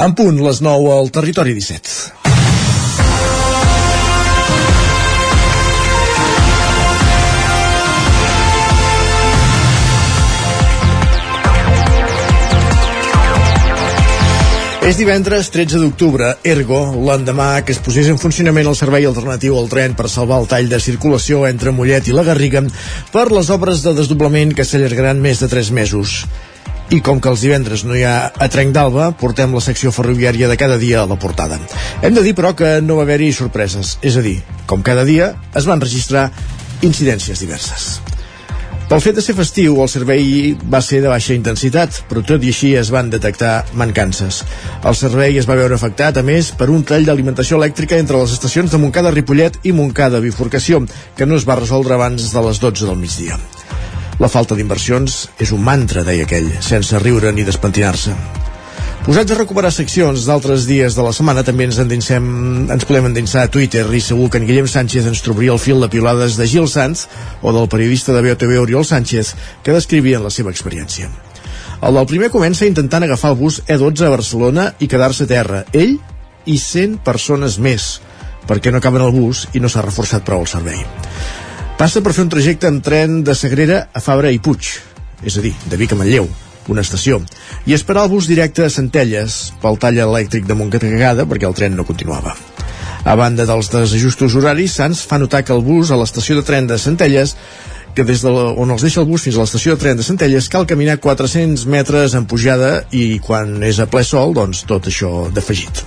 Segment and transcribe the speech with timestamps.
[0.00, 2.20] En punt, les 9 al Territori 17.
[14.80, 19.68] És divendres 13 d'octubre, ergo, l'endemà que es posés en funcionament el servei alternatiu al
[19.68, 22.64] tren per salvar el tall de circulació entre Mollet i la Garriga
[23.12, 26.24] per les obres de desdoblament que s'allargaran més de 3 mesos.
[26.90, 30.48] I com que els divendres no hi ha a Trenc d'Alba, portem la secció ferroviària
[30.50, 31.60] de cada dia a la portada.
[32.02, 33.92] Hem de dir, però, que no va haver-hi sorpreses.
[34.02, 36.32] És a dir, com cada dia, es van registrar
[36.82, 38.00] incidències diverses.
[38.90, 40.24] Pel fet de ser festiu, el servei
[40.66, 44.40] va ser de baixa intensitat, però tot i així es van detectar mancances.
[44.82, 48.34] El servei es va veure afectat, a més, per un tall d'alimentació elèctrica entre les
[48.34, 50.82] estacions de Montcada-Ripollet i Montcada-Bifurcació,
[51.14, 53.38] que no es va resoldre abans de les 12 del migdia.
[54.20, 58.12] La falta d'inversions és un mantra, deia aquell, sense riure ni despentinar-se.
[59.00, 62.26] Posats a recuperar seccions d'altres dies de la setmana, també ens endinsem,
[62.68, 65.80] ens podem endinsar a Twitter i segur que en Guillem Sánchez ens trobaria el fil
[65.80, 67.06] de piolades de Gil Sanz
[67.40, 69.32] o del periodista de BOTV Oriol Sánchez
[69.64, 71.08] que descrivien la seva experiència.
[71.80, 75.64] El del primer comença intentant agafar el bus E12 a Barcelona i quedar-se a terra.
[75.72, 75.96] Ell
[76.44, 77.94] i 100 persones més,
[78.44, 80.84] perquè no acaben el bus i no s'ha reforçat prou el servei.
[81.80, 84.66] Passa per fer un trajecte en tren de Sagrera a Fabra i Puig,
[85.24, 86.26] és a dir, de Vic a Manlleu,
[86.68, 87.22] una estació,
[87.64, 91.78] i esperar el bus directe a Centelles pel tall elèctric de Montcatagada perquè el tren
[91.78, 92.34] no continuava.
[93.08, 96.68] A banda dels desajustos horaris, Sants fa notar que el bus a l'estació de tren
[96.68, 97.32] de Centelles
[97.96, 100.52] que des de on els deixa el bus fins a l'estació de tren de Centelles
[100.52, 105.30] cal caminar 400 metres en pujada i quan és a ple sol, doncs tot això
[105.32, 105.86] d'afegit.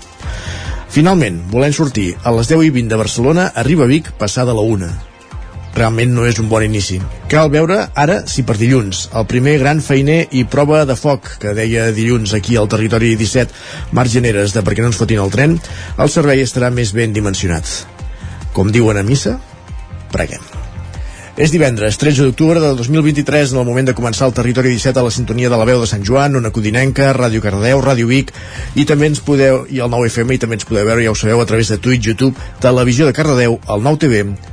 [0.90, 4.66] Finalment, volent sortir a les 10 i 20 de Barcelona, arriba a Vic passada la
[4.74, 5.13] 1
[5.76, 7.00] realment no és un bon inici.
[7.32, 11.56] Cal veure ara si per dilluns, el primer gran feiner i prova de foc que
[11.58, 15.58] deia dilluns aquí al territori 17 margeneres de perquè no ens fotin el tren,
[15.98, 17.70] el servei estarà més ben dimensionat.
[18.54, 19.40] Com diuen a missa,
[20.14, 20.44] preguem.
[21.34, 25.06] És divendres, 13 d'octubre de 2023, en el moment de començar el Territori 17 a
[25.08, 28.30] la sintonia de la veu de Sant Joan, una Codinenca, Ràdio Cardeu, Ràdio Vic,
[28.78, 31.42] i també ens podeu, i el 9FM, i també ens podeu veure, ja ho sabeu,
[31.42, 34.53] a través de Twitch, YouTube, Televisió de Cardedeu, el 9TV,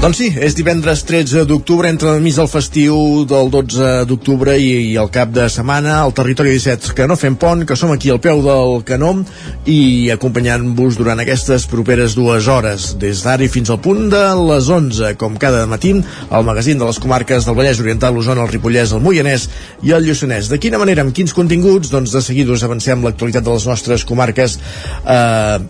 [0.00, 2.94] Doncs sí, és divendres 13 d'octubre, entre mig del festiu
[3.28, 7.34] del 12 d'octubre i, i el cap de setmana, al territori 17, que no fem
[7.36, 9.10] pont, que som aquí al peu del canó
[9.68, 15.10] i acompanyant-vos durant aquestes properes dues hores, des d'ara fins al punt de les 11,
[15.20, 15.92] com cada matí,
[16.30, 19.50] al magazín de les comarques del Vallès Oriental, l'Osona, el Ripollès, el Moianès
[19.84, 20.48] i el Lluçanès.
[20.48, 21.92] De quina manera, amb quins continguts?
[21.92, 24.56] Doncs de seguida us avancem l'actualitat de les nostres comarques
[25.04, 25.60] eh,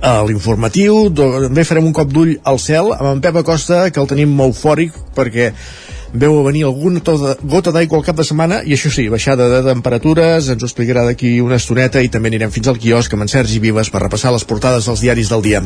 [0.00, 4.08] a l'informatiu, també farem un cop d'ull al cel amb en Pep Acosta, que el
[4.10, 5.52] tenim molt fòric perquè
[6.14, 7.00] veu a venir alguna
[7.42, 11.02] gota d'aigua al cap de setmana i això sí, baixada de temperatures ens ho explicarà
[11.08, 14.32] d'aquí una estoneta i també anirem fins al quiosc amb en Sergi Vives per repassar
[14.32, 15.64] les portades dels diaris del dia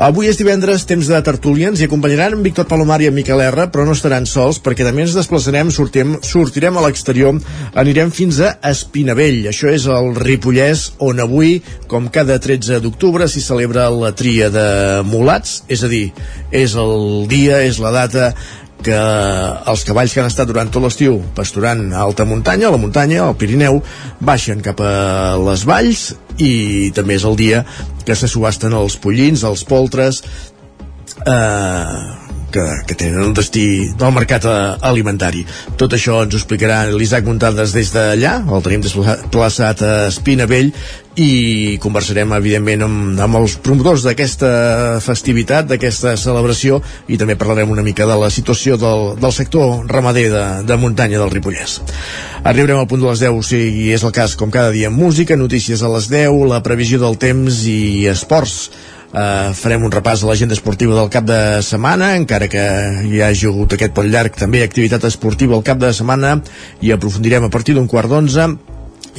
[0.00, 3.84] Avui és divendres, temps de tertúliens i acompanyaran Víctor Palomar i en Miquel R, però
[3.84, 7.36] no estaran sols perquè també ens desplaçarem, sortim, sortirem a l'exterior,
[7.76, 11.58] anirem fins a Espinavell, això és el Ripollès, on avui,
[11.92, 14.66] com cada 13 d'octubre, s'hi celebra la tria de
[15.04, 16.06] mulats, és a dir,
[16.48, 18.32] és el dia, és la data
[18.82, 18.98] que
[19.70, 23.22] els cavalls que han estat durant tot l'estiu pasturant a alta muntanya, a la muntanya,
[23.28, 23.78] al Pirineu,
[24.20, 26.08] baixen cap a les valls
[26.42, 27.62] i també és el dia
[28.06, 30.22] que se subasten els pollins, els poltres,
[31.26, 33.66] eh, que, que tenen un destí
[33.98, 35.46] del mercat alimentari.
[35.80, 40.72] Tot això ens ho explicarà l'Isaac Muntades des d'allà, el tenim desplaçat a Espinavell
[41.20, 46.80] i conversarem evidentment amb, amb els promotors d'aquesta festivitat, d'aquesta celebració
[47.12, 51.20] i també parlarem una mica de la situació del, del sector ramader de, de muntanya
[51.20, 51.80] del Ripollès.
[52.42, 55.82] Arribarem al punt de les 10 si és el cas com cada dia música, notícies
[55.82, 58.70] a les 10, la previsió del temps i esports
[59.12, 62.62] Uh, farem un repàs a l'agenda esportiva del cap de setmana, encara que
[63.04, 66.38] hi hagi hagut aquest pot llarg, també activitat esportiva al cap de setmana
[66.80, 68.48] i aprofundirem a partir d'un quart d'onze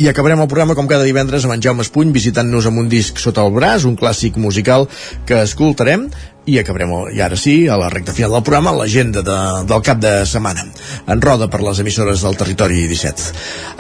[0.01, 3.19] i acabarem el programa com cada divendres amb en Jaume Espuny visitant-nos amb un disc
[3.22, 4.88] sota el braç, un clàssic musical
[5.30, 6.07] que escoltarem
[6.45, 9.38] i acabarem, i ara sí, a la recta final del programa, l'agenda de,
[9.69, 10.66] del cap de setmana.
[11.07, 13.31] En roda per les emissores del territori 17.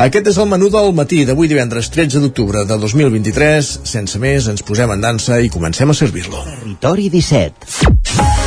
[0.05, 3.73] Aquest és el menú del matí d'avui divendres 13 d'octubre de 2023.
[3.83, 6.45] Sense més, ens posem en dansa i comencem a servir-lo.
[6.47, 8.42] Territori 17.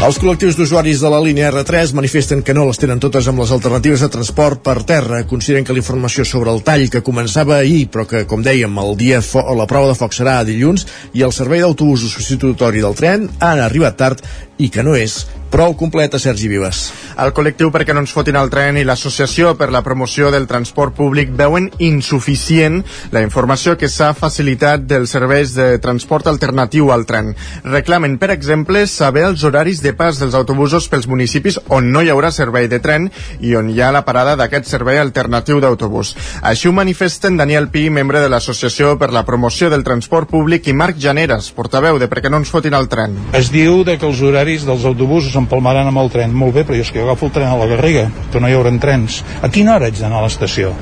[0.00, 3.50] Els col·lectius d'usuaris de la línia R3 manifesten que no les tenen totes amb les
[3.52, 5.18] alternatives de transport per terra.
[5.28, 8.96] Consideren que la informació sobre el tall que començava ahir, però que, com dèiem, el
[8.96, 9.20] dia
[9.58, 14.00] la prova de foc serà dilluns, i el servei d'autobusos substitutori del tren han arribat
[14.00, 14.24] tard
[14.56, 16.90] i que no és prou completa, Sergi Vives.
[17.20, 20.94] El col·lectiu perquè no ens fotin el tren i l'Associació per la promoció del transport
[20.96, 22.80] públic veuen insuficient
[23.12, 27.32] la informació que s'ha facilitat dels serveis de transport alternatiu al tren.
[27.64, 32.10] Reclamen, per exemple, saber els horaris de pas dels autobusos pels municipis on no hi
[32.10, 33.10] haurà servei de tren
[33.40, 36.14] i on hi ha la parada d'aquest servei alternatiu d'autobús.
[36.42, 40.76] Així ho manifesten Daniel Pi, membre de l'Associació per la promoció del transport públic, i
[40.76, 43.16] Marc Janeres, portaveu de perquè no ens fotin el tren.
[43.36, 46.34] Es diu de que els horaris horaris dels autobusos empalmaran amb el tren.
[46.36, 48.48] Molt bé, però jo és que jo agafo el tren a la Garriga, que no
[48.48, 49.22] hi haurà trens.
[49.42, 50.74] A quina hora haig d'anar a l'estació?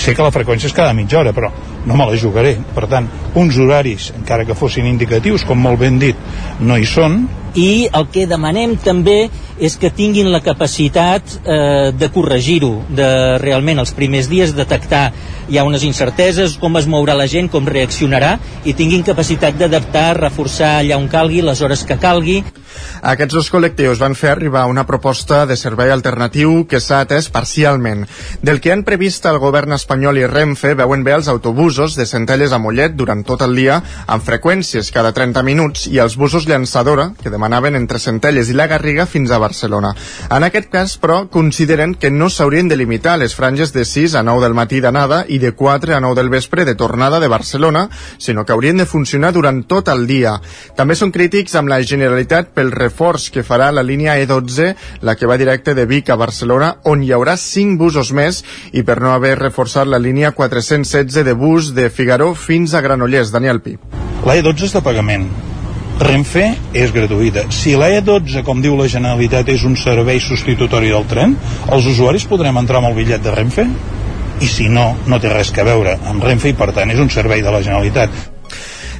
[0.00, 1.52] Sé que la freqüència és cada mitja hora, però
[1.86, 2.56] no me la jugaré.
[2.74, 3.06] Per tant,
[3.38, 6.18] uns horaris, encara que fossin indicatius, com molt ben dit,
[6.60, 7.22] no hi són.
[7.54, 9.28] I el que demanem també
[9.62, 15.10] és que tinguin la capacitat eh, de corregir-ho, de realment els primers dies detectar
[15.48, 20.16] hi ha unes incerteses, com es mourà la gent, com reaccionarà, i tinguin capacitat d'adaptar,
[20.20, 22.40] reforçar allà on calgui, les hores que calgui.
[23.12, 28.06] Aquests dos col·lectius van fer arribar una proposta de servei alternatiu que s'ha atès parcialment.
[28.40, 32.54] Del que han previst el govern espanyol i Renfe veuen bé els autobusos de Centelles
[32.54, 37.10] a Mollet durant tot el dia amb freqüències cada 30 minuts i els busos llançadora
[37.20, 39.51] que demanaven entre Centelles i la Garriga fins a Barcelona.
[40.30, 44.22] En aquest cas, però, consideren que no s'haurien de limitar les franges de 6 a
[44.22, 47.88] 9 del matí d'anada i de 4 a 9 del vespre de tornada de Barcelona,
[48.18, 50.38] sinó que haurien de funcionar durant tot el dia.
[50.76, 55.28] També són crítics amb la Generalitat pel reforç que farà la línia E12, la que
[55.28, 59.12] va directe de Vic a Barcelona, on hi haurà 5 busos més i per no
[59.12, 63.32] haver reforçat la línia 416 de bus de Figaró fins a Granollers.
[63.32, 63.78] Daniel Pi.
[64.26, 65.51] La E12 és de pagament.
[66.00, 67.44] Renfe és gratuïta.
[67.52, 71.36] Si la E12, com diu la Generalitat, és un servei substitutori del tren,
[71.68, 73.68] els usuaris podrem entrar amb el bitllet de Renfe?
[74.42, 77.10] i si no, no té res que veure amb Renfe i per tant és un
[77.12, 78.31] servei de la Generalitat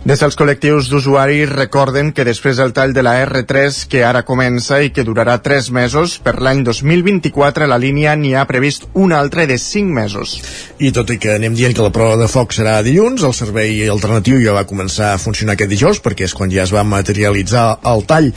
[0.03, 4.81] des dels col·lectius d'usuaris recorden que després del tall de la R3 que ara comença
[4.83, 9.47] i que durarà 3 mesos, per l'any 2024 la línia n'hi ha previst una altra
[9.47, 10.35] de 5 mesos.
[10.83, 13.79] I tot i que anem dient que la prova de foc serà dilluns, el servei
[13.87, 17.69] alternatiu ja va començar a funcionar aquest dijous perquè és quan ja es va materialitzar
[17.87, 18.33] el tall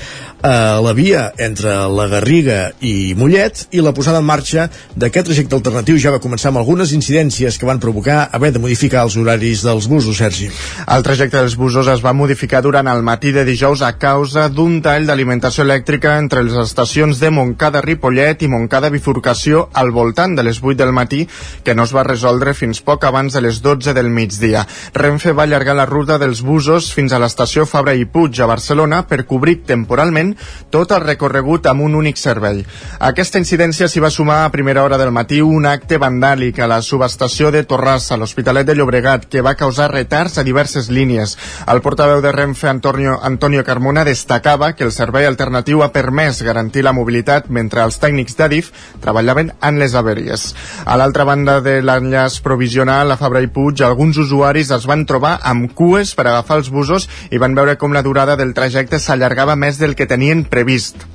[0.45, 5.57] a la via entre la Garriga i Mollet i la posada en marxa d'aquest trajecte
[5.57, 9.65] alternatiu ja va començar amb algunes incidències que van provocar haver de modificar els horaris
[9.65, 10.51] dels busos, Sergi.
[10.85, 14.77] El trajecte dels busos es va modificar durant el matí de dijous a causa d'un
[14.81, 20.45] tall d'alimentació elèctrica entre les estacions de Montcada Ripollet i Montcada Bifurcació al voltant de
[20.47, 21.23] les 8 del matí
[21.63, 24.65] que no es va resoldre fins poc abans de les 12 del migdia.
[24.93, 29.03] Renfe va allargar la ruta dels busos fins a l'estació Fabra i Puig a Barcelona
[29.07, 30.35] per cobrir temporalment
[30.71, 32.63] tot el recorregut amb un únic servei.
[32.99, 36.67] A aquesta incidència s'hi va sumar a primera hora del matí un acte vandàlic a
[36.67, 41.37] la subestació de Torrassa, a l'Hospitalet de Llobregat, que va causar retards a diverses línies.
[41.71, 46.83] El portaveu de Renfe, Antonio, Antonio Carmona, destacava que el servei alternatiu ha permès garantir
[46.85, 48.71] la mobilitat mentre els tècnics d'Adif
[49.01, 50.47] treballaven en les averies.
[50.85, 55.39] A l'altra banda de l'enllaç provisional a Fabra i Puig, alguns usuaris es van trobar
[55.43, 59.55] amb cues per agafar els busos i van veure com la durada del trajecte s'allargava
[59.55, 61.05] més del que tenien previst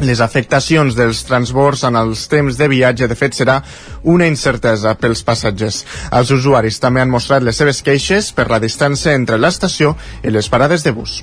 [0.00, 3.60] les afectacions dels transbords en els temps de viatge, de fet, serà
[4.08, 5.82] una incertesa pels passatgers.
[6.16, 10.48] Els usuaris també han mostrat les seves queixes per la distància entre l'estació i les
[10.48, 11.20] parades de bus.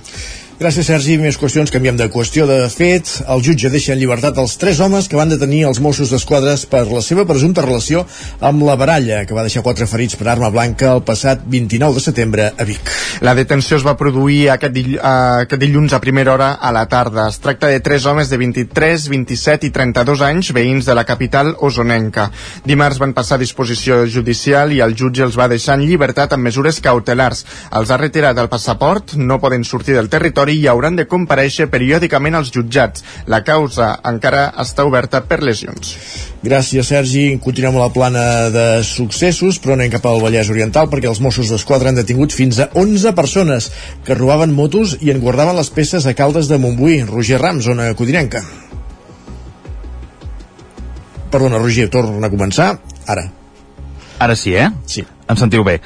[0.57, 1.19] Gràcies, Sergi.
[1.21, 1.69] Més qüestions.
[1.69, 2.47] Canviem de qüestió.
[2.49, 6.09] De fet, el jutge deixa en llibertat els tres homes que van detenir els Mossos
[6.09, 8.01] d'Esquadra per la seva presumpta relació
[8.41, 12.01] amb la baralla, que va deixar quatre ferits per arma blanca el passat 29 de
[12.01, 12.89] setembre a Vic.
[13.21, 16.87] La detenció es va produir aquest, dill uh, aquest dilluns a primera hora a la
[16.89, 17.27] tarda.
[17.29, 21.53] Es tracta de tres homes de 23, 27 i 32 anys, veïns de la capital
[21.69, 22.31] osonenca.
[22.65, 26.49] Dimarts van passar a disposició judicial i el jutge els va deixar en llibertat amb
[26.49, 27.45] mesures cautelars.
[27.77, 31.67] Els ha retirat el passaport, no poden sortir del territori territori i hauran de compareixer
[31.69, 33.03] periòdicament als jutjats.
[33.27, 35.97] La causa encara està oberta per lesions.
[36.43, 37.37] Gràcies, Sergi.
[37.43, 41.51] Continuem a la plana de successos, però anem cap al Vallès Oriental perquè els Mossos
[41.51, 43.71] d'Esquadra han detingut fins a 11 persones
[44.05, 47.03] que robaven motos i en guardaven les peces a Caldes de Montbui.
[47.03, 48.43] Roger Ram, zona codinenca.
[51.31, 52.77] Perdona, Roger, torna a començar.
[53.07, 53.27] Ara.
[54.19, 54.69] Ara sí, eh?
[54.87, 55.03] Sí.
[55.27, 55.81] Em sentiu bé.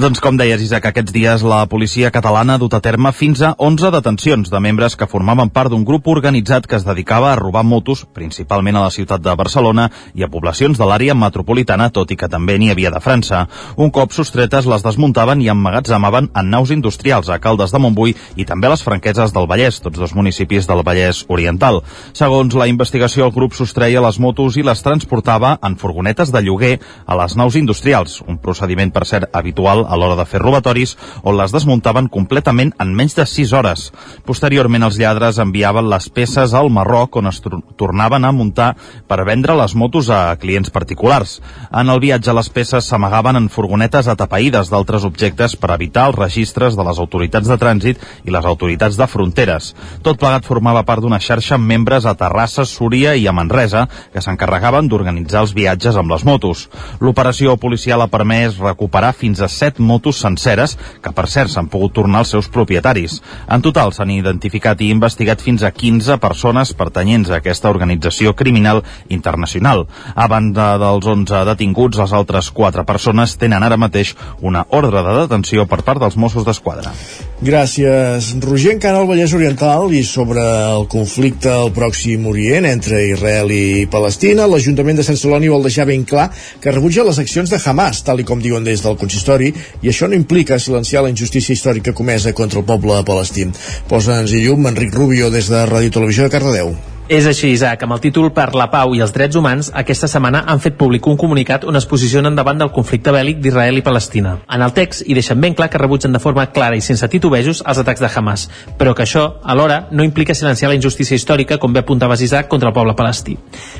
[0.00, 3.50] Doncs com deies, Isaac, aquests dies la policia catalana ha dut a terme fins a
[3.60, 7.66] 11 detencions de membres que formaven part d'un grup organitzat que es dedicava a robar
[7.68, 12.16] motos, principalment a la ciutat de Barcelona i a poblacions de l'àrea metropolitana, tot i
[12.16, 13.42] que també n'hi havia de França.
[13.76, 18.48] Un cop sostretes les desmuntaven i emmagatzemaven en naus industrials a Caldes de Montbui i
[18.48, 21.82] també a les franqueses del Vallès, tots dos municipis del Vallès Oriental.
[22.16, 26.72] Segons la investigació, el grup sostreia les motos i les transportava en furgonetes de lloguer
[27.04, 30.94] a les naus industrials, un procediment, per cert, habitual a l'hora de fer robatoris
[31.26, 33.88] on les desmuntaven completament en menys de 6 hores.
[34.26, 37.42] Posteriorment els lladres enviaven les peces al Marroc on es
[37.80, 38.70] tornaven a muntar
[39.10, 41.40] per vendre les motos a clients particulars.
[41.74, 46.78] En el viatge les peces s'amagaven en furgonetes atapeïdes d'altres objectes per evitar els registres
[46.78, 49.74] de les autoritats de trànsit i les autoritats de fronteres.
[50.06, 54.22] Tot plegat formava part d'una xarxa amb membres a Terrassa, Súria i a Manresa que
[54.22, 56.68] s'encarregaven d'organitzar els viatges amb les motos.
[57.00, 61.94] L'operació policial ha permès recuperar fins a 7 motos senceres, que per cert s'han pogut
[61.96, 63.18] tornar als seus propietaris.
[63.48, 68.84] En total s'han identificat i investigat fins a 15 persones pertanyents a aquesta organització criminal
[69.08, 69.86] internacional.
[70.14, 75.16] A banda dels 11 detinguts, les altres 4 persones tenen ara mateix una ordre de
[75.22, 76.92] detenció per part dels Mossos d'Esquadra.
[77.40, 78.74] Gràcies, Roger.
[78.76, 84.44] Encara al Vallès Oriental i sobre el conflicte al Pròxim Orient entre Israel i Palestina,
[84.46, 86.28] l'Ajuntament de Sant Celoni vol deixar ben clar
[86.60, 90.08] que rebutja les accions de Hamas, tal i com diuen des del consistori, i això
[90.08, 93.48] no implica silenciar la injustícia històrica comesa contra el poble palestí.
[93.90, 96.74] Posa'ns i llum Enric Rubio des de Ràdio Televisió de Cardedeu.
[97.10, 97.80] És així, Isaac.
[97.82, 101.08] Amb el títol Per la pau i els drets humans, aquesta setmana han fet públic
[101.10, 104.36] un comunicat on es posicionen davant del conflicte bèl·lic d'Israel i Palestina.
[104.46, 107.64] En el text hi deixen ben clar que rebutgen de forma clara i sense titubejos
[107.66, 108.44] els atacs de Hamas,
[108.78, 112.70] però que això, alhora, no implica silenciar la injustícia històrica, com bé apuntava Isaac, contra
[112.70, 113.34] el poble palestí.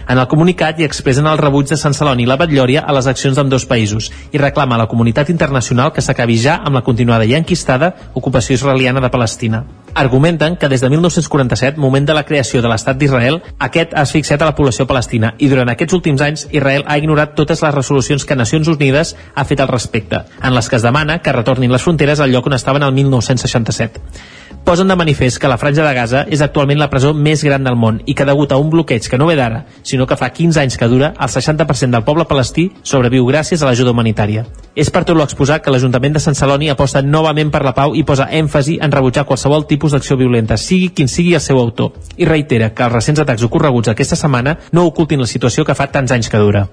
[0.08, 3.06] En el comunicat hi expressen el rebuig de Sant Celoni i la Batllòria a les
[3.06, 7.30] accions d'ambdós països i reclama a la comunitat internacional que s'acabi ja amb la continuada
[7.30, 9.62] i enquistada ocupació israeliana de Palestina.
[9.94, 14.42] Argumenten que des de 1947, moment de la creació de l'Estat d'Israel, aquest ha asfixiat
[14.42, 18.24] a la població palestina i durant aquests últims anys Israel ha ignorat totes les resolucions
[18.24, 21.82] que Nacions Unides ha fet al respecte, en les que es demana que retornin les
[21.82, 26.20] fronteres al lloc on estaven el 1967 posen de manifest que la Franja de Gaza
[26.30, 29.18] és actualment la presó més gran del món i que degut a un bloqueig que
[29.18, 32.68] no ve d'ara, sinó que fa 15 anys que dura, el 60% del poble palestí
[32.82, 34.44] sobreviu gràcies a l'ajuda humanitària.
[34.74, 38.04] És per tot l'exposat que l'Ajuntament de Sant Celoni aposta novament per la pau i
[38.04, 42.28] posa èmfasi en rebutjar qualsevol tipus d'acció violenta, sigui quin sigui el seu autor, i
[42.28, 46.12] reitera que els recents atacs ocorreguts aquesta setmana no ocultin la situació que fa tants
[46.12, 46.68] anys que dura.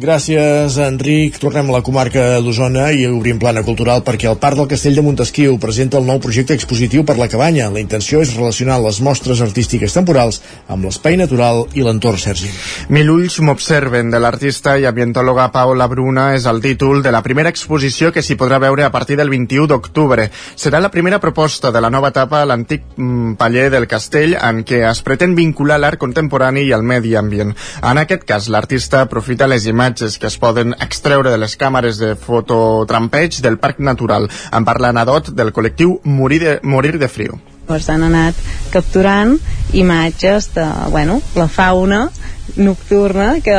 [0.00, 1.34] Gràcies, Enric.
[1.36, 5.02] Tornem a la comarca d'Osona i obrim plana cultural perquè el Parc del Castell de
[5.04, 7.66] Montesquieu presenta el nou projecte expositiu per la cabanya.
[7.68, 10.38] La intenció és relacionar les mostres artístiques temporals
[10.72, 12.48] amb l'espai natural i l'entorn, Sergi.
[12.88, 17.52] Mil ulls m'observen, de l'artista i ambientòloga Paola Bruna, és el títol de la primera
[17.52, 20.30] exposició que s'hi podrà veure a partir del 21 d'octubre.
[20.56, 24.64] Serà la primera proposta de la nova etapa a l'antic mm, paller del castell en
[24.64, 27.52] què es pretén vincular l'art contemporani i el medi ambient.
[27.84, 31.98] En aquest cas, l'artista aprofita les imatges imatges que es poden extreure de les càmeres
[31.98, 34.28] de fototrampeig del Parc Natural.
[34.52, 37.40] En parla Nadot del col·lectiu Morir de, Morir de Frio.
[37.66, 38.34] Pues han anat
[38.70, 39.36] capturant
[39.72, 42.08] imatges de bueno, la fauna
[42.56, 43.54] nocturna que,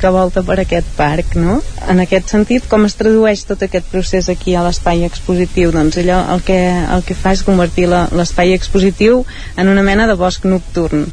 [0.00, 1.58] que volta per aquest parc no?
[1.92, 6.22] en aquest sentit com es tradueix tot aquest procés aquí a l'espai expositiu doncs allò
[6.32, 6.60] el que,
[6.96, 9.26] el que fa és convertir l'espai expositiu
[9.60, 11.10] en una mena de bosc nocturn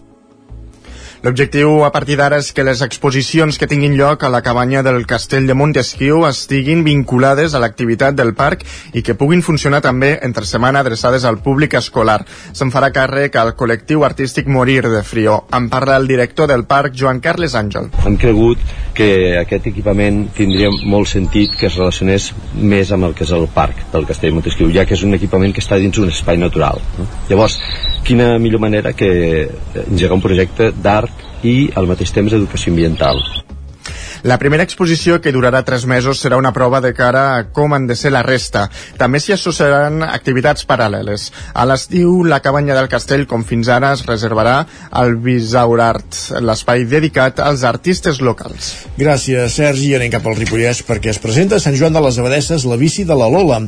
[1.27, 5.01] L'objectiu a partir d'ara és que les exposicions que tinguin lloc a la cabanya del
[5.05, 8.63] Castell de Montesquieu estiguin vinculades a l'activitat del parc
[8.95, 12.21] i que puguin funcionar també entre setmana adreçades al públic escolar.
[12.55, 15.41] Se'n farà càrrec al col·lectiu artístic Morir de Frio.
[15.51, 17.91] En parla el director del parc, Joan Carles Àngel.
[18.07, 18.63] Hem cregut
[18.95, 23.49] que aquest equipament tindria molt sentit que es relacionés més amb el que és el
[23.51, 26.39] parc del Castell de Montesquieu, ja que és un equipament que està dins un espai
[26.39, 26.79] natural.
[27.27, 27.59] Llavors,
[28.07, 29.11] quina millor manera que
[29.83, 33.21] engegar un projecte d'art i al mateix temps educació ambiental.
[34.23, 37.85] La primera exposició, que durarà tres mesos, serà una prova de cara a com han
[37.87, 38.65] de ser la resta.
[38.97, 41.29] També s'hi associaran activitats paral·leles.
[41.53, 44.57] A l'estiu, la cabanya del castell, com fins ara, es reservarà
[44.89, 48.73] al Bisaurart, l'espai dedicat als artistes locals.
[48.97, 49.93] Gràcies, Sergi.
[49.95, 53.05] Anem cap al Ripollès perquè es presenta a Sant Joan de les Abadesses la bici
[53.05, 53.61] de la Lola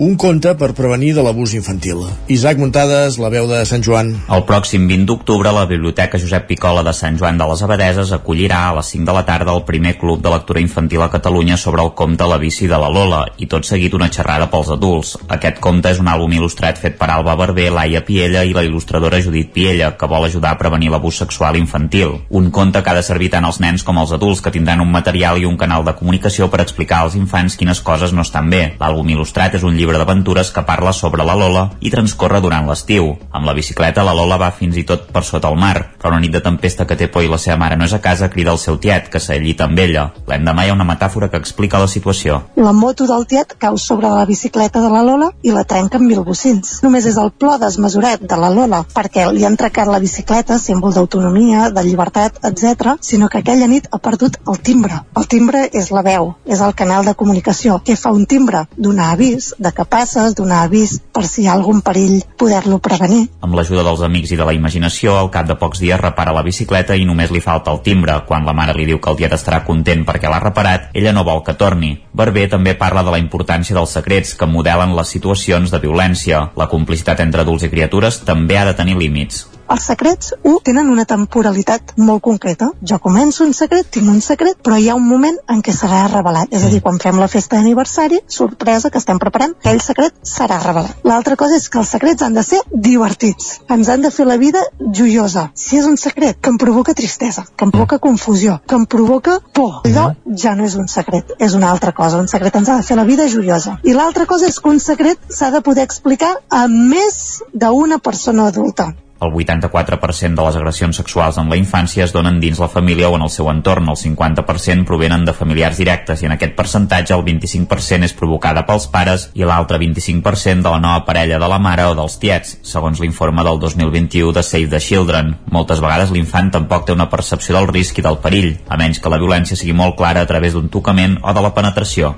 [0.00, 1.98] un conte per prevenir de l'abús infantil.
[2.32, 4.14] Isaac Muntades, la veu de Sant Joan.
[4.32, 8.62] El pròxim 20 d'octubre, la Biblioteca Josep Picola de Sant Joan de les Abadeses acollirà
[8.70, 11.84] a les 5 de la tarda el primer club de lectura infantil a Catalunya sobre
[11.84, 15.18] el conte La bici de la Lola i tot seguit una xerrada pels adults.
[15.36, 19.20] Aquest conte és un àlbum il·lustrat fet per Alba Barber, Laia Piella i la il·lustradora
[19.20, 22.16] Judit Piella, que vol ajudar a prevenir l'abús sexual infantil.
[22.30, 24.96] Un conte que ha de servir tant als nens com als adults, que tindran un
[24.96, 28.64] material i un canal de comunicació per explicar als infants quines coses no estan bé.
[28.80, 33.16] L'àlbum il·lustrat és un llibre d'aventures que parla sobre la Lola i transcorre durant l'estiu.
[33.32, 36.20] Amb la bicicleta la Lola va fins i tot per sota el mar, però una
[36.22, 38.52] nit de tempesta que té por i la seva mare no és a casa crida
[38.52, 40.10] el seu tiet, que s'allita amb ella.
[40.30, 42.42] L'endemà hi ha una metàfora que explica la situació.
[42.56, 46.06] La moto del tiet cau sobre la bicicleta de la Lola i la trenca amb
[46.06, 46.78] mil bocins.
[46.84, 50.94] Només és el plor desmesurat de la Lola perquè li han trecat la bicicleta, símbol
[50.94, 55.02] d'autonomia, de llibertat, etc, sinó que aquella nit ha perdut el timbre.
[55.16, 57.80] El timbre és la veu, és el canal de comunicació.
[57.84, 58.64] Què fa un timbre?
[58.76, 63.26] Donar avís de que passes, donar avís per si hi ha algun perill, poder-lo prevenir.
[63.44, 66.44] Amb l'ajuda dels amics i de la imaginació, al cap de pocs dies repara la
[66.46, 68.20] bicicleta i només li falta el timbre.
[68.28, 71.26] Quan la mare li diu que el tiet estarà content perquè l'ha reparat, ella no
[71.26, 71.94] vol que torni.
[72.12, 76.48] Barber també parla de la importància dels secrets que modelen les situacions de violència.
[76.56, 79.46] La complicitat entre adults i criatures també ha de tenir límits.
[79.70, 82.72] Els secrets, un, tenen una temporalitat molt concreta.
[82.82, 86.00] Jo començo un secret, tinc un secret, però hi ha un moment en què serà
[86.10, 86.48] revelat.
[86.50, 90.58] És a dir, quan fem la festa d'aniversari, sorpresa que estem preparant, aquell secret serà
[90.64, 91.04] revelat.
[91.06, 92.58] L'altra cosa és que els secrets han de ser
[92.88, 93.52] divertits.
[93.70, 94.64] Ens han de fer la vida
[94.98, 95.44] joiosa.
[95.54, 99.36] Si és un secret que em provoca tristesa, que em provoca confusió, que em provoca
[99.54, 100.08] por, allò
[100.46, 102.18] ja no és un secret, és una altra cosa.
[102.18, 103.76] Un secret ens ha de fer la vida joiosa.
[103.86, 107.20] I l'altra cosa és que un secret s'ha de poder explicar a més
[107.54, 108.90] d'una persona adulta.
[109.20, 113.18] El 84% de les agressions sexuals en la infància es donen dins la família o
[113.18, 117.24] en el seu entorn, el 50% provenen de familiars directes i en aquest percentatge el
[117.26, 121.84] 25% és provocada pels pares i l'altre 25% de la nova parella de la mare
[121.90, 125.34] o dels tiets, segons l'informe del 2021 de Save the Children.
[125.52, 129.12] Moltes vegades l'infant tampoc té una percepció del risc i del perill, a menys que
[129.12, 132.16] la violència sigui molt clara a través d'un tocament o de la penetració.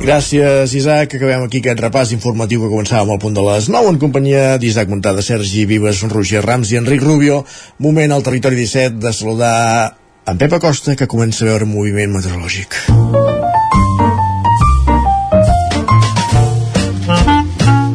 [0.00, 1.14] Gràcies, Isaac.
[1.18, 4.88] Acabem aquí aquest repàs informatiu que començàvem al punt de les 9 en companyia d'Isaac
[4.88, 7.42] Montada, Sergi Vives, Roger Rams i Enric Rubio.
[7.78, 12.80] Moment al territori 17 de saludar en Pep Acosta, que comença a veure moviment meteorològic.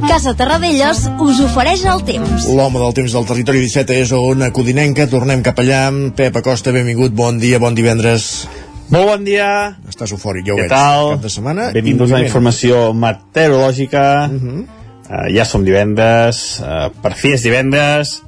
[0.06, 2.46] Casa Terradellos us ofereix el temps.
[2.54, 5.10] L'home del temps del territori 17 és on a Codinenca.
[5.10, 5.90] Tornem cap allà.
[6.16, 8.46] Pep Acosta, benvingut, bon dia, bon divendres.
[8.86, 9.48] Molt bon dia.
[9.90, 10.72] Estàs eufòric, ja ho Què veig.
[10.72, 11.12] tal?
[11.16, 11.72] Cap de setmana.
[11.74, 14.30] Benvinguts a la informació meteorològica.
[14.30, 14.60] Uh -huh.
[15.10, 18.22] uh, ja som divendres, uh, per fi és divendres.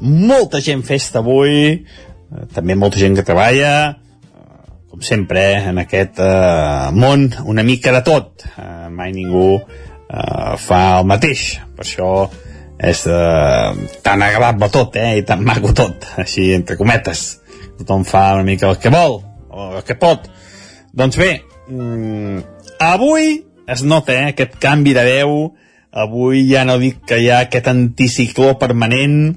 [0.00, 3.96] Molta gent festa avui, uh, també molta gent que treballa,
[4.34, 8.44] uh, com sempre, eh, en aquest uh, món, una mica de tot.
[8.58, 11.60] Uh, mai ningú uh, fa el mateix.
[11.76, 12.30] Per això
[12.78, 17.40] és uh, tan agradable tot, eh, i tan maco tot, així entre cometes.
[17.78, 20.26] Tothom fa una mica el que vol, o el que pot.
[20.92, 22.38] Doncs bé, mm,
[22.80, 25.36] avui es nota eh, aquest canvi de veu,
[25.90, 29.34] avui ja no dic que hi ha aquest anticicló permanent,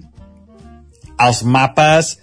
[1.22, 2.18] els mapes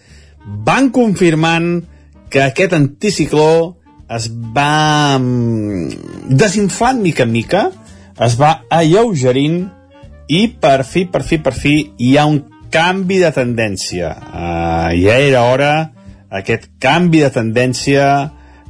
[0.66, 1.84] van confirmant
[2.30, 3.76] que aquest anticicló
[4.10, 7.68] es va mm, desinflant mica en mica,
[8.20, 9.62] es va alleugerint
[10.30, 14.10] i per fi, per fi, per fi hi ha un canvi de tendència.
[14.30, 15.72] Uh, ja era hora
[16.30, 18.06] aquest canvi de tendència,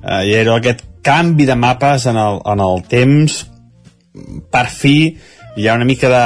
[0.00, 3.42] uh, ja era aquest canvi de mapes en el, en el temps,
[4.52, 4.96] per fi
[5.56, 6.24] hi ha una mica de,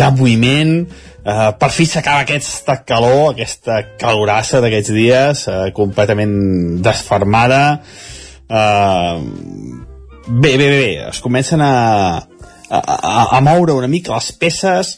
[0.00, 0.74] de moviment,
[1.22, 6.34] uh, per fi s'acaba aquesta calor, aquesta calorassa d'aquests dies, uh, completament
[6.84, 7.62] desfermada,
[8.48, 11.74] bé, bé, bé, bé, es comencen a,
[12.70, 14.94] a, a, a moure una mica les peces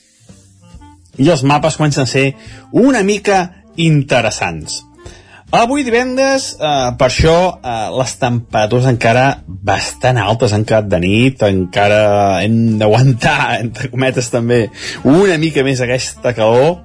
[1.18, 2.26] i els mapes comencen a ser
[2.72, 4.84] una mica interessants.
[5.50, 11.42] Avui divendres, eh, per això, eh, les temperatures encara bastant altes han quedat de nit,
[11.42, 14.68] encara hem d'aguantar, entre cometes també,
[15.02, 16.84] una mica més aquesta calor,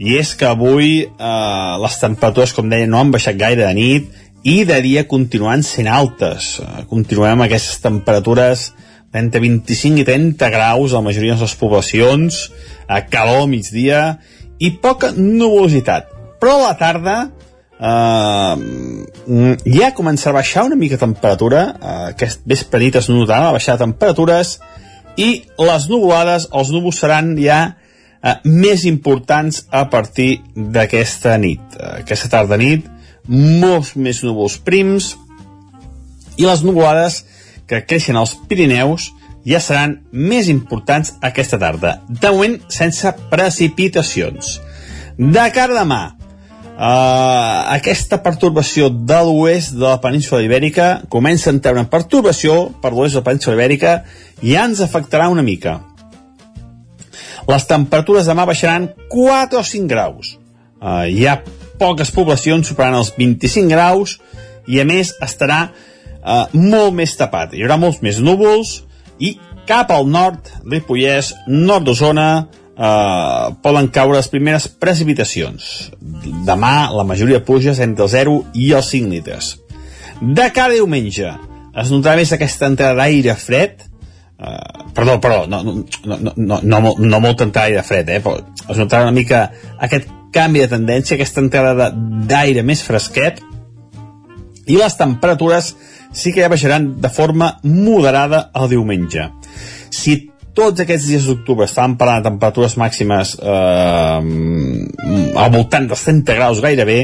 [0.00, 4.08] i és que avui eh, les temperatures, com deia, no han baixat gaire de nit,
[4.42, 6.62] i de dia continuen sent altes.
[6.64, 8.70] Eh, continuem amb aquestes temperatures
[9.12, 12.46] entre 25 i 30 graus a la majoria de les poblacions,
[12.88, 14.22] a calor migdia,
[14.56, 16.08] i poca nuvolositat.
[16.40, 17.18] Però a la tarda,
[17.78, 18.58] uh,
[19.64, 23.78] ja comença a baixar una mica temperatura, uh, aquest vespre nit es notarà la baixada
[23.78, 24.58] de temperatures,
[25.18, 31.62] i les nuvolades, els núvols seran ja uh, més importants a partir d'aquesta nit.
[31.74, 32.86] Uh, aquesta tarda nit,
[33.28, 35.16] molts més núvols prims,
[36.38, 37.24] I les nuvolades
[37.66, 39.10] que creixen als Pirineus
[39.48, 41.98] ja seran més importants aquesta tarda.
[42.08, 44.58] De moment, sense precipitacions.
[45.18, 46.02] De cara a demà,
[46.78, 52.94] uh, aquesta pertorbació de l'oest de la península ibèrica comença a entrar una pertorbació per
[52.94, 53.94] l'oest de la península ibèrica
[54.42, 55.80] i ja ens afectarà una mica.
[57.48, 60.36] Les temperatures demà baixaran 4 o 5 graus.
[60.78, 61.40] Uh, hi ha
[61.78, 64.18] poques poblacions superant els 25 graus
[64.68, 67.54] i a més estarà uh, molt més tapat.
[67.54, 68.82] Hi haurà molts més núvols
[69.18, 69.34] i
[69.68, 75.90] cap al nord, Ripollès, nord d'Osona, eh, poden caure les primeres precipitacions.
[76.46, 79.56] Demà la majoria pluges entre el 0 i els 5 litres.
[80.20, 81.34] De cada diumenge
[81.78, 83.84] es notarà més aquesta entrada d'aire fred,
[84.38, 88.36] Uh, perdó, perdó, no, no, no, no, no, no molta entrada d'aire fred, eh, però
[88.70, 89.40] es notarà una mica
[89.82, 93.40] aquest canvi de tendència, aquesta entrada d'aire més fresquet,
[94.70, 95.72] i les temperatures
[96.14, 99.26] sí que ja baixaran de forma moderada el diumenge.
[99.90, 100.20] Si
[100.58, 104.18] tots aquests dies d'octubre estaven parlant de temperatures màximes eh,
[105.38, 106.98] al voltant dels 30 graus gairebé,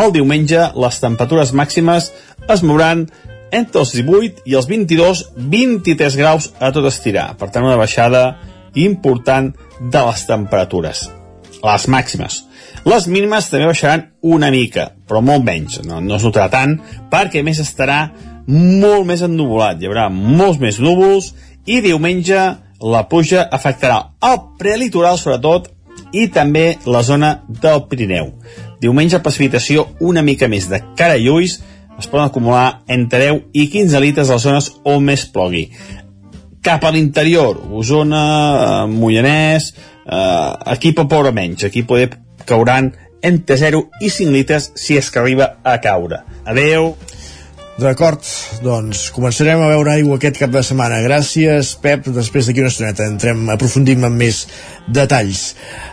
[0.00, 2.08] el diumenge les temperatures màximes
[2.54, 3.04] es mouran
[3.54, 7.34] entre els 18 i els 22-23 graus a tot estirar.
[7.38, 8.24] Per tant, una baixada
[8.74, 11.04] important de les temperatures.
[11.64, 12.40] Les màximes.
[12.88, 16.78] Les mínimes també baixaran una mica, però molt menys, no, no es notarà tant,
[17.12, 18.00] perquè més estarà
[18.48, 21.30] molt més ennuvolat, hi haurà molts més núvols
[21.64, 22.42] i diumenge
[22.84, 25.70] la pluja afectarà el prelitoral sobretot
[26.14, 28.30] i també la zona del Pirineu.
[28.82, 31.58] Diumenge precipitació una mica més de cara i ulls,
[31.98, 35.68] es poden acumular entre 10 i 15 litres a les zones on més plogui.
[36.64, 38.24] Cap a l'interior, Osona,
[38.84, 39.72] eh, Mollanès,
[40.04, 42.10] eh, aquí pot ploure menys, aquí poder
[42.44, 42.92] cauran
[43.22, 46.20] entre 0 i 5 litres si és que arriba a caure.
[46.44, 46.94] Adeu!
[47.74, 48.22] D'acord,
[48.62, 51.00] doncs començarem a veure aigua aquest cap de setmana.
[51.02, 52.06] Gràcies, Pep.
[52.14, 54.44] Després d'aquí una estoneta entrem, aprofundim en més
[54.86, 55.42] detalls.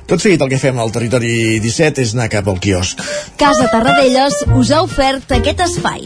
[0.05, 3.01] Tot seguit el que fem al territori 17 és anar cap al quiosc.
[3.41, 6.05] Casa Tarradellas us ha ofert aquest espai.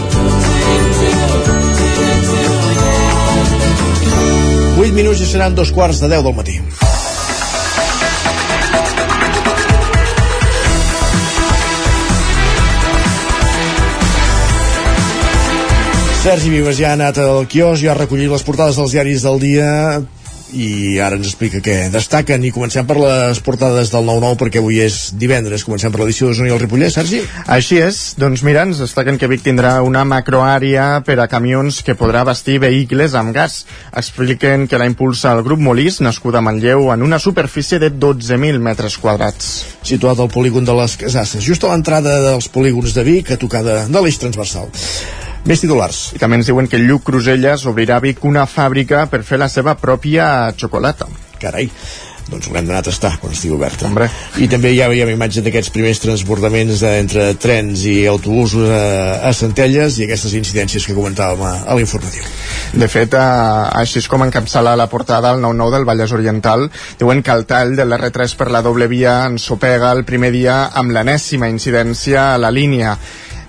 [4.77, 6.59] 8 minuts i seran dos quarts de 10 del matí.
[16.21, 19.39] Sergi Vives ja ha anat al quios, ja ha recollit les portades dels diaris del
[19.41, 19.69] dia
[20.53, 24.81] i ara ens explica què destaquen i comencem per les portades del 9-9 perquè avui
[24.83, 27.21] és divendres, comencem per l'edició d'Osona i el Ripollès, Sergi?
[27.51, 31.95] Així és, doncs mira, ens destaquen que Vic tindrà una macroàrea per a camions que
[31.99, 33.61] podrà vestir vehicles amb gas.
[33.97, 38.59] Expliquen que la impulsa el grup Molís, nascut a Manlleu, en una superfície de 12.000
[38.59, 39.51] metres quadrats.
[39.87, 43.63] Situat al polígon de les Casasses, just a l'entrada dels polígons de Vic, a tocar
[43.67, 44.71] de, de l'eix transversal.
[45.49, 46.11] Més titulars.
[46.13, 49.49] I també ens diuen que Lluc Cruselles obrirà a Vic una fàbrica per fer la
[49.49, 51.07] seva pròpia xocolata.
[51.41, 51.65] Carai,
[52.29, 53.87] doncs haurem d'anar a tastar quan estigui oberta.
[53.89, 54.05] Hombre.
[54.37, 58.83] I també ja veiem imatge d'aquests primers transbordaments entre trens i autobusos a,
[59.27, 62.23] a Centelles i aquestes incidències que comentàvem a, a l'informatiu.
[62.77, 66.69] De fet, eh, així és com encapçala la portada el 9-9 del Vallès Oriental.
[67.01, 70.93] Diuen que el tall de l'R3 per la doble via ensopega el primer dia amb
[70.93, 72.95] l'enèsima incidència a la línia.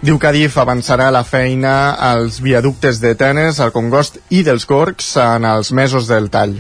[0.03, 5.13] Diu que Adif avançarà la feina als viaductes de Tenes, al Congost i dels Gorgs
[5.23, 6.57] en els mesos del tall.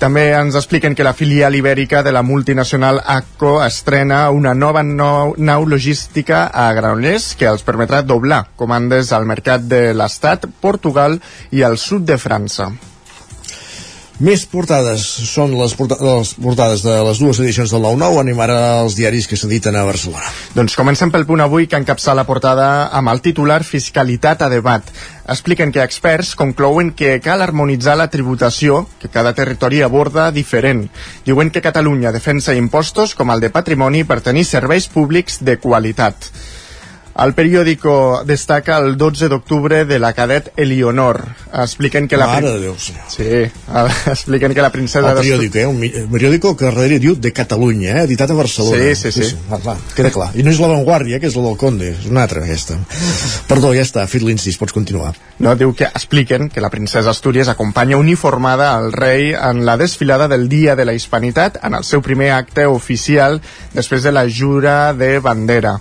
[0.00, 5.34] També ens expliquen que la filial ibèrica de la multinacional ACCO estrena una nova nou,
[5.36, 11.20] nau logística a Granollers que els permetrà doblar comandes al mercat de l'Estat, Portugal
[11.52, 12.70] i al sud de França.
[14.22, 18.58] Més portades són les, porta les portades de les dues edicions del 9-9, anem ara
[18.76, 20.28] als diaris que s'editen a Barcelona.
[20.54, 24.86] Doncs comencem pel punt avui que encapçala la portada amb el titular Fiscalitat a debat.
[25.26, 30.86] Expliquen que experts conclouen que cal harmonitzar la tributació que cada territori aborda diferent.
[31.26, 36.30] Diuen que Catalunya defensa impostos com el de patrimoni per tenir serveis públics de qualitat.
[37.12, 41.20] El periòdico destaca el 12 d'octubre de la cadet Elionor.
[41.52, 42.26] Expliquen que la...
[42.30, 42.94] Mare de Déu, sí.
[43.12, 43.26] Sí,
[44.12, 45.10] expliquen que la princesa...
[45.12, 45.66] El periòdico, eh?
[45.66, 48.04] Un periòdico que darrere diu de Catalunya, eh?
[48.06, 48.80] editat a Barcelona.
[48.94, 49.36] Sí, sí, sí.
[49.50, 50.30] Va, va, queda clar.
[50.32, 52.78] I no és la Vanguardia, que és la del Conde, és una altra, aquesta.
[53.50, 55.12] Perdó, ja està, fet l'incís, pots continuar.
[55.42, 60.28] No, diu que expliquen que la princesa Astúries acompanya uniformada al rei en la desfilada
[60.32, 63.42] del Dia de la Hispanitat en el seu primer acte oficial
[63.76, 65.76] després de la jura de bandera.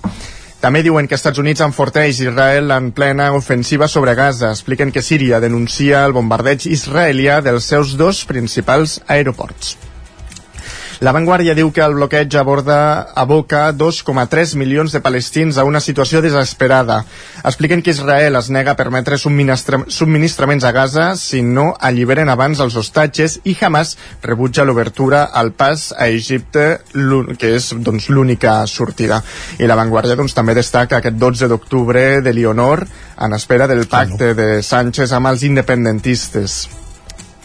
[0.62, 4.52] També diuen que Estats Units enforteix Israel en plena ofensiva sobre Gaza.
[4.54, 9.91] Expliquen que Síria denuncia el bombardeig israelià dels seus dos principals aeroports.
[11.02, 12.76] La Vanguardia diu que el bloqueig aborda,
[13.18, 17.00] aboca 2,3 milions de palestins a una situació desesperada.
[17.42, 22.62] Expliquen que Israel es nega a permetre subministra subministraments a Gaza si no alliberen abans
[22.62, 29.24] els hostatges i Hamas rebutja l'obertura al pas a Egipte, que és doncs, l'única sortida.
[29.58, 32.86] I la Vanguardia doncs, també destaca aquest 12 d'octubre de Leonor
[33.18, 36.60] en espera del pacte de Sánchez amb els independentistes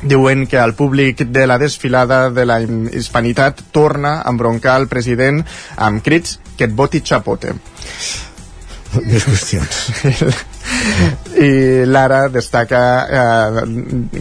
[0.02, 5.42] diuen que el públic de la desfilada de la hispanitat torna a embroncar el president
[5.76, 7.54] amb crits que et voti Chapote.
[9.04, 9.80] Més qüestions.
[11.37, 13.64] I l'ara destaca eh,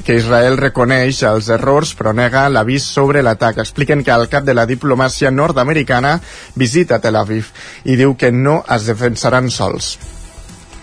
[0.04, 3.62] que Israel reconeix els errors però nega l'avís sobre l'atac.
[3.64, 6.18] Expliquen que el cap de la diplomàcia nord-americana
[6.56, 7.52] visita Tel Aviv
[7.86, 9.96] i diu que no es defensaran sols.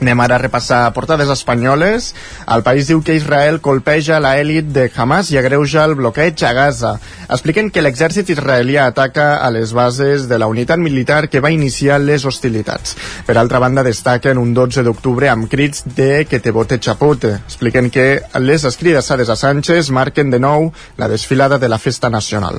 [0.03, 2.09] Anem ara a repassar portades espanyoles.
[2.51, 6.99] El país diu que Israel colpeja la de Hamas i agreuja el bloqueig a Gaza.
[7.29, 12.01] Expliquen que l'exèrcit israelià ataca a les bases de la unitat militar que va iniciar
[12.01, 12.97] les hostilitats.
[13.27, 17.37] Per altra banda, destaquen un 12 d'octubre amb crits de que te vote Chapote.
[17.47, 22.59] Expliquen que les escridassades a Sánchez marquen de nou la desfilada de la festa nacional.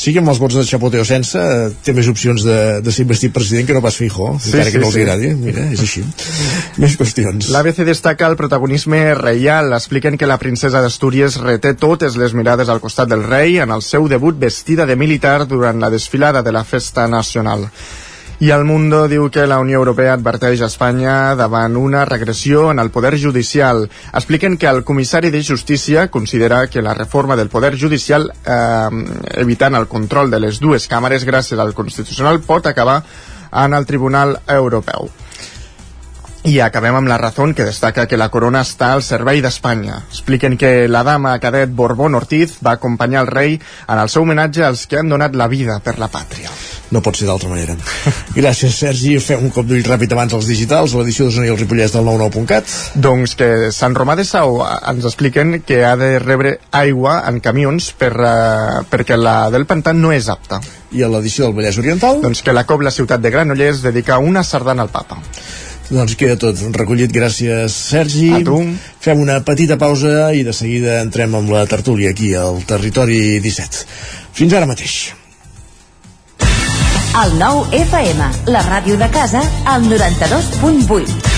[0.00, 3.04] Sigui amb els vots de Chapote o sense, eh, té més opcions de, de ser
[3.04, 5.02] investit president que no pas Fijó, Sí, encara sí, que no els sí.
[5.04, 5.32] agradi.
[5.36, 6.04] Mira, és així.
[6.82, 7.50] més qüestions.
[7.52, 9.74] L'ABC destaca el protagonisme reial.
[9.76, 13.84] Expliquen que la princesa d'Astúries reté totes les mirades al costat del rei en el
[13.84, 17.68] seu debut vestida de militar durant la desfilada de la festa nacional.
[18.40, 22.78] I el Mundo diu que la Unió Europea adverteix a Espanya davant una regressió en
[22.80, 23.82] el poder judicial.
[24.14, 28.88] Expliquen que el comissari de Justícia considera que la reforma del poder judicial, eh,
[29.44, 33.02] evitant el control de les dues càmeres gràcies al Constitucional, pot acabar
[33.52, 35.10] en el Tribunal Europeu.
[36.40, 39.98] I acabem amb la raó que destaca que la corona està al servei d'Espanya.
[40.08, 44.64] Expliquen que la dama cadet Borbón Ortiz va acompanyar el rei en el seu homenatge
[44.64, 46.48] als que han donat la vida per la pàtria.
[46.90, 47.76] No pot ser d'altra manera.
[48.40, 49.12] Gràcies, Sergi.
[49.22, 52.74] Fem un cop d'ull ràpid abans als digitals, l'edició d'Osona i el Ripollès del 99.cat.
[52.96, 57.92] Doncs que Sant Romà de Sau ens expliquen que ha de rebre aigua en camions
[58.00, 60.58] per, uh, perquè la del pantà no és apta.
[60.90, 62.18] I a l'edició del Vallès Oriental?
[62.24, 65.20] Doncs que la Cobla Ciutat de Granollers dedica una sardana al papa.
[65.90, 68.28] Doncs queda tot recollit, gràcies Sergi.
[68.38, 68.60] A tu.
[69.02, 73.82] Fem una petita pausa i de seguida entrem amb la tertúlia aquí al Territori 17.
[74.38, 75.00] Fins ara mateix.
[77.20, 81.30] El nou FM, la ràdio de casa, al 92.8.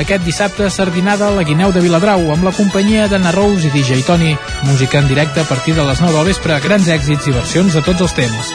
[0.00, 4.00] Aquest dissabte, sardinada a la Guineu de Viladrau amb la companyia d'Anna Rose i DJ
[4.06, 4.32] Toni.
[4.64, 7.84] Música en directe a partir de les 9 del vespre, grans èxits i versions de
[7.84, 8.54] tots els temps.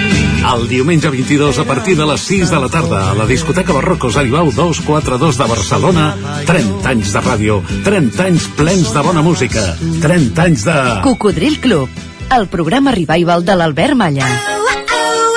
[0.41, 4.17] El diumenge 22 a partir de les 6 de la tarda a la discoteca Barrocos
[4.17, 6.05] Aribau 242 de Barcelona
[6.47, 9.61] 30 anys de ràdio 30 anys plens de bona música
[10.01, 10.77] 30 anys de...
[11.05, 12.01] Cocodril Club,
[12.33, 14.27] el programa revival de l'Albert Malla.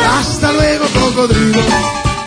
[0.09, 1.61] Hasta luego, cocodrilo.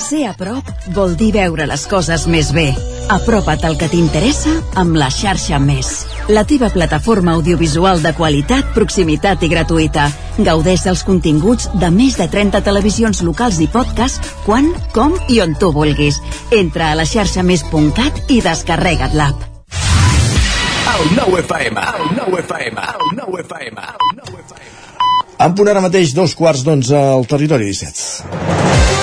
[0.08, 2.70] Ser a prop vol dir veure les coses més bé.
[3.12, 6.06] Apropa't al que t'interessa amb la xarxa Més.
[6.28, 10.10] La teva plataforma audiovisual de qualitat, proximitat i gratuïta.
[10.44, 15.56] Gaudeix dels continguts de més de 30 televisions locals i podcast quan, com i on
[15.56, 16.20] tu vulguis.
[16.52, 19.48] Entra a la xarxa més.cat i descarrega't l'app.
[20.98, 24.78] El nou FM, el nou FM, el nou FM, el nou FM.
[25.48, 28.97] En punt ara mateix dos quarts d'onze al territori 17.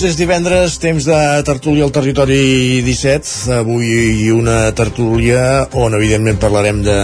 [0.00, 3.50] Doncs és divendres, temps de tertúlia al territori 17.
[3.52, 6.94] Avui una tertúlia on evidentment parlarem de,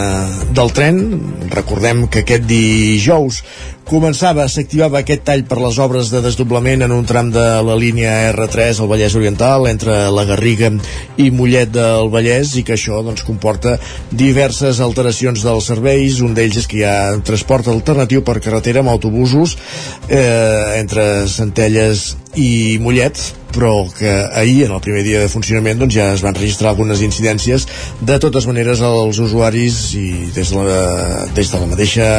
[0.57, 1.03] del tren.
[1.53, 3.43] Recordem que aquest dijous
[3.87, 8.15] començava, s'activava aquest tall per les obres de desdoblament en un tram de la línia
[8.33, 10.73] R3 al Vallès Oriental entre la Garriga
[11.23, 13.77] i Mollet del Vallès i que això doncs, comporta
[14.11, 18.91] diverses alteracions dels serveis un d'ells és que hi ha transport alternatiu per carretera amb
[18.91, 19.57] autobusos
[20.11, 23.23] eh, entre Centelles i Mollet
[23.57, 27.01] però que ahir, en el primer dia de funcionament, doncs ja es van registrar algunes
[27.01, 27.65] incidències.
[28.05, 30.81] De totes maneres, els usuaris i des de la,
[31.33, 32.11] des de la mateixa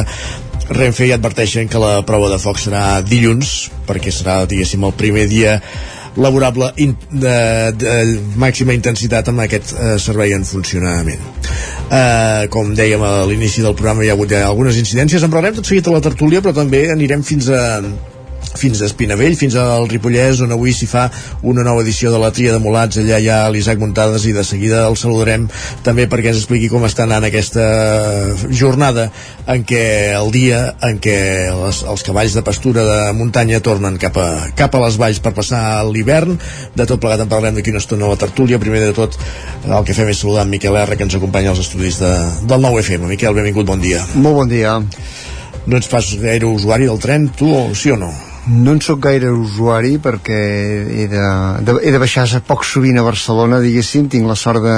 [0.70, 5.28] Renfe ja adverteixen que la prova de foc serà dilluns, perquè serà, diguéssim, el primer
[5.32, 5.62] dia
[6.18, 7.38] laborable in, de,
[7.78, 7.94] de
[8.42, 11.22] màxima intensitat amb aquest eh, servei en funcionament.
[11.88, 15.60] Eh, com dèiem a l'inici del programa hi ha hagut ja algunes incidències, en parlarem
[15.60, 17.62] tot seguit a la tertúlia, però també anirem fins a
[18.58, 21.08] fins a Espinavell, fins al Ripollès on avui s'hi fa
[21.48, 24.44] una nova edició de la Tria de Molats, allà hi ha l'Isaac Muntades i de
[24.48, 25.48] seguida el saludarem
[25.86, 27.66] també perquè ens expliqui com està anant aquesta
[28.50, 29.08] jornada
[29.48, 29.84] en què
[30.18, 31.18] el dia en què
[31.54, 35.34] les, els cavalls de pastura de muntanya tornen cap a, cap a les valls per
[35.38, 36.38] passar l'hivern.
[36.76, 38.60] De tot plegat en parlarem d'aquí una estona a la tertúlia.
[38.62, 39.18] Primer de tot
[39.66, 42.14] el que fem és saludar en Miquel R que ens acompanya als estudis de,
[42.50, 44.04] del nou FM Miquel, benvingut, bon dia.
[44.16, 44.78] Molt bon dia.
[45.68, 48.14] no ets pas gaire usuari del tren, tu, o sí o no?
[48.48, 50.38] No en sóc gaire usuari perquè
[50.88, 51.24] he de,
[51.68, 54.78] de, he de baixar poc sovint a Barcelona, diguéssim, tinc la sort de,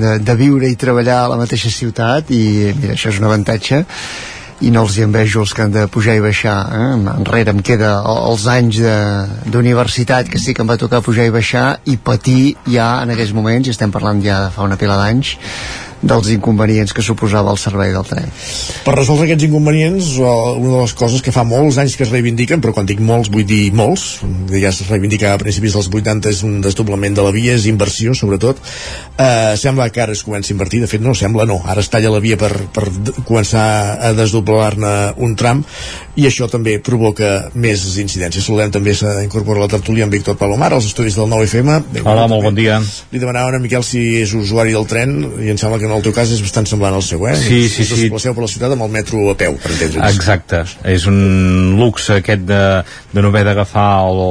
[0.00, 3.84] de, de viure i treballar a la mateixa ciutat i mira, això és un avantatge
[4.64, 6.84] i no els hi envejo els que han de pujar i baixar eh?
[7.12, 8.78] enrere em queda els anys
[9.52, 13.34] d'universitat que sí que em va tocar pujar i baixar i patir ja en aquells
[13.36, 15.36] moments i estem parlant ja de fa una pila d'anys
[16.06, 18.30] dels inconvenients que suposava el servei del tren
[18.86, 22.12] Per resoldre aquests inconvenients, eh, una de les coses que fa molts anys que es
[22.14, 24.20] reivindiquen, però quan dic molts vull dir molts,
[24.52, 28.14] ja es reivindicava a principis dels 80, és un desdoblament de la via, és inversió
[28.14, 28.60] sobretot,
[29.18, 31.90] eh, sembla que ara es comença a invertir, de fet no, sembla no, ara es
[31.92, 32.86] talla la via per, per
[33.26, 33.66] començar
[34.00, 35.64] a desdoblar-ne un tram,
[36.16, 38.44] i això també provoca més incidències.
[38.46, 41.72] Saludem també s'ha incorporat la tertúlia amb Víctor Palomar, als estudis del 9FM.
[41.90, 42.12] Benvingut.
[42.12, 42.78] Hola, molt bon dia.
[43.12, 46.14] Li demanaven a Miquel si és usuari del tren, i em sembla que el teu
[46.16, 47.36] cas és bastant semblant al seu, eh?
[47.40, 47.96] Sí, sí, sí.
[48.06, 50.14] desplaceu per la ciutat amb el metro a peu, per entendre'ns.
[50.14, 52.62] Exacte, és un luxe aquest de,
[53.12, 54.22] de no haver d'agafar el,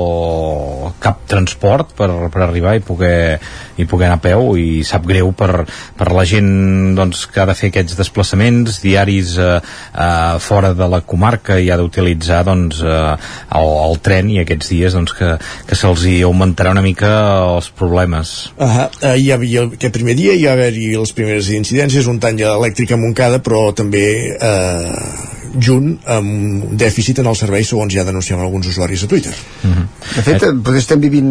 [1.00, 3.40] cap transport per, per arribar i poder,
[3.78, 5.66] i poder anar a peu i sap greu per,
[5.98, 10.90] per la gent doncs, que ha de fer aquests desplaçaments diaris eh, eh, fora de
[10.92, 13.16] la comarca i ha d'utilitzar doncs, eh,
[13.60, 15.36] el, el tren i aquests dies doncs, que,
[15.68, 17.12] que se'ls hi augmentarà una mica
[17.56, 19.16] els problemes Uh -huh.
[19.18, 23.00] hi havia aquest primer dia hi va haver-hi les primeres incidències un tall elèctric a
[23.00, 24.94] Montcada però també eh,
[25.62, 29.34] junt amb un dèficit en el servei segons ja denunciaven alguns usuaris a Twitter.
[30.16, 31.30] De fet, eh, potser estem vivint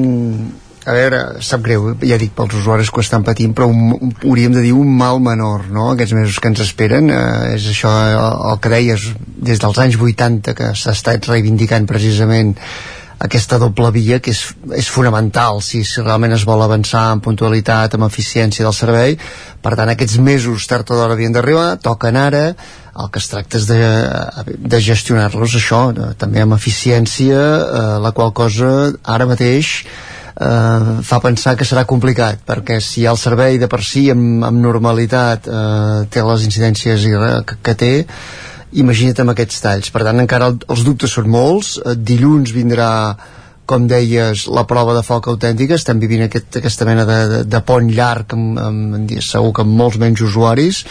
[0.84, 3.94] a veure, sap greu, eh, ja dic pels usuaris que ho estan patint, però un,
[3.96, 7.68] un, hauríem de dir un mal menor, no?, aquests mesos que ens esperen eh, és
[7.72, 9.08] això el, el que deies
[9.48, 12.54] des dels anys 80 que s'ha estat reivindicant precisament
[13.22, 14.42] aquesta doble via que és,
[14.74, 19.18] és fonamental si, si realment es vol avançar en puntualitat, amb eficiència del servei.
[19.64, 22.46] Per tant aquests mesos tard o d'hora havien d'arribar, toquen ara
[22.94, 23.78] el que es tracta és de,
[24.70, 28.70] de gestionar-los això, de, també amb eficiència eh, la qual cosa
[29.02, 34.06] ara mateix eh, fa pensar que serà complicat perquè si el servei de per si
[34.14, 37.08] amb, amb normalitat eh, té les incidències
[37.50, 37.92] que, que té
[38.80, 39.90] imagina't amb aquests talls.
[39.94, 41.76] Per tant encara el, els dubtes són molts.
[41.78, 42.90] Eh, dilluns vindrà
[43.64, 45.78] com deies, la prova de foc autèntica.
[45.78, 49.76] Estem vivint aquest, aquesta mena de, de, de pont llarg amb, amb, segur que amb
[49.78, 50.84] molts menys usuaris.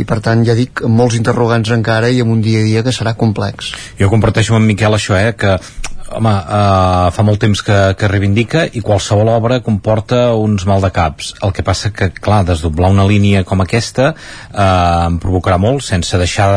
[0.00, 2.82] I per tant ja dic amb molts interrogants encara i amb un dia a dia
[2.82, 3.74] que serà complex.
[4.00, 5.58] Jo comparteixo amb Miquel això, eh, que
[6.10, 10.90] home, uh, fa molt temps que, que reivindica i qualsevol obra comporta uns mal de
[10.94, 11.34] caps.
[11.44, 16.18] El que passa que, clar, desdoblar una línia com aquesta uh, em provocarà molt, sense
[16.20, 16.48] deixar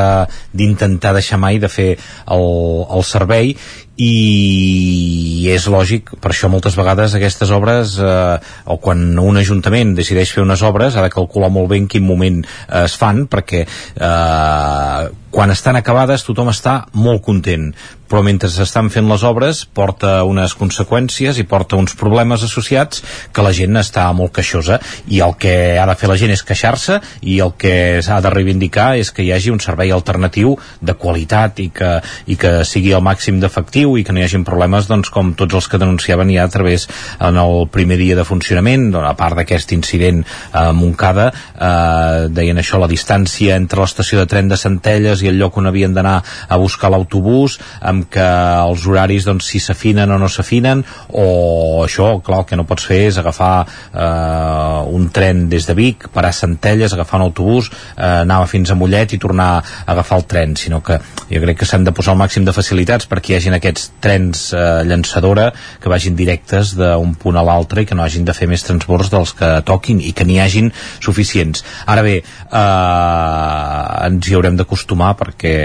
[0.51, 2.47] d'intentar de, deixar mai de fer el,
[2.91, 3.55] el servei
[3.97, 8.37] i és lògic, per això moltes vegades aquestes obres, eh,
[8.69, 12.05] o quan un ajuntament decideix fer unes obres, ha de calcular molt bé en quin
[12.05, 17.71] moment eh, es fan, perquè eh, quan estan acabades tothom està molt content,
[18.07, 23.03] però mentre s'estan fent les obres porta unes conseqüències i porta uns problemes associats
[23.35, 24.79] que la gent està molt queixosa.
[25.11, 28.31] I el que ha de fer la gent és queixar-se i el que s'ha de
[28.33, 31.91] reivindicar és que hi hagi un servei alternatiu de qualitat i que,
[32.25, 35.55] i que sigui el màxim d'efectiu i que no hi hagin problemes doncs, com tots
[35.57, 36.87] els que denunciaven ja a través
[37.23, 42.81] en el primer dia de funcionament a part d'aquest incident a Montcada eh, deien això
[42.81, 46.59] la distància entre l'estació de tren de Centelles i el lloc on havien d'anar a
[46.59, 50.83] buscar l'autobús amb que els horaris doncs, si s'afinen o no s'afinen
[51.13, 55.77] o això, clar, el que no pots fer és agafar eh, un tren des de
[55.77, 59.63] Vic, parar a Centelles agafar un autobús, eh, anar fins a Mollet i tornar a
[59.93, 63.07] agafar el tren sinó que jo crec que s'han de posar el màxim de facilitats
[63.09, 65.49] perquè hi hagin aquests trens eh, llançadora
[65.81, 69.11] que vagin directes d'un punt a l'altre i que no hagin de fer més transbords
[69.13, 70.71] dels que toquin i que n'hi hagin
[71.03, 71.63] suficients.
[71.85, 75.55] Ara bé, eh, ens hi haurem d'acostumar perquè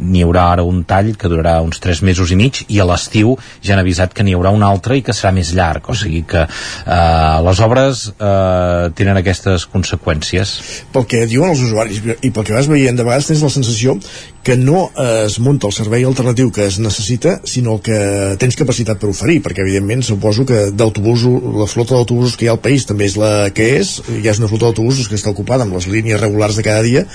[0.00, 3.36] n'hi haurà ara un tall que durarà uns 3 mesos i mig i a l'estiu
[3.62, 6.22] ja han avisat que n'hi haurà un altre i que serà més llarg, o sigui
[6.28, 10.56] que eh, les obres eh, tenen aquestes conseqüències.
[10.94, 13.98] Pel que diuen els usuaris i pel que vas veient de vegades tens la sensació
[14.42, 17.96] que no es munta el servei alternatiu que es necessita, sinó que
[18.40, 22.56] tens capacitat per oferir, perquè evidentment suposo que d'autobusos, la flota d'autobusos que hi ha
[22.56, 25.66] al país també és la que és, hi ha una flota d'autobusos que està ocupada
[25.66, 27.06] amb les línies regulars de cada dia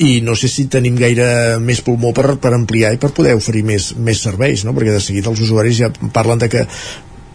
[0.00, 3.62] i no sé si tenim gaire més pulmó per, per ampliar i per poder oferir
[3.68, 4.72] més, més serveis, no?
[4.76, 6.66] perquè de seguida els usuaris ja parlen de que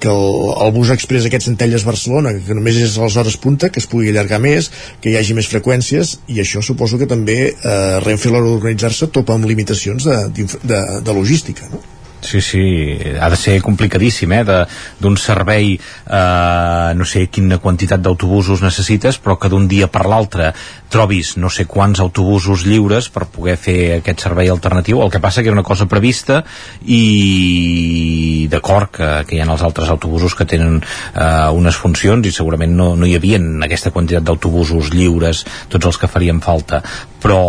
[0.06, 3.80] que el, el bus express aquest Centelles-Barcelona que només és a les hores punta, que
[3.82, 4.68] es pugui allargar més,
[5.02, 9.38] que hi hagi més freqüències i això suposo que també eh, Renfe l'hora d'organitzar-se topa
[9.38, 11.82] amb limitacions de, de, de logística no?
[12.26, 14.66] Sí, sí, ha de ser complicadíssim, eh,
[15.00, 20.52] d'un servei, eh, no sé quina quantitat d'autobusos necessites, però que d'un dia per l'altre
[20.90, 25.02] trobis no sé quants autobusos lliures per poder fer aquest servei alternatiu.
[25.04, 26.42] El que passa que era una cosa prevista
[26.86, 32.34] i d'acord que, que hi ha els altres autobusos que tenen eh, unes funcions i
[32.34, 36.82] segurament no, no hi havia aquesta quantitat d'autobusos lliures, tots els que farien falta.
[37.26, 37.42] Però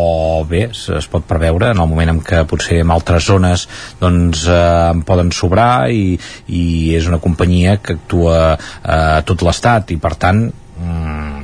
[0.48, 3.66] bé, es, pot preveure en el moment en què potser en altres zones
[4.00, 4.56] doncs eh,
[4.94, 6.16] en poden sobrar i,
[6.48, 6.62] i
[6.96, 8.58] és una companyia que actua eh,
[8.88, 11.36] a tot l'estat i per tant mm,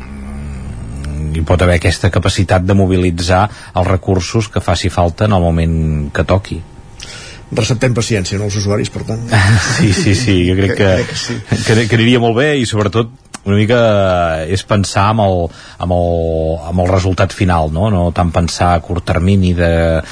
[1.36, 3.44] hi pot haver aquesta capacitat de mobilitzar
[3.76, 5.76] els recursos que faci falta en el moment
[6.16, 6.62] que toqui
[7.52, 9.26] receptem paciència en els usuaris, per tant.
[9.76, 11.36] Sí, sí, sí, jo crec que, que, sí.
[11.66, 13.12] que, que aniria molt bé i sobretot
[13.44, 13.78] una mica
[14.46, 15.36] és pensar amb el,
[15.82, 16.08] amb el,
[16.70, 17.90] amb el resultat final, no?
[17.90, 20.08] no tant pensar a curt termini d'ara,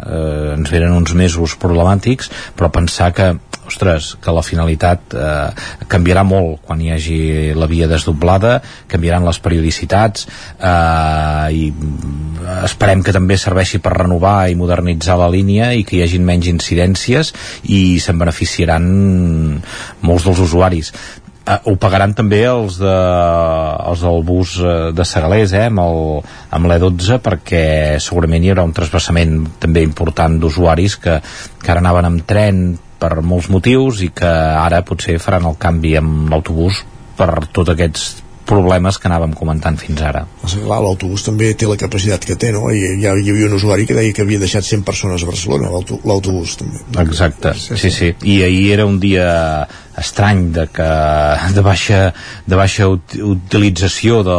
[0.00, 3.34] eh, ens venen uns mesos problemàtics, però pensar que
[3.66, 5.50] ostres, que la finalitat eh,
[5.90, 7.18] canviarà molt quan hi hagi
[7.56, 8.56] la via desdoblada,
[8.90, 10.26] canviaran les periodicitats
[10.58, 11.72] eh, i
[12.66, 16.50] esperem que també serveixi per renovar i modernitzar la línia i que hi hagin menys
[16.50, 17.32] incidències
[17.70, 18.88] i se'n beneficiaran
[20.02, 20.92] molts dels usuaris
[21.46, 22.94] eh, ho pagaran també els, de,
[23.90, 26.00] els del bus eh, de Segalés eh, amb, el,
[26.58, 27.64] amb l'E12 perquè
[28.02, 31.18] segurament hi haurà un trasbassament també important d'usuaris que,
[31.62, 32.64] que ara anaven amb tren
[33.02, 36.84] per molts motius i que ara potser faran el canvi amb l'autobús
[37.18, 38.21] per tots aquests
[38.52, 40.24] problemes que anàvem comentant fins ara.
[40.44, 42.68] Clar, l'autobús també té la capacitat que té, no?
[42.70, 45.72] I ja hi havia un usuari que deia que havia deixat 100 persones a Barcelona,
[45.72, 46.82] l'autobús també.
[47.06, 48.12] Exacte, sí, sí, sí.
[48.22, 49.30] I ahir era un dia
[49.98, 50.88] estrany de que
[51.52, 51.98] de baixa,
[52.46, 54.38] de baixa ut utilització de,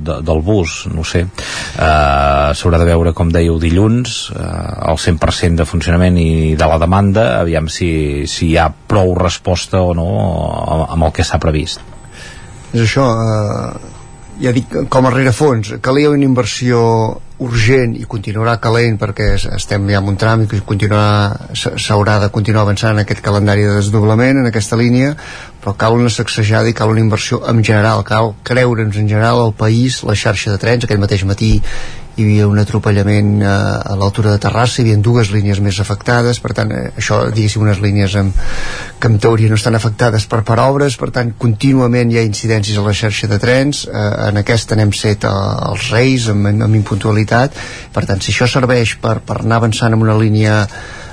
[0.00, 5.60] de, del bus no sé uh, s'haurà de veure com dèieu dilluns uh, el 100%
[5.60, 7.90] de funcionament i de la demanda aviam si,
[8.30, 10.08] si hi ha prou resposta o no
[10.88, 11.84] amb el que s'ha previst
[12.72, 13.94] és això eh,
[14.42, 16.82] ja dic, com a rerefons calia una inversió
[17.42, 20.48] urgent i continuarà calent perquè estem ja en un tram i
[21.54, 25.14] s'haurà de continuar avançant en aquest calendari de desdoblament en aquesta línia
[25.62, 29.54] però cal una sacsejada i cal una inversió en general, cal creure'ns en general al
[29.54, 31.56] país, la xarxa de trens aquest mateix matí
[32.18, 36.40] hi havia un atropellament eh, a l'altura de Terrassa, hi havia dues línies més afectades,
[36.42, 38.38] per tant, eh, això, diguéssim, unes línies amb,
[38.98, 42.78] que en teoria no estan afectades per, per obres, per tant, contínuament hi ha incidències
[42.78, 47.58] a la xarxa de trens, eh, en aquesta n'hem set els reis amb, amb impuntualitat,
[47.94, 50.64] per tant, si això serveix per, per anar avançant en una línia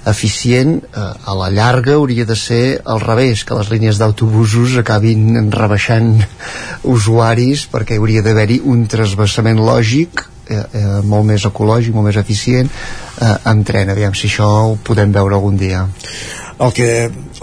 [0.06, 4.02] eficient, eh, a la llarga hauria de ser al revés, que les línies
[4.36, 6.20] d'autobusos acabin rebaixant
[6.84, 12.68] usuaris perquè hauria d'haver-hi un trasbassament lògic eh, eh, molt més ecològic, molt més eficient
[12.68, 15.86] eh, amb tren, aviam si això ho podem veure algun dia
[16.58, 16.90] el que,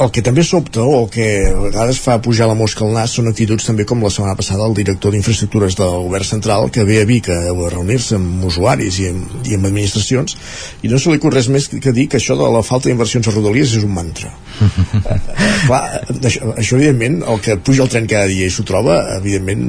[0.00, 3.12] el que també sobta o el que a vegades fa pujar la mosca al nas
[3.18, 7.02] són actituds també com la setmana passada el director d'infraestructures del govern central que ve
[7.02, 7.40] a Vic a,
[7.74, 10.36] reunir-se amb usuaris i amb, i amb administracions
[10.82, 13.36] i no se li res més que dir que això de la falta d'inversions a
[13.36, 14.32] Rodalies és un mantra.
[15.02, 15.18] Eh,
[15.66, 15.80] clar,
[16.28, 19.64] això, això evidentment el que puja el tren cada dia i s'ho troba evidentment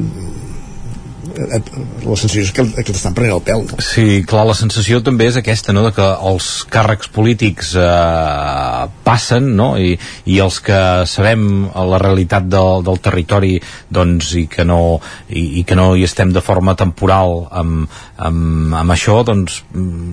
[1.34, 3.80] la sensació és que, que t'estan prenent el pèl no?
[3.84, 5.84] Sí, clar, la sensació també és aquesta no?
[5.86, 9.74] de que els càrrecs polítics eh, passen no?
[9.82, 9.96] I,
[10.30, 10.80] i els que
[11.10, 13.56] sabem la realitat del, del territori
[13.94, 18.74] doncs, i, que no, i, i que no hi estem de forma temporal amb, amb,
[18.78, 19.64] amb això doncs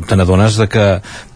[0.08, 0.86] te n'adones que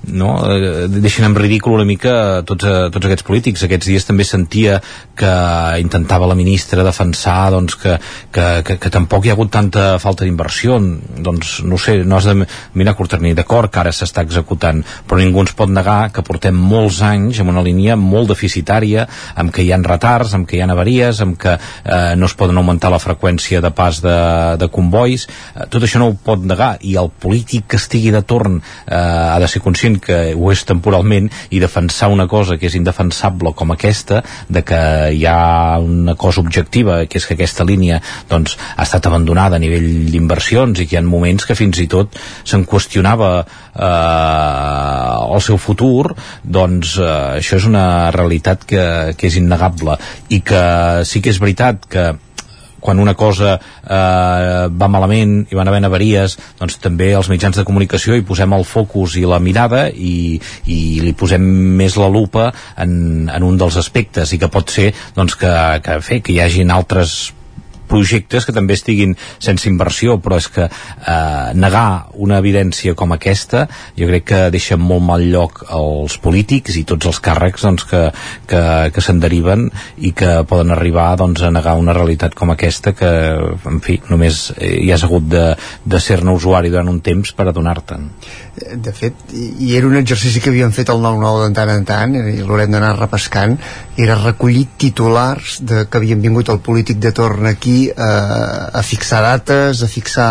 [0.06, 0.30] no?
[0.50, 3.64] Eh, deixen en ridícul una mica tots, eh, tots aquests polítics.
[3.64, 4.80] Aquests dies també sentia
[5.16, 5.34] que
[5.80, 7.98] intentava la ministra defensar doncs, que,
[8.32, 10.78] que, que, que tampoc hi ha hagut tanta falta d'inversió.
[11.24, 12.36] Doncs no sé, no has de
[12.74, 13.34] mirar a curt termini.
[13.34, 17.52] D'acord que ara s'està executant però ningú ens pot negar que portem molts anys amb
[17.52, 19.06] una línia molt deficitària
[19.40, 22.34] amb que hi ha retards, amb que hi ha avaries amb que eh, no es
[22.38, 24.16] poden augmentar la freqüència de pas de,
[24.60, 28.22] de convois eh, tot això no ho pot negar i el polític que estigui de
[28.22, 32.68] torn eh, ha de ser conscient que ho és temporalment i defensar una cosa que
[32.70, 34.80] és indefensable com aquesta, de que
[35.14, 38.00] hi ha una cosa objectiva, que és que aquesta línia
[38.30, 41.88] doncs, ha estat abandonada a nivell d'inversions i que hi ha moments que fins i
[41.90, 48.84] tot se'n qüestionava eh, el seu futur, doncs eh, això és una realitat que,
[49.18, 49.98] que és innegable.
[50.34, 50.62] I que
[51.08, 52.12] sí que és veritat que
[52.84, 57.64] quan una cosa eh, va malament i van haver avaries doncs també els mitjans de
[57.64, 61.44] comunicació hi posem el focus i la mirada i, i li posem
[61.80, 65.54] més la lupa en, en un dels aspectes i que pot ser doncs, que,
[65.84, 67.32] que, fer, que hi hagin altres
[67.88, 73.66] projectes que també estiguin sense inversió, però és que eh, negar una evidència com aquesta
[73.98, 78.02] jo crec que deixa molt mal lloc als polítics i tots els càrrecs doncs, que,
[78.50, 78.62] que,
[78.94, 79.68] que se'n deriven
[79.98, 83.10] i que poden arribar doncs, a negar una realitat com aquesta que,
[83.70, 85.44] en fi, només hi has hagut de,
[85.84, 88.08] de ser-ne usuari durant un temps per adonar-te'n.
[88.54, 92.14] De fet, i era un exercici que havíem fet el 9-9 de tant en tant
[92.14, 93.56] i l'haurem d'anar repescant,
[93.98, 98.10] era recollir titulars de, que havien vingut el polític de torn aquí a,
[98.80, 100.28] a fixar dates, a fixar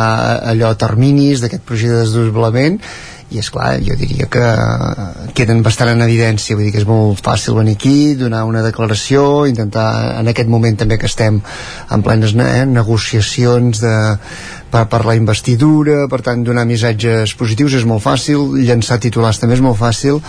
[0.53, 2.79] allò terminis d'aquest projecte de desdoblament.
[3.33, 4.41] I és clar, jo diria que
[5.33, 9.47] queden bastant en evidència, vull dir que és molt fàcil venir aquí, donar una declaració
[9.49, 13.95] intentar, en aquest moment també que estem en plenes eh, negociacions de,
[14.73, 19.57] per, per la investidura, per tant donar missatges positius és molt fàcil, llançar titulars també
[19.57, 20.21] és molt fàcil,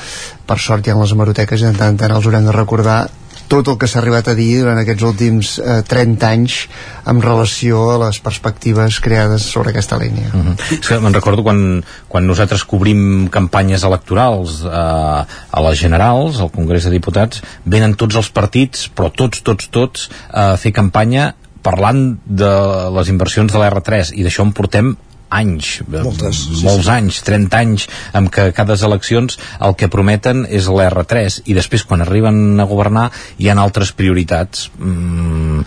[0.48, 3.02] per sort hi ha les hemeroteques i tant tant els haurem de recordar
[3.48, 6.58] tot el que s'ha arribat a dir durant aquests últims eh, 30 anys
[7.10, 10.30] en relació a les perspectives creades sobre aquesta línia.
[10.32, 10.56] -huh.
[10.80, 16.50] És que me'n recordo quan, quan nosaltres cobrim campanyes electorals eh, a les generals, al
[16.50, 22.18] Congrés de Diputats, venen tots els partits, però tots, tots, tots, a fer campanya parlant
[22.26, 22.52] de
[22.92, 24.96] les inversions de l'R3 i d'això en portem
[25.34, 26.92] anys, Moltes, sí, molts sí.
[26.94, 32.04] anys, 30 anys, amb que cada eleccions el que prometen és l'R3 i després quan
[32.04, 33.08] arriben a governar
[33.38, 34.68] hi han altres prioritats.
[34.78, 35.64] Mm,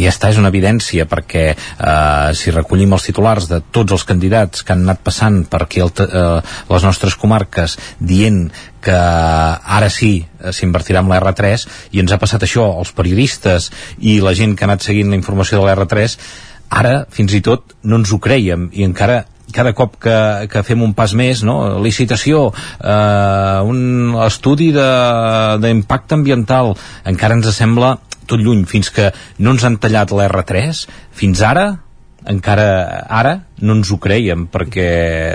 [0.00, 4.62] ja està, és una evidència perquè eh, si recollim els titulars de tots els candidats
[4.62, 6.38] que han anat passant per aquí el, eh,
[6.70, 8.46] les nostres comarques dient
[8.84, 14.18] que ara sí eh, s'invertirà amb l'R3 i ens ha passat això, els periodistes i
[14.24, 16.18] la gent que ha anat seguint la informació de l'R3
[16.70, 20.16] ara fins i tot no ens ho creiem i encara cada cop que,
[20.50, 21.78] que fem un pas més, no?
[21.84, 22.48] licitació,
[22.80, 26.74] eh, un estudi d'impacte ambiental,
[27.06, 27.94] encara ens sembla
[28.26, 31.68] tot lluny, fins que no ens han tallat l'R3, fins ara
[32.30, 34.86] encara ara no ens ho creiem perquè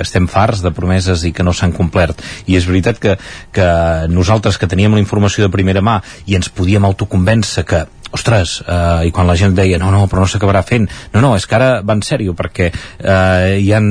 [0.02, 2.22] estem farts de promeses i que no s'han complert.
[2.48, 3.16] I és veritat que,
[3.56, 3.70] que
[4.12, 9.08] nosaltres que teníem la informació de primera mà i ens podíem autoconvèncer que ostres, eh,
[9.08, 11.58] i quan la gent deia no, no, però no s'acabarà fent, no, no, és que
[11.58, 13.90] ara va en sèrio, perquè eh, hi han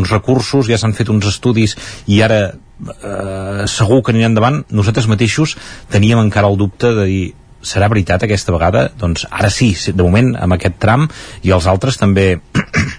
[0.00, 1.76] uns recursos, ja s'han fet uns estudis
[2.10, 5.56] i ara eh, segur que aniran endavant, nosaltres mateixos
[5.92, 7.26] teníem encara el dubte de dir
[7.62, 8.88] serà veritat aquesta vegada?
[8.98, 11.08] Doncs ara sí, de moment amb aquest tram
[11.42, 12.32] i els altres també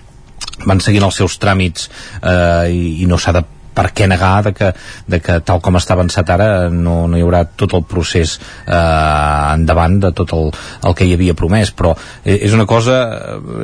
[0.69, 1.89] van seguint els seus tràmits
[2.21, 4.71] eh, i, i no s'ha de per què negar de que,
[5.07, 8.75] de que tal com està avançat ara no, no hi haurà tot el procés eh,
[9.55, 10.51] endavant de tot el,
[10.87, 11.73] el que hi havia promès.
[11.75, 11.93] Però
[12.23, 12.97] eh, és una cosa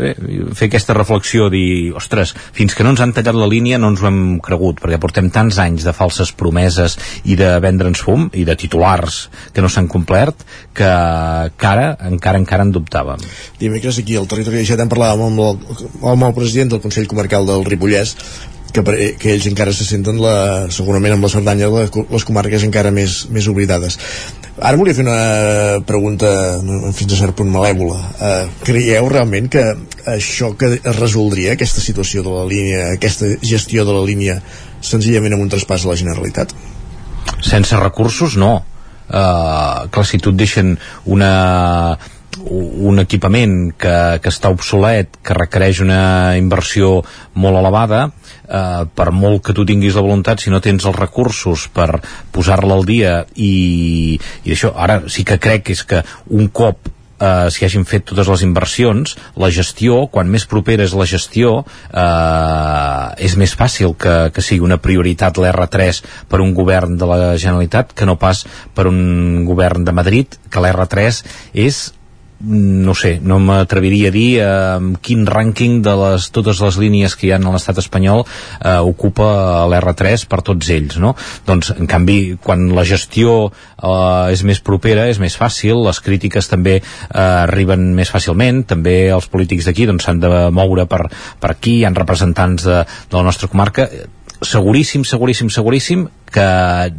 [0.01, 0.13] eh,
[0.57, 4.03] fer aquesta reflexió dir, ostres, fins que no ens han tallat la línia no ens
[4.03, 8.45] ho hem cregut perquè portem tants anys de falses promeses i de vendre'ns fum i
[8.47, 10.43] de titulars que no s'han complert
[10.73, 10.89] que,
[11.57, 13.23] que ara encara encara en dubtàvem.
[13.59, 15.81] Dimecres aquí al territori de Xeta parlàvem amb el,
[16.13, 18.15] amb el president del Consell Comarcal del Ripollès
[18.73, 22.65] que, per, que ells encara se senten la, segurament amb la Cerdanya les, les comarques
[22.67, 23.97] encara més, més oblidades.
[24.57, 26.29] Ara volia fer una pregunta
[26.97, 27.97] fins a cert punt malèvola.
[28.17, 29.63] Uh, creieu realment que
[30.09, 34.39] això que es resoldria, aquesta situació de la línia aquesta gestió de la línia
[34.81, 36.55] senzillament amb un traspàs a la Generalitat?
[37.45, 38.55] Sense recursos no.
[39.07, 40.73] Uh, clar, si tu et deixen
[41.05, 41.31] una
[42.45, 47.01] un equipament que, que està obsolet, que requereix una inversió
[47.35, 48.07] molt elevada,
[48.47, 52.01] eh, per molt que tu tinguis la voluntat, si no tens els recursos per
[52.35, 57.49] posar-la al dia i, i això, ara sí que crec és que un cop eh,
[57.51, 63.25] si hagin fet totes les inversions, la gestió, quan més propera és la gestió, eh,
[63.27, 67.93] és més fàcil que, que sigui una prioritat l'R3 per un govern de la Generalitat
[67.97, 71.23] que no pas per un govern de Madrid, que l'R3
[71.67, 71.87] és
[72.39, 77.27] no sé, no m'atreviria a dir eh, quin rànquing de les, totes les línies que
[77.27, 81.15] hi ha a l'estat espanyol eh, ocupa l'R3 per tots ells, no?
[81.47, 86.51] Doncs, en canvi, quan la gestió eh, és més propera, és més fàcil, les crítiques
[86.51, 86.83] també eh,
[87.17, 91.07] arriben més fàcilment, també els polítics d'aquí doncs, s'han doncs, de moure per,
[91.41, 93.89] per aquí, hi ha representants de, de la nostra comarca,
[94.41, 96.47] seguríssim, seguríssim, seguríssim que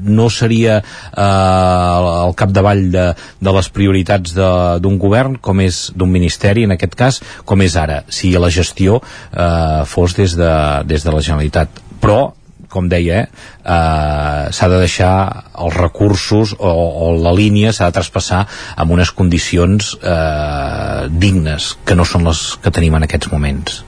[0.03, 3.07] no seria eh, al capdavall de,
[3.41, 8.03] de les prioritats d'un govern com és d'un ministeri en aquest cas com és ara,
[8.09, 10.53] si la gestió eh, fos des de,
[10.89, 12.33] des de la Generalitat però
[12.69, 13.27] com deia, eh,
[13.65, 15.13] eh, s'ha de deixar
[15.57, 16.73] els recursos o,
[17.09, 18.45] o la línia s'ha de traspassar
[18.77, 23.83] amb unes condicions eh, dignes, que no són les que tenim en aquests moments.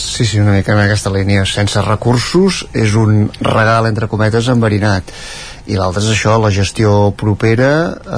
[0.00, 1.44] Sí, sí, una mica en aquesta línia.
[1.46, 5.12] Sense recursos és un regal, entre cometes, enverinat.
[5.70, 7.70] I l'altre és això, la gestió propera,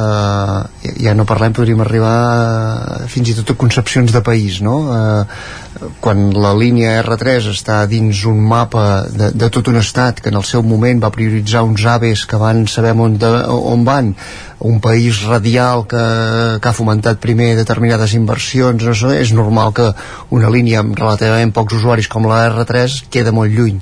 [0.03, 4.76] eh, ja no parlem, podríem arribar a, fins i tot a concepcions de país, no?
[4.96, 5.24] Eh,
[6.00, 10.38] quan la línia R3 està dins un mapa de, de tot un estat que en
[10.38, 14.12] el seu moment va prioritzar uns aves que van saber on, de, on van
[14.62, 16.03] un país radial que,
[16.62, 19.88] que ha fomentat primer determinades inversions no sé, és normal que
[20.30, 23.80] una línia amb relativament pocs usuaris com la R3 queda molt lluny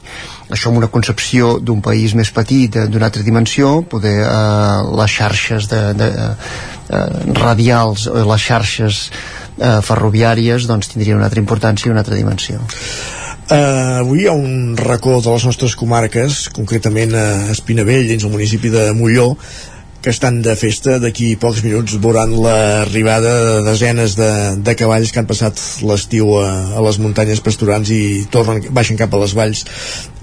[0.50, 3.59] això amb una concepció d'un país més petit d'una altra dimensió
[3.90, 6.10] poder eh, les xarxes de, de,
[6.90, 7.06] eh,
[7.38, 12.60] radials o les xarxes eh, ferroviàries doncs tindria una altra importància i una altra dimensió.
[13.50, 18.30] Uh, avui hi ha un racó de les nostres comarques, concretament a Espinavell, dins el
[18.30, 19.32] municipi de Molló,
[20.00, 24.30] que estan de festa d'aquí pocs minuts veuran l'arribada de desenes de,
[24.62, 26.46] de cavalls que han passat l'estiu a,
[26.78, 29.66] a les muntanyes pasturants i tornen, baixen cap a les valls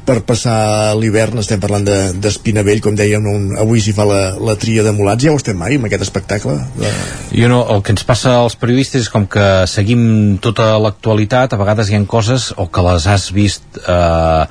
[0.08, 4.56] per passar l'hivern estem parlant d'Espinavell, de, com dèiem un, avui s'hi fa la, la
[4.60, 5.26] tria de mulats.
[5.26, 6.56] Ja ho estem mai amb aquest espectacle?
[6.80, 6.92] De...
[7.36, 11.60] jo no, el que ens passa als periodistes és com que seguim tota l'actualitat a
[11.60, 14.44] vegades hi ha coses o que les has vist eh,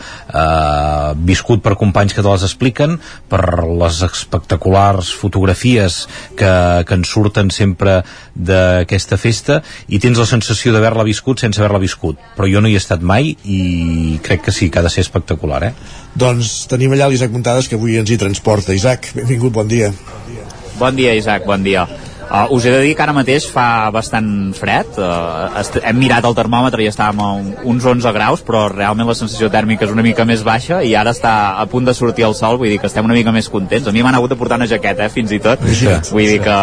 [0.43, 2.99] eh, viscut per companys que te les expliquen
[3.31, 6.03] per les espectaculars fotografies
[6.37, 6.53] que,
[6.85, 8.03] que ens surten sempre
[8.35, 12.21] d'aquesta festa i tens la sensació d'haver-la viscut sense haver-la viscut.
[12.37, 15.07] Però jo no hi he estat mai i crec que sí que ha de ser
[15.07, 15.75] espectacular espectacular, eh?
[16.17, 18.75] Doncs tenim allà l'Isaac Muntades que avui ens hi transporta.
[18.75, 19.93] Isaac, benvingut, bon dia.
[20.79, 21.87] Bon dia, Isaac, bon dia.
[22.27, 26.35] Uh, us he de dir que ara mateix fa bastant fred, uh, hem mirat el
[26.35, 30.03] termòmetre i estàvem a un, uns 11 graus, però realment la sensació tèrmica és una
[30.03, 32.91] mica més baixa i ara està a punt de sortir el sol, vull dir que
[32.91, 33.87] estem una mica més contents.
[33.87, 35.63] A mi m'han hagut de portar una jaqueta, eh, fins i tot.
[35.71, 36.57] Sí, vull dir que...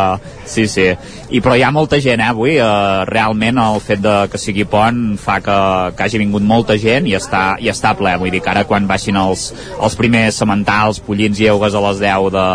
[0.51, 0.89] Sí, sí.
[1.31, 2.57] I, però hi ha molta gent, eh, avui.
[2.59, 5.55] Uh, realment el fet de que sigui pont fa que,
[5.95, 8.17] que hagi vingut molta gent i està, i està ple.
[8.19, 12.03] Vull dir que ara quan baixin els, els primers sementals, pollins i eugues a les
[12.03, 12.49] 10 de,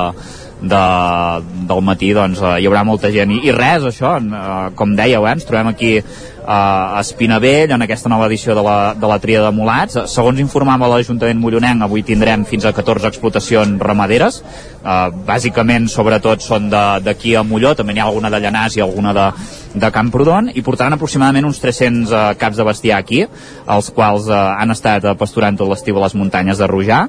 [0.60, 3.32] de, del matí doncs eh, hi haurà molta gent.
[3.36, 6.04] I, i res, això, eh, com dèieu eh, ens trobem aquí eh,
[6.48, 9.98] a Espinavell en aquesta nova edició de la, de la tria de mulats.
[10.10, 14.40] Segons informava l'Ajuntament Mollonenc avui tindrem fins a 14 explotacions ramaderes.
[14.82, 14.98] Eh,
[15.28, 17.74] bàsicament sobretot són d'aquí a Molló.
[17.78, 19.26] També n'hi ha alguna de Llanàs i alguna de,
[19.78, 20.50] de Camprodon.
[20.54, 25.06] I portaran aproximadament uns 300 eh, caps de bestiar aquí els quals eh, han estat
[25.20, 27.04] pasturant tot l'estiu a les muntanyes de Rujar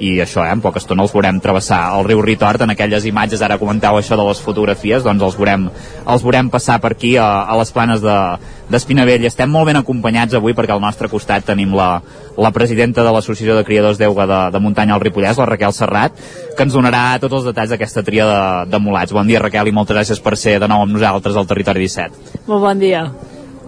[0.00, 3.42] i això, eh, en poca estona els veurem travessar el riu Ritort en aquelles imatges,
[3.42, 5.68] ara comenteu això de les fotografies, doncs els veurem,
[6.06, 9.22] els veurem passar per aquí a, a les planes d'Espinavell.
[9.22, 12.00] De, Estem molt ben acompanyats avui perquè al nostre costat tenim la,
[12.36, 16.14] la presidenta de l'Associació de Criadors d'Euga de, de Muntanya al Ripollès, la Raquel Serrat,
[16.56, 19.14] que ens donarà tots els detalls d'aquesta tria de, de mulats.
[19.14, 22.46] Bon dia, Raquel, i moltes gràcies per ser de nou amb nosaltres al Territori 17.
[22.46, 23.08] Molt bon dia.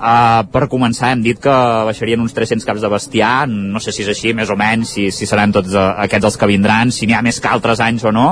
[0.00, 1.52] Uh, per començar, hem dit que
[1.84, 5.10] baixarien uns 300 caps de bestiar, no sé si és així, més o menys, si,
[5.12, 8.06] si seran tots uh, aquests els que vindran, si n'hi ha més que altres anys
[8.08, 8.30] o no,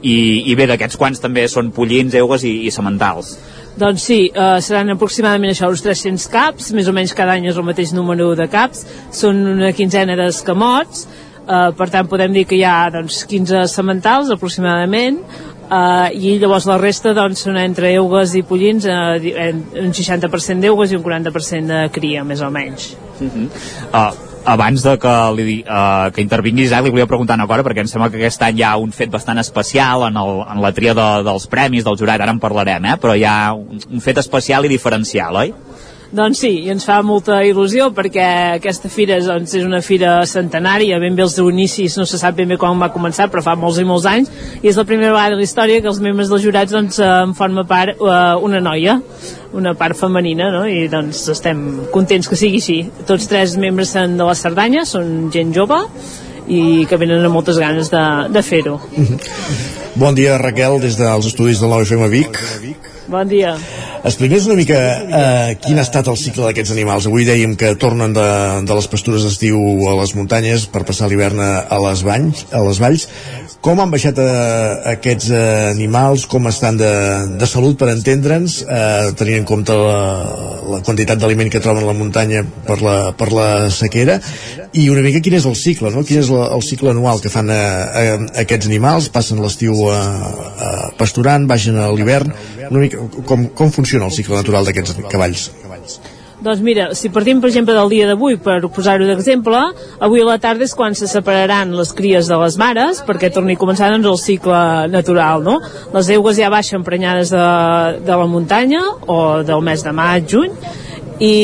[0.00, 0.14] i,
[0.48, 3.34] i bé, d'aquests quants també són pollins, eugues i, i sementals.
[3.76, 7.60] Doncs sí, uh, seran aproximadament això, uns 300 caps, més o menys cada any és
[7.60, 11.04] el mateix número de caps, són una quinzena d'escamots,
[11.44, 15.20] uh, per tant podem dir que hi ha doncs, 15 sementals aproximadament,
[15.70, 19.14] Uh, i llavors la resta doncs, són entre eugues i pollins uh,
[19.78, 22.88] un 60% d'eugues i un 40% de cria més o menys
[23.20, 23.46] uh -huh.
[23.92, 27.84] uh, abans de que, li, uh, que intervinguis, eh, li volia preguntar una cosa, perquè
[27.84, 30.72] em sembla que aquest any hi ha un fet bastant especial en, el, en la
[30.72, 34.00] tria de, dels premis del jurat, ara en parlarem, eh, però hi ha un, un
[34.00, 35.52] fet especial i diferencial, oi?
[36.10, 38.24] Doncs sí, i ens fa molta il·lusió perquè
[38.56, 42.50] aquesta fira doncs, és una fira centenària, ben bé els inicis no se sap ben
[42.50, 45.36] bé quan va començar, però fa molts i molts anys, i és la primera vegada
[45.36, 48.98] de la història que els membres dels jurats doncs, en forma part uh, una noia,
[49.54, 50.64] una part femenina, no?
[50.66, 51.62] i doncs estem
[51.94, 52.80] contents que sigui així.
[53.06, 55.78] Tots tres membres són de la Cerdanya, són gent jove,
[56.50, 58.80] i que venen amb moltes ganes de, de fer-ho.
[59.94, 62.42] Bon dia, Raquel, des dels estudis de l'OFM Vic.
[63.10, 63.56] Bon dia.
[64.06, 67.08] Explica'ns una mica eh, quin ha estat el cicle d'aquests animals.
[67.10, 68.26] Avui dèiem que tornen de,
[68.62, 69.58] de les pastures d'estiu
[69.90, 73.08] a les muntanyes per passar l'hivern a, les banys, a les valls.
[73.60, 74.28] Com han baixat eh,
[74.94, 76.22] aquests eh, animals?
[76.32, 76.90] Com estan de,
[77.36, 79.98] de salut, per entendre'ns, eh, tenint en compte la,
[80.72, 84.16] la quantitat d'aliment que troben a la muntanya per la, per la sequera?
[84.72, 86.06] I una mica quin és el cicle, no?
[86.08, 87.58] Quin és la, el cicle anual que fan eh,
[88.04, 88.14] eh,
[88.46, 89.10] aquests animals?
[89.12, 92.32] Passen l'estiu eh, eh, pasturant, baixen a l'hivern?
[92.70, 95.50] Una mica, com, com funciona el cicle natural d'aquests cavalls?
[96.40, 99.58] Doncs mira, si partim per exemple del dia d'avui, per posar-ho d'exemple,
[100.00, 103.58] avui a la tarda és quan se separaran les cries de les mares, perquè torni
[103.58, 105.58] a començar doncs, el cicle natural, no?
[105.92, 107.44] Les eugues ja baixen prenyades de,
[108.06, 110.56] de la muntanya, o del mes de maig, juny,
[111.20, 111.34] i,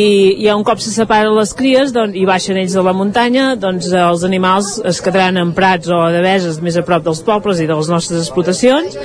[0.41, 3.91] i un cop se separen les cries doncs, i baixen ells de la muntanya doncs
[3.93, 7.68] els animals es quedaran en prats o de veses més a prop dels pobles i
[7.68, 8.97] de les nostres explotacions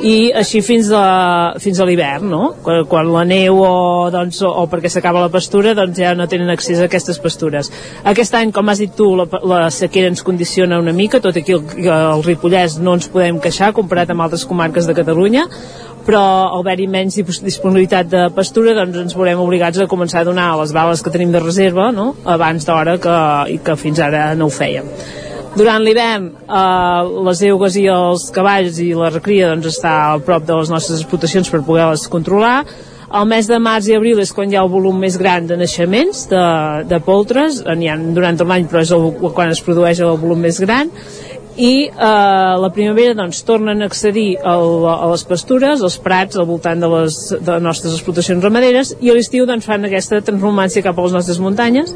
[0.00, 2.42] i així fins a, fins a l'hivern, no?
[2.64, 3.72] Quan, quan la neu o,
[4.12, 7.68] doncs, o, o perquè s'acaba la pastura, doncs ja no tenen accés a aquestes pastures.
[8.08, 11.56] Aquest any, com has dit tu, la, la sequera ens condiciona una mica, tot aquí
[11.56, 15.46] el, el Ripollès no ens podem queixar comparat amb altres comarques de Catalunya,
[16.10, 20.48] però al haver-hi menys disponibilitat de pastura doncs ens veurem obligats a començar a donar
[20.58, 22.16] les bales que tenim de reserva no?
[22.26, 23.16] abans d'hora que,
[23.54, 24.90] i que fins ara no ho fèiem.
[25.54, 30.46] Durant l'hivern eh, les eugues i els cavalls i la recria doncs, està al prop
[30.46, 32.56] de les nostres explotacions per poder-les controlar.
[33.10, 35.56] El mes de març i abril és quan hi ha el volum més gran de
[35.58, 36.44] naixements de,
[36.90, 40.42] de poltres, n'hi ha durant tot l'any però és el, quan es produeix el volum
[40.46, 40.90] més gran
[41.60, 46.48] i eh, la primavera doncs, tornen a accedir al, a les pastures, als prats al
[46.48, 50.84] voltant de les, de les nostres explotacions ramaderes i a l'estiu doncs, fan aquesta transformància
[50.86, 51.92] cap a les nostres muntanyes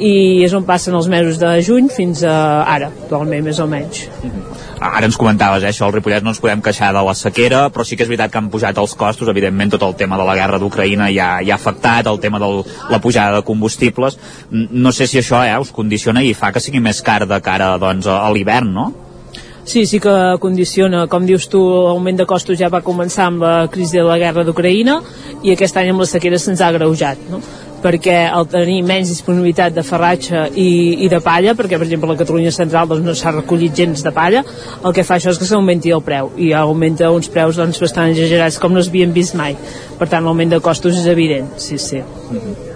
[0.00, 2.34] i és on passen els mesos de juny fins a
[2.64, 4.06] ara, actualment més o menys.
[4.80, 7.84] Ara ens comentaves, eh, això, al Ripollès no ens podem queixar de la sequera, però
[7.84, 10.38] sí que és veritat que han pujat els costos, evidentment tot el tema de la
[10.38, 12.48] guerra d'Ucraïna ja, ja ha afectat, el tema de
[12.88, 14.16] la pujada de combustibles,
[14.50, 17.76] no sé si això eh, us condiciona i fa que sigui més car de cara
[17.78, 18.88] doncs, a l'hivern, no?
[19.70, 21.04] Sí, sí que condiciona.
[21.06, 24.42] Com dius tu, l'augment de costos ja va començar amb la crisi de la guerra
[24.42, 24.96] d'Ucraïna
[25.44, 27.20] i aquest any amb la sequera se'ns ha agreujat.
[27.30, 27.38] No?
[27.82, 30.70] Perquè al tenir menys disponibilitat de ferratge i,
[31.06, 34.04] i de palla, perquè per exemple a la Catalunya Central doncs, no s'ha recollit gens
[34.06, 34.44] de palla,
[34.84, 38.12] el que fa això és que s'augmenti el preu i augmenta uns preus doncs, bastant
[38.14, 39.56] exagerats com no s'havien vist mai.
[40.00, 42.00] Per tant, l'augment de costos és evident, sí, sí.
[42.00, 42.69] Mm -hmm.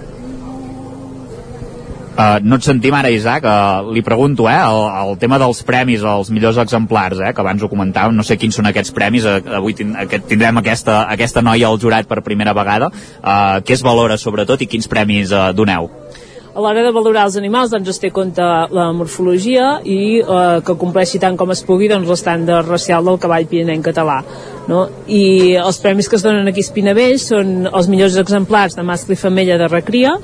[2.14, 6.04] Uh, no et sentim ara, Isaac, uh, li pregunto, eh, el, el tema dels premis
[6.06, 9.40] als millors exemplars, eh, que abans ho comentàvem, no sé quins són aquests premis, uh,
[9.58, 13.82] avui tin aquest, tindrem aquesta, aquesta noia al jurat per primera vegada, uh, què es
[13.82, 15.90] valora sobretot i quins premis uh, doneu?
[16.54, 18.44] a l'hora de valorar els animals doncs es té compte
[18.78, 23.48] la morfologia i eh, que compleixi tant com es pugui doncs, l'estàndard racial del cavall
[23.50, 24.20] pirinenc català
[24.70, 24.84] no?
[25.10, 29.18] i els premis que es donen aquí a Espinavell són els millors exemplars de mascle
[29.18, 30.14] i femella de recria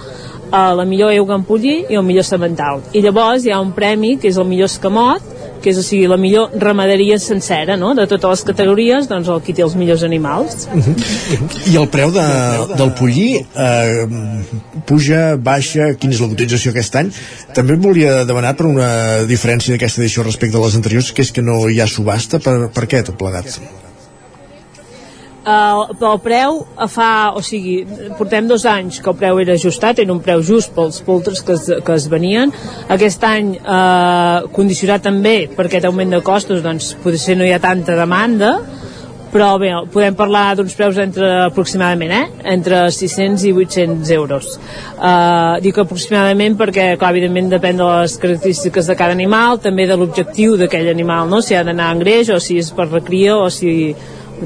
[0.50, 2.82] a la millor euga en pollí i el millor semental.
[2.92, 6.08] I llavors hi ha un premi que és el millor escamot, que és o sigui,
[6.08, 7.92] la millor ramaderia sencera, no?
[7.94, 10.66] de totes les categories, doncs el qui té els millors animals.
[10.72, 10.94] Uh -huh.
[11.72, 12.26] I el preu de,
[12.76, 14.06] del pollí eh,
[14.86, 17.12] puja, baixa, quina és la cotització aquest any?
[17.54, 21.42] També volia demanar per una diferència d'aquesta edició respecte a les anteriors, que és que
[21.42, 23.60] no hi ha subhasta, per, per què tot plegat?
[25.40, 26.58] Uh, el preu
[26.92, 27.78] fa, o sigui,
[28.18, 31.56] portem dos anys que el preu era ajustat, era un preu just pels poltres que
[31.56, 32.52] es, que es venien.
[32.92, 37.62] Aquest any, uh, condicionat també per aquest augment de costos, doncs potser no hi ha
[37.62, 38.58] tanta demanda,
[39.30, 42.52] però bé, podem parlar d'uns preus entre aproximadament, eh?
[42.52, 44.52] entre 600 i 800 euros.
[44.98, 49.96] Uh, dic aproximadament perquè, clar, evidentment depèn de les característiques de cada animal, també de
[49.96, 51.40] l'objectiu d'aquell animal, no?
[51.40, 53.94] si ha d'anar en greix o si és per recria o si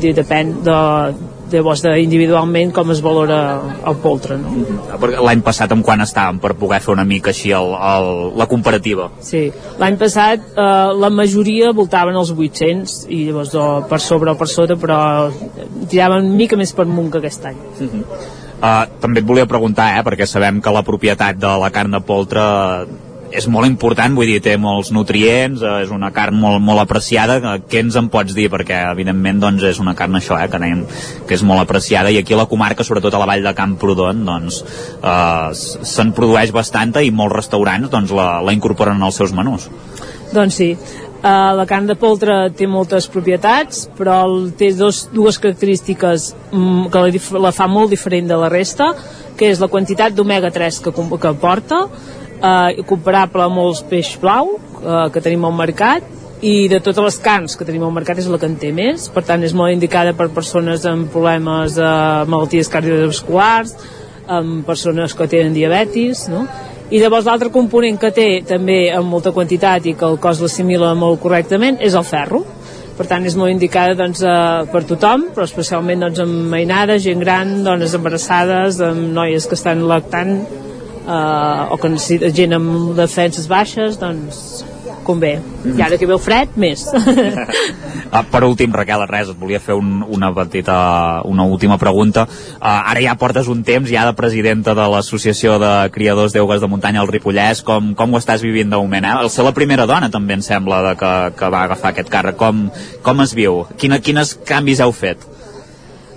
[0.03, 0.79] dir, depèn de,
[1.55, 3.39] llavors de individualment com es valora
[3.87, 4.53] el poltre no?
[5.27, 9.11] l'any passat amb quan estàvem per poder fer una mica així el, el, la comparativa
[9.25, 9.47] sí,
[9.81, 14.51] l'any passat eh, la majoria voltaven els 800 i llavors o per sobre o per
[14.51, 14.99] sota però
[15.91, 18.05] tiraven una mica més per munt que aquest any uh -huh.
[18.59, 22.01] uh, també et volia preguntar eh, perquè sabem que la propietat de la carn de
[22.01, 22.43] poltre
[23.35, 27.39] és molt important, vull dir, té molts nutrients, eh, és una carn molt, molt apreciada.
[27.39, 28.49] Eh, què ens en pots dir?
[28.53, 30.85] Perquè, evidentment, doncs, és una carn això, eh, que, anem,
[31.27, 34.25] que és molt apreciada, i aquí a la comarca, sobretot a la vall de Camprodon,
[34.25, 34.63] doncs,
[35.03, 35.51] eh,
[35.83, 39.69] se'n produeix bastanta i molts restaurants doncs, la, la incorporen als seus menús.
[40.33, 40.77] Doncs sí,
[41.25, 44.27] Uh, la carn de poltre té moltes propietats, però
[44.61, 48.91] té dos, dues característiques um, que la, la fa molt diferent de la resta,
[49.39, 51.79] que és la quantitat d'omega-3 que, que porta
[52.45, 56.13] eh, comparable a molts peix blau eh, que tenim al mercat
[56.45, 59.09] i de totes les carns que tenim al mercat és la que en té més,
[59.13, 63.75] per tant és molt indicada per persones amb problemes de eh, malalties cardiovasculars,
[64.29, 66.47] amb persones que tenen diabetis, no?
[66.93, 70.93] I llavors l'altre component que té també amb molta quantitat i que el cos l'assimila
[70.95, 72.43] molt correctament és el ferro.
[72.95, 77.25] Per tant, és molt indicada doncs, eh, per tothom, però especialment doncs, amb mainades, gent
[77.25, 80.37] gran, dones embarassades, amb noies que estan lactant,
[81.07, 84.65] eh, o que necessita gent amb defenses baixes, doncs
[85.05, 85.37] convé.
[85.39, 85.77] Mm.
[85.79, 86.87] I ara que ve el fred, més.
[88.15, 90.77] ah, per últim, Raquel, res, et volia fer un, una petita,
[91.29, 92.25] una última pregunta.
[92.57, 96.71] Uh, ara ja portes un temps ja de presidenta de l'Associació de Criadors d'Eugues de
[96.73, 97.63] Muntanya al Ripollès.
[97.67, 99.07] Com, com ho estàs vivint de moment?
[99.07, 99.15] Eh?
[99.23, 102.41] El ser la primera dona, també, em sembla, de que, que va agafar aquest càrrec.
[102.41, 102.67] Com,
[103.05, 103.65] com es viu?
[103.79, 105.34] Quina, quines canvis heu fet?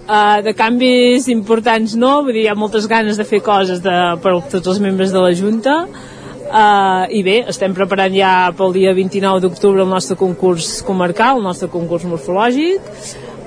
[0.08, 3.96] Uh, de canvis importants no, vull dir, hi ha moltes ganes de fer coses de,
[4.24, 5.82] per tots els membres de la Junta.
[6.48, 11.44] Uh, i bé, estem preparant ja pel dia 29 d'octubre el nostre concurs comarcal, el
[11.44, 12.88] nostre concurs morfològic.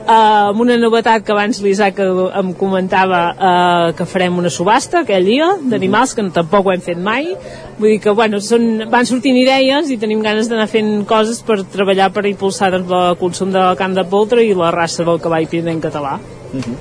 [0.00, 5.24] Uh, amb una novetat que abans l'Isaac em comentava uh, que farem una subhasta aquell
[5.28, 7.30] dia d'animals que tampoc ho hem fet mai.
[7.78, 11.62] Vull dir que bueno, són, van sortint idees i tenim ganes d'anar fent coses per
[11.72, 15.24] treballar per impulsar doncs, el consum de la carn de poltre i la raça del
[15.24, 16.18] cavall en català
[16.52, 16.76] -huh.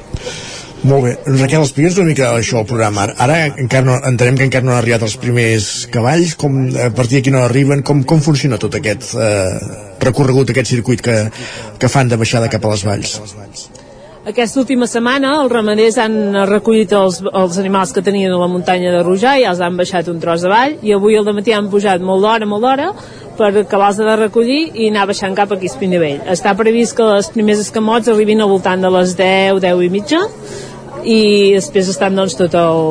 [0.88, 1.18] Molt bé.
[1.26, 3.10] Raquel, explica'ns una mica això al programa.
[3.20, 7.20] Ara encara no, entenem que encara no han arribat els primers cavalls, com, a partir
[7.20, 9.60] d'aquí no arriben, com, com funciona tot aquest eh,
[10.00, 11.20] recorregut, aquest circuit que,
[11.80, 13.20] que fan de baixada cap a les valls?
[14.30, 16.16] Aquesta última setmana els ramaders han
[16.48, 20.08] recollit els, els animals que tenien a la muntanya de Rujà i els han baixat
[20.12, 22.92] un tros de vall i avui al matí han pujat molt d'hora, molt d'hora
[23.40, 26.22] per acabar de recollir i anar baixant cap a Espinavell.
[26.36, 30.24] Està previst que els primers escamots arribin al voltant de les 10, 10 i mitja
[31.08, 31.20] i
[31.56, 32.82] després estan doncs tot el,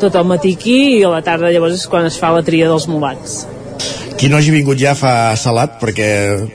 [0.00, 2.70] tot el matí aquí i a la tarda llavors és quan es fa la tria
[2.70, 3.42] dels mulats
[4.18, 6.08] qui no hagi vingut ja fa salat perquè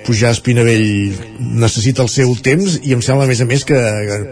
[0.08, 3.78] pujar a Espinavell necessita el seu temps i em sembla a més a més que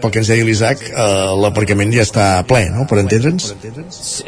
[0.02, 1.06] pel que ens deia l'Isaac eh,
[1.42, 2.86] l'aparcament ja està ple, no?
[2.88, 3.52] per entendre'ns?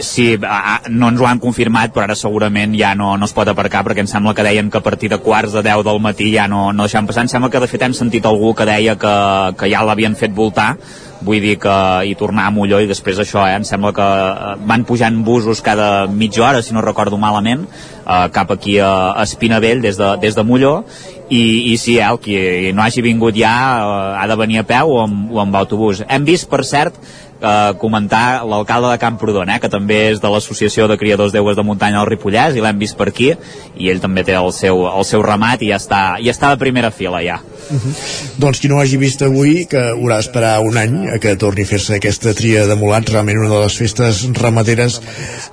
[0.05, 3.85] Sí, no ens ho han confirmat però ara segurament ja no, no es pot aparcar
[3.87, 6.49] perquè em sembla que deien que a partir de quarts de 10 del matí ja
[6.51, 7.27] no, no deixaven passar.
[7.27, 9.15] Em sembla que de fet hem sentit algú que deia que,
[9.59, 10.75] que ja l'havien fet voltar
[11.21, 11.75] vull dir que
[12.07, 15.63] i tornar a Molló i després això, eh, em sembla que eh, van pujant busos
[15.65, 17.67] cada mitja hora, si no recordo malament,
[18.05, 20.85] eh, cap aquí a, a Espinavell des de, des de Molló
[21.29, 24.67] i, i si eh, el qui no hagi vingut ja eh, ha de venir a
[24.69, 26.05] peu o amb, o amb autobús.
[26.09, 26.97] Hem vist, per cert,
[27.41, 31.65] eh, comentar l'alcalde de Camprodon, eh, que també és de l'Associació de Criadors d'Eues de
[31.67, 33.33] Muntanya del Ripollès i l'hem vist per aquí
[33.77, 36.61] i ell també té el seu, el seu ramat i ja està, ja està de
[36.61, 37.41] primera fila ja.
[37.69, 37.95] Uh -huh.
[38.39, 41.67] Doncs qui no hagi vist avui que haurà d'esperar un any a que torni a
[41.67, 45.01] fer-se aquesta tria de mulats realment una de les festes ramaderes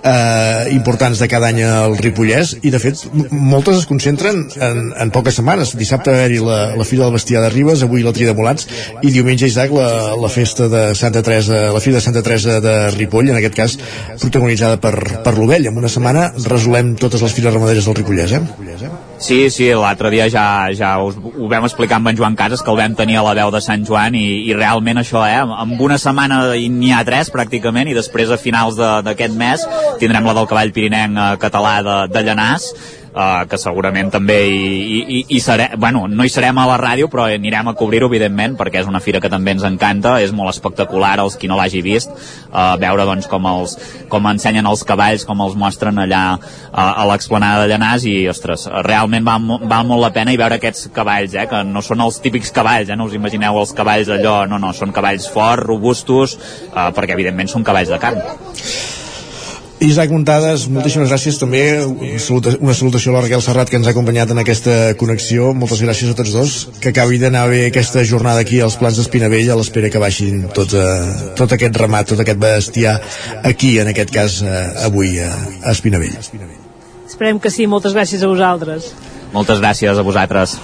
[0.04, 2.96] eh, importants de cada any al Ripollès i de fet
[3.32, 7.42] moltes es concentren en, en poques setmanes dissabte va haver-hi la, la Fira del Bestiar
[7.44, 8.68] de Ribes avui la tria de mulats
[9.02, 12.76] i diumenge Isaac la, la festa de Santa Teresa la Fira de Santa Teresa de
[12.96, 13.78] Ripoll en aquest cas
[14.22, 14.96] protagonitzada per,
[15.26, 18.44] per l'Ovell en una setmana resolem totes les fires ramaderes del Ripollès eh?
[19.18, 22.72] Sí, sí, l'altre dia ja, ja us, ho vam explicar amb en Joan Casas, que
[22.72, 25.80] el vam tenir a la veu de Sant Joan, i, i realment això, eh, amb
[25.82, 29.64] una setmana n'hi ha tres, pràcticament, i després a finals d'aquest mes
[30.02, 32.68] tindrem la del cavall pirinenc eh, català de, de Llanàs,
[33.16, 37.08] uh, que segurament també hi, hi, hi serem, bueno, no hi serem a la ràdio,
[37.12, 40.52] però anirem a cobrir-ho, evidentment, perquè és una fira que també ens encanta, és molt
[40.52, 42.12] espectacular, els qui no l'hagi vist,
[42.52, 43.78] uh, veure doncs, com, els,
[44.12, 48.68] com ensenyen els cavalls, com els mostren allà uh, a l'explanada de Llanàs, i, ostres,
[48.88, 52.20] realment val, val molt la pena i veure aquests cavalls, eh, que no són els
[52.24, 56.38] típics cavalls, eh, no us imagineu els cavalls allò, no, no, són cavalls forts, robustos,
[56.74, 59.04] uh, perquè evidentment són cavalls de carn.
[59.84, 61.38] Isaac Montades, moltíssimes gràcies.
[61.40, 64.96] També una, saluta, una salutació a la Raquel Serrat que ens ha acompanyat en aquesta
[65.00, 65.52] connexió.
[65.58, 69.52] Moltes gràcies a tots dos, que acabi d'anar bé aquesta jornada aquí als plans d'Espinavell
[69.52, 72.98] a l'espera que baixin tot, eh, tot aquest ramat, tot aquest bestiar
[73.44, 76.16] aquí, en aquest cas eh, avui a, a Espinavell.
[77.06, 78.94] Esperem que sí, moltes gràcies a vosaltres.
[79.36, 80.56] Moltes gràcies a vosaltres.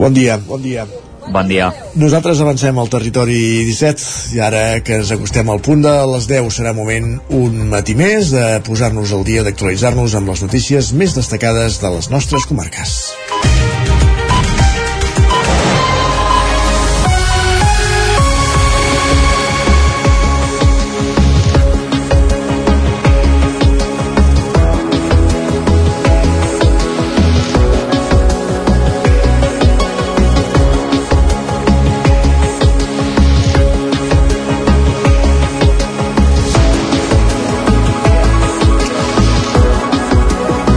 [0.00, 0.88] Bon dia, bon dia
[1.32, 1.70] Bon dia.
[1.96, 3.38] Nosaltres avancem al territori
[3.70, 7.96] 17 i ara que ens acostem al punt de les 10 serà moment un matí
[7.98, 12.98] més de posar-nos al dia, d'actualitzar-nos amb les notícies més destacades de les nostres comarques.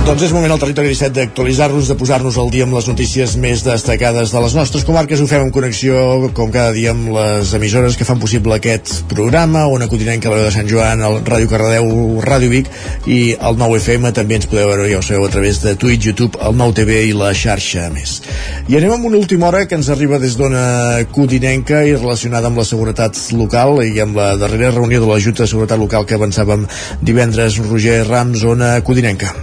[0.08, 3.60] Doncs és moment al territori 17 d'actualitzar-nos, de posar-nos al dia amb les notícies més
[3.66, 5.20] destacades de les nostres comarques.
[5.20, 5.98] Ho fem en connexió,
[6.38, 10.54] com cada dia, amb les emissores que fan possible aquest programa, Ona Codinenca, la de
[10.56, 11.92] Sant Joan, el Ràdio Cardedeu,
[12.24, 12.70] Ràdio Vic
[13.04, 14.14] i el 9 FM.
[14.16, 17.02] També ens podeu veure, ja ho sabeu, a través de Twitch, YouTube, el 9 TV
[17.10, 18.22] i la xarxa més.
[18.72, 22.64] I anem amb una última hora que ens arriba des d'Ona Codinenca i relacionada amb
[22.64, 26.16] la seguretat local i amb la darrera reunió de la Junta de Seguretat Local que
[26.16, 26.64] avançàvem
[27.04, 29.36] divendres, Roger Rams, Ona Codinenca.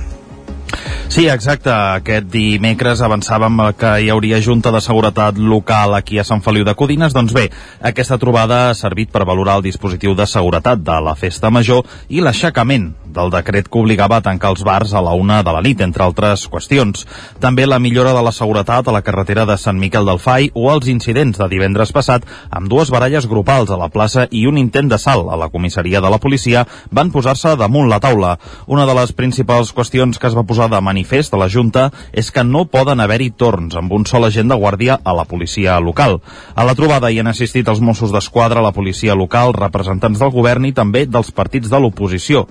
[1.08, 1.70] Sí, exacte.
[1.70, 6.74] Aquest dimecres avançàvem que hi hauria Junta de Seguretat Local aquí a Sant Feliu de
[6.74, 7.14] Codines.
[7.14, 7.48] Doncs bé,
[7.80, 12.24] aquesta trobada ha servit per valorar el dispositiu de seguretat de la festa major i
[12.24, 15.80] l'aixecament del decret que obligava a tancar els bars a la una de la nit,
[15.80, 17.06] entre altres qüestions.
[17.40, 20.66] També la millora de la seguretat a la carretera de Sant Miquel del Fai o
[20.72, 24.90] els incidents de divendres passat amb dues baralles grupals a la plaça i un intent
[24.90, 28.34] de salt a la comissaria de la policia van posar-se damunt la taula.
[28.66, 32.30] Una de les principals qüestions que es va posar de manifest a la Junta és
[32.34, 36.20] que no poden haver-hi torns amb un sol agent de guàrdia a la policia local.
[36.54, 40.66] A la trobada hi han assistit els Mossos d'Esquadra, la policia local, representants del govern
[40.66, 42.46] i també dels partits de l'oposició.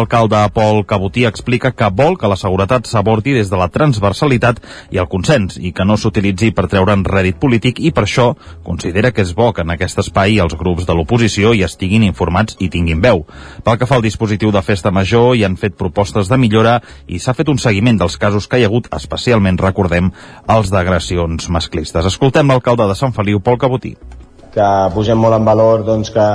[0.00, 4.98] L'alcalde Pol Cabotí explica que vol que la seguretat s'abordi des de la transversalitat i
[5.02, 8.30] el consens i que no s'utilitzi per treure'n rèdit polític i per això
[8.64, 12.56] considera que és bo que en aquest espai els grups de l'oposició hi estiguin informats
[12.64, 13.26] i tinguin veu.
[13.66, 17.20] Pel que fa al dispositiu de festa major, hi han fet propostes de millora i
[17.20, 20.08] s'ha fet un seguiment dels casos que hi ha hagut, especialment, recordem,
[20.48, 22.08] els d'agressions masclistes.
[22.08, 23.98] Escoltem l'alcalde de Sant Feliu, Pol Cabotí.
[24.56, 26.30] Que posem molt en valor doncs, que,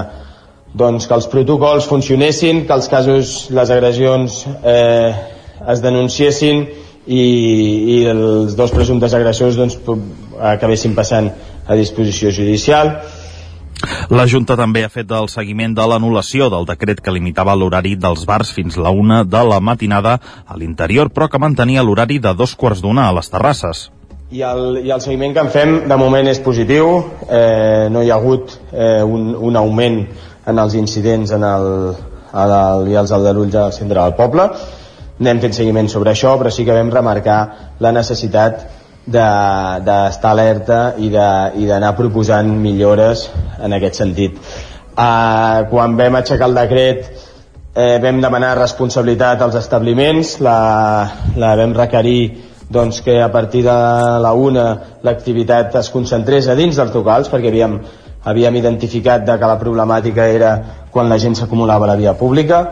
[0.76, 5.12] doncs, que els protocols funcionessin, que els casos, les agressions eh,
[5.72, 6.66] es denunciessin
[7.06, 7.26] i,
[7.96, 9.78] i els dos presumptes agressors doncs,
[10.56, 11.32] acabessin passant
[11.66, 12.98] a disposició judicial
[14.10, 18.24] la Junta també ha fet el seguiment de l'anul·lació del decret que limitava l'horari dels
[18.30, 22.56] bars fins la una de la matinada a l'interior, però que mantenia l'horari de dos
[22.56, 23.90] quarts d'una a les terrasses.
[24.32, 26.88] I el, I el seguiment que en fem de moment és positiu,
[27.30, 30.00] eh, no hi ha hagut eh, un, un augment
[30.46, 31.68] en els incidents en el,
[32.34, 34.50] en el, i els aldarulls al centre del poble.
[35.26, 37.40] N'hem fet seguiment sobre això, però sí que vam remarcar
[37.80, 38.66] la necessitat
[39.06, 43.30] d'estar de, alerta i d'anar proposant millores
[43.62, 44.40] en aquest sentit.
[44.98, 47.10] eh, quan vam aixecar el decret
[47.76, 50.58] eh, vam demanar responsabilitat als establiments, la,
[51.36, 52.20] la vam requerir
[52.70, 53.76] doncs, que a partir de
[54.24, 54.66] la una
[55.04, 57.78] l'activitat es concentrés a dins dels locals perquè havíem,
[58.26, 60.52] havíem identificat de que la problemàtica era
[60.92, 62.66] quan la gent s'acumulava a la via pública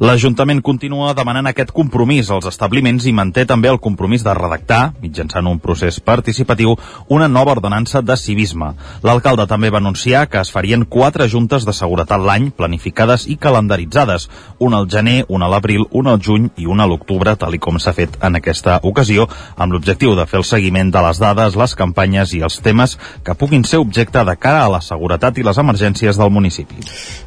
[0.00, 5.46] L'Ajuntament continua demanant aquest compromís als establiments i manté també el compromís de redactar, mitjançant
[5.48, 6.74] un procés participatiu,
[7.08, 8.72] una nova ordenança de civisme.
[9.02, 14.28] L'alcalde també va anunciar que es farien quatre juntes de seguretat l'any, planificades i calendaritzades,
[14.58, 17.62] una al gener, una a l'abril, una al juny i una a l'octubre, tal i
[17.62, 21.56] com s'ha fet en aquesta ocasió, amb l'objectiu de fer el seguiment de les dades,
[21.56, 25.46] les campanyes i els temes que puguin ser objecte de cara a la seguretat i
[25.46, 26.84] les emergències del municipi.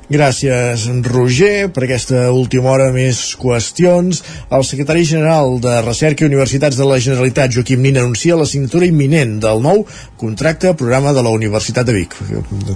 [0.10, 4.24] Gràcies, Roger, per aquesta última hora més qüestions.
[4.50, 8.88] El secretari general de Recerca i Universitats de la Generalitat, Joaquim Nin, anuncia la signatura
[8.90, 9.84] imminent del nou
[10.18, 12.16] contracte programa de la Universitat de Vic.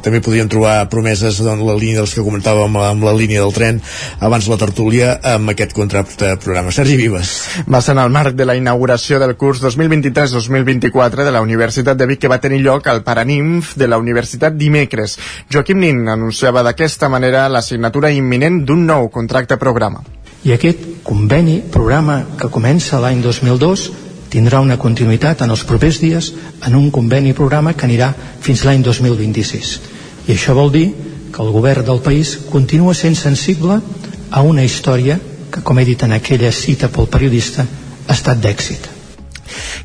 [0.06, 3.82] També podríem trobar promeses en la línia dels que comentàvem amb la línia del tren
[4.22, 6.70] abans la tertúlia amb aquest contracte programa.
[6.70, 7.34] Sergi Vives.
[7.66, 12.12] Va ser en el marc de la inauguració del curs 2023-2024 de la Universitat de
[12.14, 15.18] Vic que va tenir lloc al Paranimf de la Universitat dimecres.
[15.50, 20.01] Joaquim Nin anunciava d'aquesta manera manera la signatura imminent d'un nou contracte programa.
[20.43, 23.84] I aquest conveni, programa que comença l'any 2002,
[24.34, 26.34] tindrà una continuïtat en els propers dies
[26.67, 28.09] en un conveni programa que anirà
[28.43, 29.71] fins l'any 2026.
[30.28, 30.89] I això vol dir
[31.32, 33.80] que el govern del país continua sent sensible
[34.30, 35.15] a una història
[35.53, 38.89] que, com he dit en aquella cita pel periodista, ha estat d'èxit.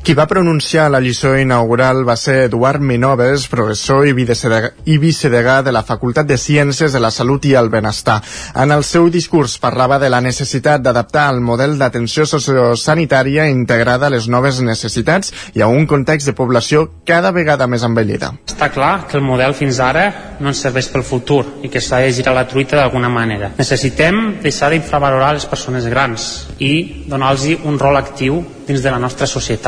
[0.03, 5.59] Qui va pronunciar la lliçó inaugural va ser Eduard Minoves, professor i vicedegà, i vicedegà
[5.65, 8.19] de la Facultat de Ciències de la Salut i el Benestar.
[8.55, 14.13] En el seu discurs parlava de la necessitat d'adaptar el model d'atenció sociosanitària integrada a
[14.13, 18.33] les noves necessitats i a un context de població cada vegada més envellida.
[18.49, 20.05] Està clar que el model fins ara
[20.39, 23.51] no ens serveix pel futur i que s'ha de girar la truita d'alguna manera.
[23.57, 29.27] Necessitem deixar d'infravalorar les persones grans i donar-los un rol actiu dins de la nostra
[29.27, 29.58] societat.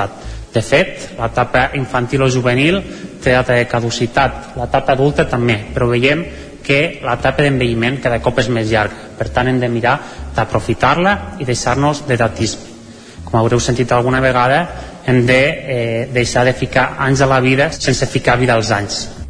[0.52, 2.82] De fet, l'etapa infantil o juvenil
[3.24, 6.26] té data de caducitat, l'etapa adulta també, però veiem
[6.64, 9.16] que l'etapa d'envelliment cada cop és més llarga.
[9.18, 9.96] Per tant, hem de mirar
[10.36, 12.68] d'aprofitar-la i deixar-nos d'edatisme.
[13.24, 14.62] Com haureu sentit alguna vegada,
[15.08, 19.21] hem de eh, deixar de ficar anys a la vida sense ficar vida als anys.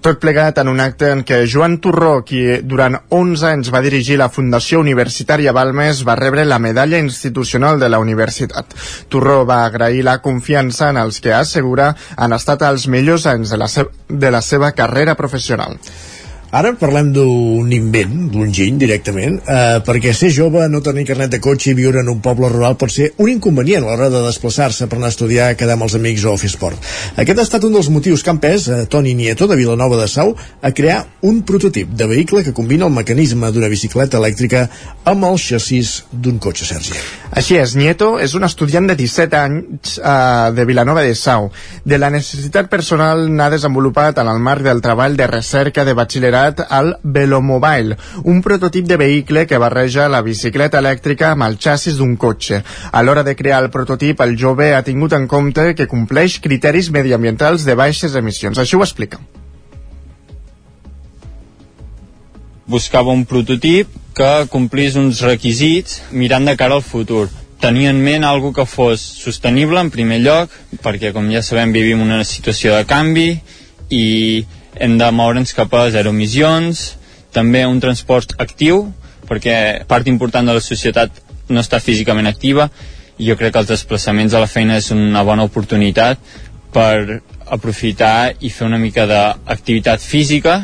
[0.00, 4.16] Tot plegat en un acte en què Joan Torró, qui durant 11 anys va dirigir
[4.16, 8.72] la Fundació Universitària Balmes, va rebre la medalla institucional de la universitat.
[9.12, 13.60] Torró va agrair la confiança en els que assegura han estat els millors anys de
[13.60, 13.68] la,
[14.08, 15.76] de la seva carrera professional.
[16.50, 21.38] Ara parlem d'un invent, d'un giny directament, eh, perquè ser jove, no tenir carnet de
[21.38, 24.88] cotxe i viure en un poble rural pot ser un inconvenient a l'hora de desplaçar-se
[24.90, 26.88] per anar a estudiar, quedar amb els amics o fer esport.
[27.14, 30.08] Aquest ha estat un dels motius que han pes a Toni Nieto de Vilanova de
[30.10, 34.64] Sau a crear un prototip de vehicle que combina el mecanisme d'una bicicleta elèctrica
[35.04, 36.98] amb el xassís d'un cotxe, Sergi.
[37.30, 41.52] Així és, Nieto és un estudiant de 17 anys eh, de Vilanova de Sau.
[41.86, 46.39] De la necessitat personal n'ha desenvolupat en el marc del treball de recerca de batxillerat
[46.40, 51.98] creat el Velomobile, un prototip de vehicle que barreja la bicicleta elèctrica amb el xassis
[51.98, 52.62] d'un cotxe.
[52.92, 56.90] A l'hora de crear el prototip, el jove ha tingut en compte que compleix criteris
[56.90, 58.58] mediambientals de baixes emissions.
[58.58, 59.20] Això ho explica.
[62.66, 67.28] Buscava un prototip que complís uns requisits mirant de cara al futur
[67.60, 72.00] tenia en ment algo que fos sostenible en primer lloc, perquè com ja sabem vivim
[72.00, 73.34] una situació de canvi
[73.90, 74.46] i
[74.80, 76.94] hem de moure'ns cap a zero emissions,
[77.32, 78.86] també un transport actiu,
[79.28, 81.20] perquè part important de la societat
[81.50, 82.68] no està físicament activa
[83.20, 86.18] i jo crec que els desplaçaments a la feina és una bona oportunitat
[86.72, 87.20] per
[87.50, 90.56] aprofitar i fer una mica d'activitat física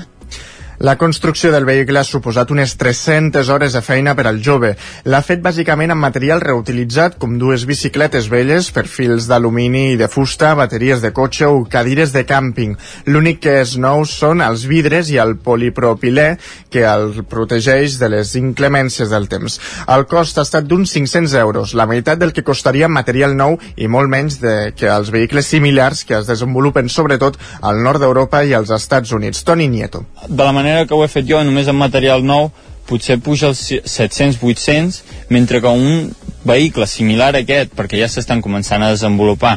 [0.79, 4.75] la construcció del vehicle ha suposat unes 300 hores de feina per al jove.
[5.09, 10.53] L'ha fet bàsicament amb material reutilitzat com dues bicicletes velles, perfils d'alumini i de fusta,
[10.59, 12.77] bateries de cotxe o cadires de càmping.
[13.09, 16.27] L'únic que és nou són els vidres i el polipropilè
[16.71, 19.59] que el protegeix de les inclemències del temps.
[19.89, 23.89] El cost ha estat d'uns 500 euros, la meitat del que costaria material nou i
[23.89, 28.53] molt menys de que els vehicles similars que es desenvolupen sobretot al nord d'Europa i
[28.53, 29.41] als Estats Units.
[29.47, 30.05] Toni Nieto.
[30.29, 32.51] De la manera que ho he fet jo, només amb material nou,
[32.87, 35.01] potser puja els 700-800,
[35.35, 36.13] mentre que un
[36.47, 39.57] vehicle similar a aquest, perquè ja s'estan començant a desenvolupar,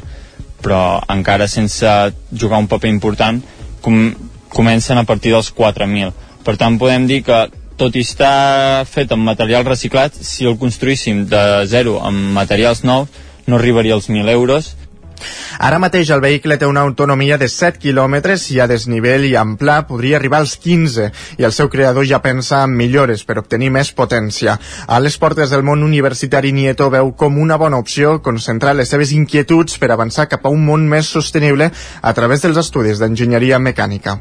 [0.64, 1.88] però encara sense
[2.34, 3.40] jugar un paper important,
[3.86, 4.10] com,
[4.50, 6.12] comencen a partir dels 4.000.
[6.44, 7.40] Per tant, podem dir que
[7.80, 13.08] tot i estar fet amb material reciclat, si el construíssim de zero amb materials nous,
[13.48, 14.74] no arribaria als 1.000 euros,
[15.60, 19.56] Ara mateix el vehicle té una autonomia de 7 quilòmetres i a desnivell i en
[19.60, 23.72] pla podria arribar als 15 i el seu creador ja pensa en millores per obtenir
[23.76, 24.58] més potència.
[24.88, 29.14] A les portes del món universitari Nieto veu com una bona opció concentrar les seves
[29.16, 34.20] inquietuds per avançar cap a un món més sostenible a través dels estudis d'enginyeria mecànica.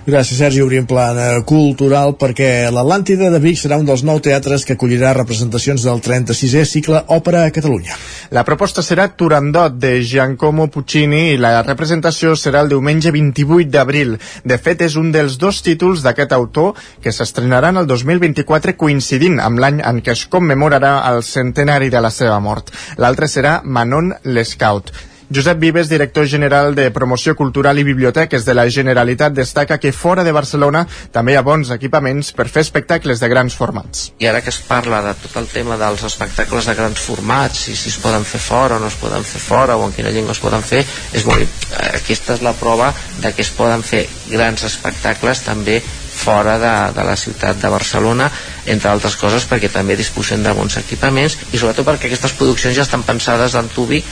[0.00, 0.62] Gràcies, Sergi.
[0.64, 5.84] Obrim plana cultural perquè l'Atlàntida de Vic serà un dels nou teatres que acollirà representacions
[5.84, 7.98] del 36è cicle Òpera a Catalunya.
[8.32, 14.16] La proposta serà Turandot de Giacomo Puccini i la representació serà el diumenge 28 d'abril.
[14.42, 19.60] De fet, és un dels dos títols d'aquest autor que s'estrenaran el 2024 coincidint amb
[19.60, 22.72] l'any en què es commemorarà el centenari de la seva mort.
[22.96, 24.94] L'altre serà Manon l'Scout.
[25.32, 30.24] Josep Vives, director general de Promoció Cultural i Biblioteques de la Generalitat, destaca que fora
[30.26, 30.82] de Barcelona
[31.14, 34.08] també hi ha bons equipaments per fer espectacles de grans formats.
[34.18, 37.76] I ara que es parla de tot el tema dels espectacles de grans formats, i
[37.78, 40.34] si es poden fer fora o no es poden fer fora, o en quina llengua
[40.34, 40.82] es poden fer,
[41.14, 42.90] és molt, aquesta és la prova
[43.22, 45.78] de que es poden fer grans espectacles també
[46.20, 48.28] fora de, de la ciutat de Barcelona,
[48.66, 52.86] entre altres coses perquè també disposem de bons equipaments i sobretot perquè aquestes produccions ja
[52.86, 54.02] estan pensades en Tubi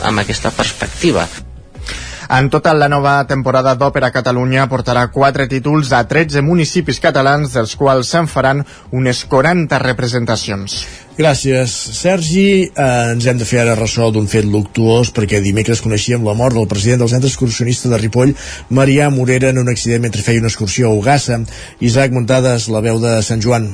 [0.00, 1.28] amb aquesta perspectiva.
[2.30, 7.74] En total, la nova temporada d'Òpera Catalunya portarà quatre títols a 13 municipis catalans, dels
[7.74, 8.62] quals se'n faran
[8.94, 10.76] unes 40 representacions.
[11.20, 12.70] Gràcies, Sergi.
[12.72, 16.56] Eh, ens hem de fer ara ressò d'un fet luctuós perquè dimecres coneixíem la mort
[16.56, 18.32] del president del centre excursionista de Ripoll,
[18.72, 21.42] Marià Morera, en un accident mentre feia una excursió a Ugassa.
[21.84, 23.68] Isaac Muntades, la veu de Sant Joan.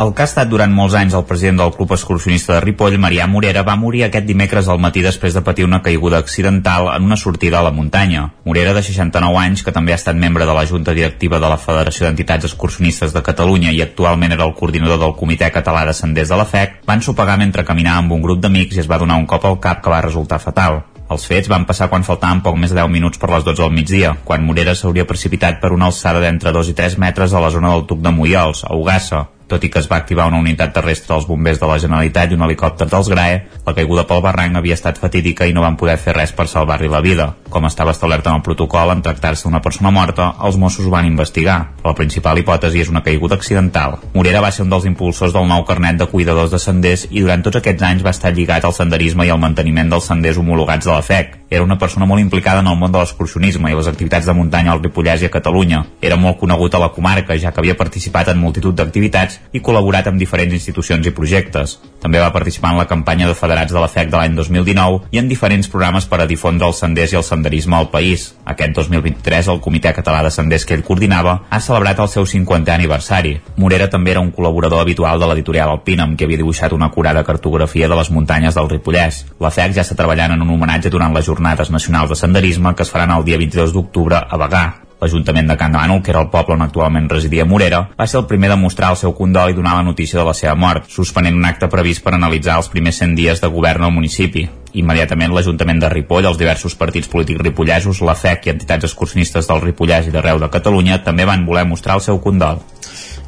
[0.00, 3.26] El que ha estat durant molts anys el president del Club Excursionista de Ripoll, Marià
[3.28, 7.18] Morera, va morir aquest dimecres al matí després de patir una caiguda accidental en una
[7.20, 8.22] sortida a la muntanya.
[8.48, 11.58] Morera, de 69 anys, que també ha estat membre de la Junta Directiva de la
[11.60, 16.32] Federació d'Entitats Excursionistes de Catalunya i actualment era el coordinador del Comitè Català de Senders
[16.32, 19.20] de la FEC, van sopegar mentre caminava amb un grup d'amics i es va donar
[19.20, 20.80] un cop al cap que va resultar fatal.
[21.12, 23.76] Els fets van passar quan faltaven poc més de 10 minuts per les 12 del
[23.76, 27.52] migdia, quan Morera s'hauria precipitat per una alçada d'entre 2 i 3 metres a la
[27.52, 30.72] zona del Tuc de Moials, a Ugassa, tot i que es va activar una unitat
[30.72, 34.56] terrestre dels bombers de la Generalitat i un helicòpter dels GRAE, la caiguda pel barranc
[34.56, 37.28] havia estat fatídica i no van poder fer res per salvar-li la vida.
[37.52, 41.58] Com estava establert en el protocol, en tractar-se d'una persona morta, els Mossos van investigar,
[41.84, 43.98] la principal hipòtesi és una caiguda accidental.
[44.14, 47.44] Morera va ser un dels impulsors del nou carnet de cuidadors de senders i durant
[47.44, 50.94] tots aquests anys va estar lligat al senderisme i al manteniment dels senders homologats de
[50.94, 51.36] la FEC.
[51.52, 54.72] Era una persona molt implicada en el món de l'excursionisme i les activitats de muntanya
[54.72, 55.84] al Ripollès i a Catalunya.
[56.00, 60.08] Era molt conegut a la comarca, ja que havia participat en multitud d'activitats i col·laborat
[60.08, 61.78] amb diferents institucions i projectes.
[62.02, 65.20] També va participar en la campanya de federats de la FEC de l'any 2019 i
[65.20, 68.32] en diferents programes per a difondre els senders i el senderisme al país.
[68.44, 72.74] Aquest 2023, el Comitè Català de Senders que ell coordinava ha celebrat el seu 50è
[72.74, 73.36] aniversari.
[73.56, 77.24] Morera també era un col·laborador habitual de l'editorial Alpina, amb qui havia dibuixat una curada
[77.24, 79.24] cartografia de les muntanyes del Ripollès.
[79.40, 82.86] La FEC ja està treballant en un homenatge durant les Jornades Nacionals de Senderisme que
[82.86, 84.91] es faran el dia 22 d'octubre a Bagà.
[85.02, 88.28] L'Ajuntament de Can Bànol, que era el poble on actualment residia Morera, va ser el
[88.30, 91.34] primer de mostrar el seu condol i donar la notícia de la seva mort, suspenent
[91.34, 94.44] un acte previst per analitzar els primers 100 dies de govern al municipi.
[94.78, 99.64] Immediatament l'Ajuntament de Ripoll, els diversos partits polítics ripollesos, la FEC i entitats excursionistes del
[99.64, 102.62] Ripollès i d'arreu de Catalunya també van voler mostrar el seu condol.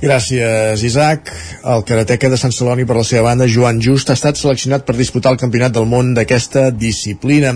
[0.04, 1.34] Gràcies, Isaac.
[1.74, 4.94] El karateca de Sant Celoni, per la seva banda, Joan Just, ha estat seleccionat per
[4.94, 7.54] disputar el Campionat del Món d'aquesta disciplina.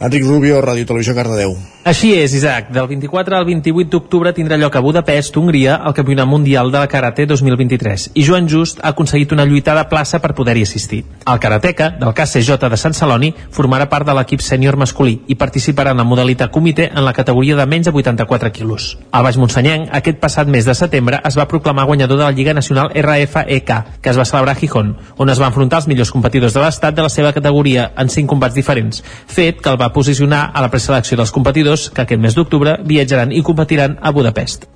[0.00, 1.54] Enric Rubio, Ràdio Televisió, Cardedeu.
[1.84, 2.70] Així és, Isaac.
[2.72, 7.26] Del 24 al 28 d'octubre tindrà lloc a Budapest, Hongria, el Campionat Mundial de Karate
[7.28, 11.02] 2023 i Joan Just ha aconseguit una lluitada plaça per poder-hi assistir.
[11.28, 15.92] El karateca, del KCJ de Sant Celoni, formarà part de l'equip sènior masculí i participarà
[15.92, 18.88] en la modalitat comitè en la categoria de menys de 84 quilos.
[19.12, 22.56] Al Baix Monsanyenc, aquest passat mes de setembre, es va proclamar guanyador de la Lliga
[22.56, 26.56] Nacional RFEK, que es va celebrar a Gijón, on es van enfrontar els millors competidors
[26.56, 30.46] de l'estat de la seva categoria en cinc combats diferents, fet que el va posicionar
[30.52, 34.70] a la preselecció dels competidors que aquest mes d'octubre viatjaran i competiran a Budapest.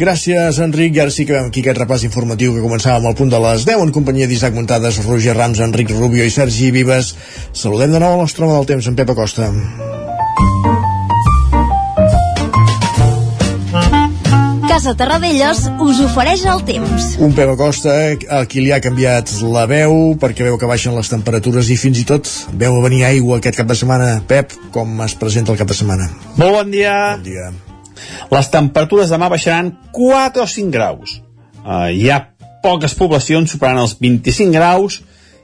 [0.00, 0.96] Gràcies, Enric.
[0.96, 3.66] I ara sí que veiem aquí aquest repàs informatiu que començàvem al punt de les
[3.68, 7.14] 10 en companyia d'Isaac Muntades, Roger Rams, Enric Rubio i Sergi Vives.
[7.52, 9.50] Saludem de nou al nostre home del temps, en Pep Acosta.
[14.70, 17.16] Casa Terradellos us ofereix el temps.
[17.18, 17.90] Un Pep Acosta
[18.30, 21.98] a qui li ha canviat la veu perquè veu que baixen les temperatures i fins
[21.98, 24.20] i tot veu a venir aigua aquest cap de setmana.
[24.30, 26.06] Pep, com es presenta el cap de setmana?
[26.36, 26.92] Molt bon dia.
[27.16, 27.48] Bon dia.
[28.30, 31.16] Les temperatures demà baixaran 4 o 5 graus.
[31.64, 32.20] Uh, hi ha
[32.62, 35.00] poques poblacions superant els 25 graus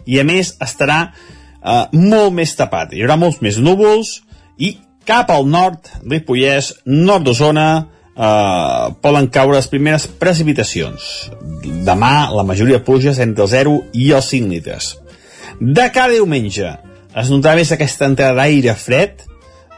[0.07, 2.95] i a més estarà uh, molt més tapat.
[2.95, 4.21] Hi haurà molts més núvols
[4.63, 7.69] i cap al nord, Ripollès, nord d'Osona,
[8.17, 11.31] eh, poden caure les primeres precipitacions.
[11.87, 14.95] Demà la majoria de pluges entre el 0 i els 5 litres.
[15.61, 16.73] De cada diumenge
[17.17, 19.23] es notarà més aquesta entrada d'aire fred,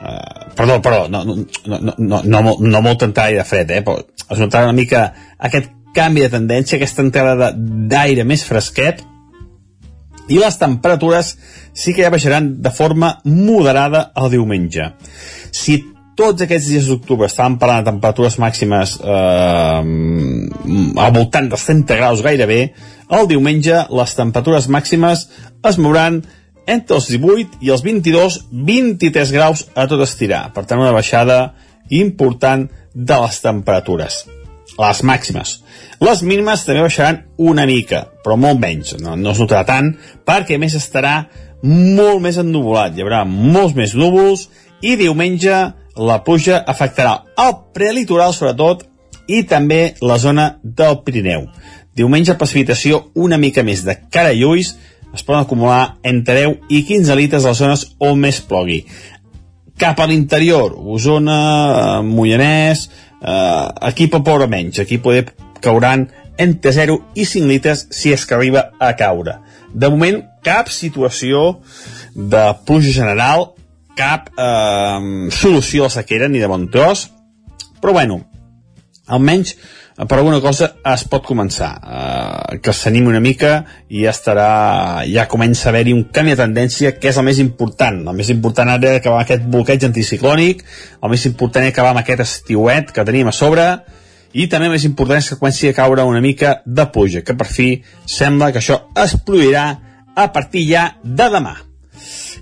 [0.01, 1.37] eh, perdó, perdó, no, no,
[1.67, 5.11] no, no, no, no, no molta entrada d'aire fred, eh, però es notarà una mica
[5.39, 9.05] aquest canvi de tendència, aquesta entrada d'aire més fresquet,
[10.29, 11.33] i les temperatures
[11.73, 14.91] sí que ja baixaran de forma moderada el diumenge.
[15.57, 15.79] Si
[16.19, 19.83] tots aquests dies d'octubre estàvem parlant de temperatures màximes eh,
[21.05, 22.61] al voltant dels 30 graus gairebé,
[23.15, 25.29] el diumenge les temperatures màximes
[25.71, 26.21] es mouran
[26.69, 30.49] entre els 18 i els 22-23 graus a tot estirar.
[30.53, 31.55] Per tant, una baixada
[31.95, 34.21] important de les temperatures.
[34.79, 35.55] Les màximes.
[36.05, 39.95] Les mínimes també baixaran una mica, però molt menys, no, no es notarà tant,
[40.29, 41.23] perquè més estarà
[41.65, 44.47] molt més ennuvolat, hi haurà molts més núvols
[44.85, 45.57] i diumenge
[45.99, 48.87] la pluja afectarà el prelitoral sobretot
[49.29, 51.49] i també la zona del Pirineu.
[51.99, 54.77] Diumenge precipitació una mica més de cara i ulls,
[55.15, 58.85] es poden acumular entre 10 i 15 litres a les zones on més plogui.
[59.79, 62.89] Cap a l'interior, Osona, Mollanès,
[63.21, 65.29] eh, aquí pot ploure menys, aquí poder
[65.61, 66.09] cauran
[66.39, 69.39] entre 0 i 5 litres si és que arriba a caure.
[69.75, 71.59] De moment, cap situació
[72.15, 73.53] de pluja general,
[73.99, 77.09] cap eh, solució a la sequera ni de bon tros,
[77.83, 78.23] però bueno,
[79.09, 79.57] almenys
[80.07, 81.71] per alguna cosa es pot començar.
[81.83, 84.51] Eh, que s'animi una mica i ja estarà,
[85.11, 88.05] ja comença a haver-hi un canvi de tendència que és el més important.
[88.07, 90.63] El més important ara és acabar amb aquest bloqueig anticiclònic
[91.03, 93.67] el més important és acabar amb aquest estiuet que tenim a sobre
[94.39, 97.35] i també el més important és que comenci a caure una mica de pluja, que
[97.35, 97.71] per fi
[98.07, 99.71] sembla que això es produirà
[100.15, 101.57] a partir ja de demà.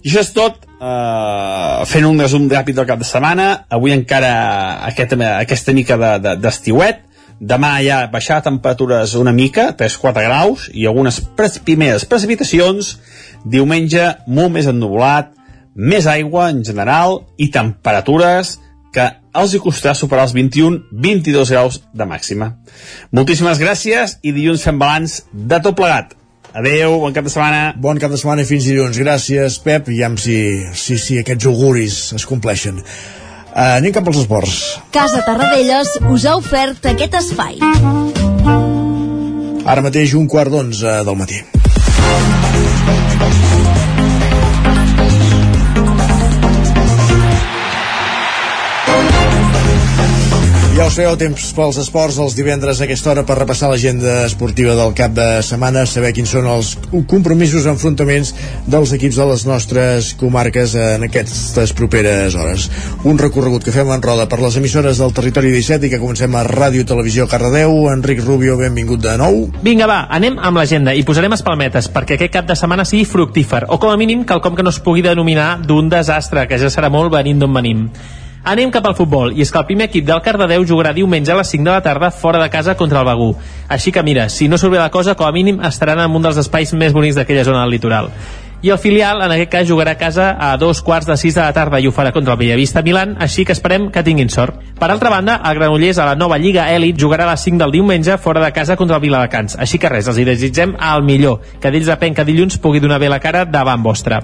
[0.06, 4.86] I això és tot, eh, fent un resum ràpid del cap de setmana, avui encara
[4.86, 11.18] aquest, aquesta mica d'estiuet, de, demà ja baixar temperatures una mica, 3-4 graus, i algunes
[11.36, 13.00] pres primeres precipitacions,
[13.44, 15.32] diumenge molt més ennubulat,
[15.74, 18.60] més aigua en general i temperatures
[18.94, 22.52] que els hi costarà superar els 21-22 graus de màxima.
[23.10, 26.14] Moltíssimes gràcies i dilluns fem balanç de tot plegat.
[26.56, 27.74] Adeu, bon cap de setmana.
[27.76, 28.96] Bon cap de setmana i fins dilluns.
[28.96, 30.38] Gràcies, Pep, i amb si,
[30.72, 32.78] si, si aquests auguris es compleixen.
[32.80, 34.54] Uh, anem cap als esports.
[34.94, 37.60] Casa Tarradellas us ha ofert aquest espai.
[39.68, 41.44] Ara mateix un quart d'onze del matí.
[50.76, 54.74] Ja ho sabeu, temps pels esports els divendres a aquesta hora per repassar l'agenda esportiva
[54.76, 56.74] del cap de setmana, saber quins són els
[57.08, 58.34] compromisos, enfrontaments
[58.68, 62.66] dels equips de les nostres comarques en aquestes properes hores.
[63.08, 66.36] Un recorregut que fem en roda per les emissores del territori 17 i que comencem
[66.36, 67.72] a Ràdio Televisió Cardedeu.
[67.94, 69.46] Enric Rubio, benvingut de nou.
[69.64, 73.64] Vinga, va, anem amb l'agenda i posarem espalmetes perquè aquest cap de setmana sigui fructífer,
[73.72, 76.92] o com a mínim quelcom que no es pugui denominar d'un desastre, que ja serà
[76.92, 77.84] molt venint d'on venim.
[78.46, 81.36] Anem cap al futbol, i és que el primer equip del Cardedeu jugarà diumenge a
[81.40, 83.32] les 5 de la tarda fora de casa contra el Begú.
[83.66, 86.22] Així que mira, si no surt bé la cosa, com a mínim estaran en un
[86.22, 88.12] dels espais més bonics d'aquella zona del litoral.
[88.62, 91.42] I el filial, en aquest cas, jugarà a casa a dos quarts de sis de
[91.42, 94.62] la tarda i ho farà contra el Bellavista Milan, així que esperem que tinguin sort.
[94.78, 97.74] Per altra banda, el Granollers a la nova Lliga Elit jugarà a les 5 del
[97.74, 99.58] diumenge fora de casa contra el Viladecans.
[99.58, 103.02] Així que res, els hi desitgem el millor, que d'ells depèn que dilluns pugui donar
[103.02, 104.22] bé la cara davant vostra.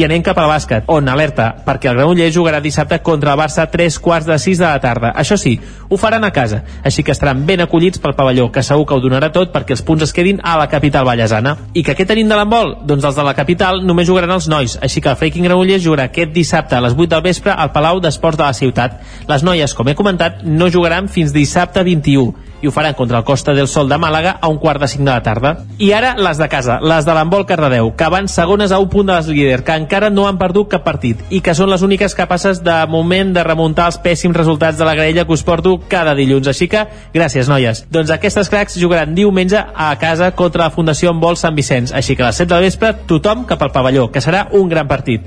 [0.00, 3.66] I anem cap al bàsquet, on alerta, perquè el Granollers jugarà dissabte contra el Barça
[3.66, 5.10] a 3 quarts de 6 de la tarda.
[5.12, 5.58] Això sí,
[5.90, 9.04] ho faran a casa, així que estaran ben acollits pel pavelló, que segur que ho
[9.04, 11.52] donarà tot perquè els punts es quedin a la capital ballesana.
[11.76, 12.78] I que què tenim de l'handbol?
[12.88, 16.08] Doncs els de la capital només jugaran els nois, així que el Freaking Granollers jugarà
[16.08, 19.02] aquest dissabte a les 8 del vespre al Palau d'Esports de la ciutat.
[19.28, 23.24] Les noies, com he comentat, no jugaran fins dissabte 21 i ho faran contra el
[23.24, 25.52] Costa del Sol de Màlaga a un quart de cinc de la tarda.
[25.78, 29.08] I ara les de casa, les de l'embol Cardedeu, que van segones a un punt
[29.08, 32.14] de les líders, que encara no han perdut cap partit i que són les úniques
[32.14, 36.14] capaces de moment de remuntar els pèssims resultats de la graella que us porto cada
[36.18, 36.50] dilluns.
[36.50, 36.84] Així que,
[37.14, 37.84] gràcies, noies.
[37.90, 41.94] Doncs aquestes cracs jugaran diumenge a casa contra la Fundació Embol Sant Vicenç.
[41.96, 44.88] Així que a les 7 del vespre, tothom cap al pavelló, que serà un gran
[44.88, 45.26] partit.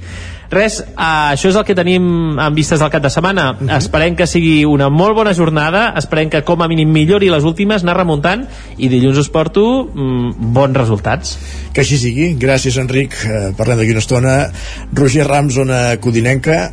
[0.51, 3.51] Res, uh, això és el que tenim en vistes del cap de setmana.
[3.51, 3.77] Uh -huh.
[3.77, 7.83] Esperem que sigui una molt bona jornada, esperem que com a mínim millori les últimes,
[7.83, 8.47] anar remuntant,
[8.77, 11.37] i dilluns us porto mm, bons resultats.
[11.73, 12.35] Que així sigui.
[12.35, 13.13] Gràcies, Enric.
[13.25, 14.51] Uh, parlem d'aquí una estona.
[14.93, 15.59] Roger Rams,
[15.99, 16.71] codinenca.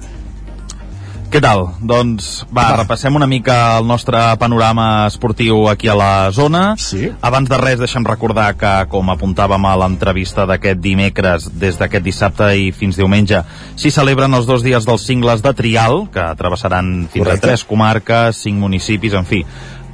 [1.31, 1.69] Què tal?
[1.87, 6.75] Doncs va, va, repassem una mica el nostre panorama esportiu aquí a la zona.
[6.75, 7.05] Sí.
[7.23, 12.51] Abans de res, deixem recordar que, com apuntàvem a l'entrevista d'aquest dimecres, des d'aquest dissabte
[12.59, 13.45] i fins diumenge,
[13.79, 17.47] s'hi celebren els dos dies dels cingles de Trial, que travessaran fins Correcte.
[17.47, 19.45] a tres comarques, cinc municipis, en fi,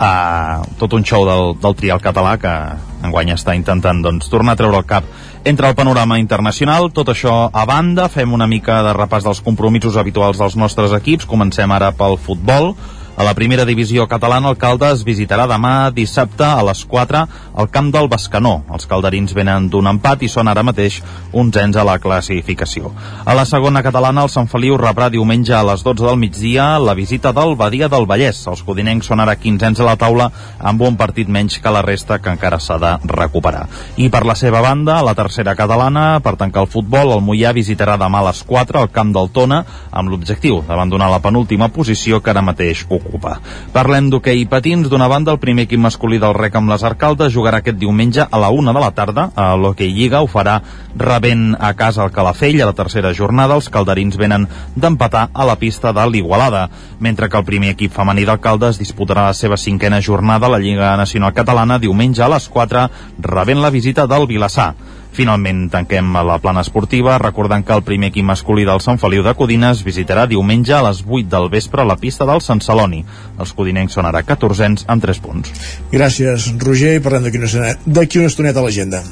[0.01, 2.57] uh, tot un show del, del Trial català que
[3.05, 5.05] enguany està intentant doncs, tornar a treure el cap
[5.47, 6.91] entre el panorama internacional.
[6.91, 11.29] Tot això a banda, fem una mica de repàs dels compromisos habituals dels nostres equips.
[11.31, 12.75] Comencem ara pel futbol.
[13.17, 17.23] A la primera divisió catalana, el Caldes visitarà demà dissabte a les 4
[17.57, 18.59] al camp del Bascanó.
[18.69, 20.99] Els calderins venen d'un empat i són ara mateix
[21.33, 22.91] onzens a la classificació.
[23.25, 26.93] A la segona catalana, el Sant Feliu rebrà diumenge a les 12 del migdia la
[26.93, 28.43] visita del Badia del Vallès.
[28.53, 30.29] Els codinencs són ara quinzens a la taula
[30.61, 33.65] amb un partit menys que la resta que encara s'ha de recuperar.
[33.97, 37.57] I per la seva banda, a la tercera catalana, per tancar el futbol, el Mollà
[37.57, 42.21] visitarà demà a les 4 al camp del Tona amb l'objectiu d'abandonar la penúltima posició
[42.21, 43.39] que ara mateix ocupa ocupa.
[43.73, 44.91] Parlem d'hoquei i patins.
[44.91, 48.41] D'una banda, el primer equip masculí del rec amb les Arcaldes jugarà aquest diumenge a
[48.43, 49.31] la una de la tarda.
[49.35, 50.61] A l'hoquei Lliga ho farà
[50.97, 53.57] rebent a casa el Calafell a la tercera jornada.
[53.57, 56.67] Els calderins venen d'empatar a la pista de l'Igualada,
[57.01, 60.97] mentre que el primer equip femení d'Alcaldes disputarà la seva cinquena jornada a la Lliga
[60.97, 62.89] Nacional Catalana diumenge a les 4
[63.23, 64.75] rebent la visita del Vilassar.
[65.17, 69.33] Finalment tanquem la plana esportiva recordant que el primer equip masculí del Sant Feliu de
[69.39, 73.01] Codines visitarà diumenge a les 8 del vespre la pista del Sant Celoni.
[73.41, 75.53] Els codinencs són ara 14 amb 3 punts.
[75.93, 79.03] Gràcies, Roger, i parlem d'aquí una, estoneta- una estoneta a l'agenda.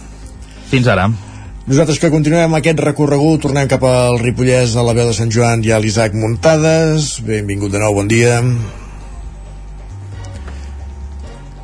[0.68, 1.08] Fins ara.
[1.66, 5.64] Nosaltres que continuem aquest recorregut, tornem cap al Ripollès, a la veu de Sant Joan
[5.64, 7.22] i a l'Isaac Muntades.
[7.24, 8.42] Benvingut de nou, bon dia.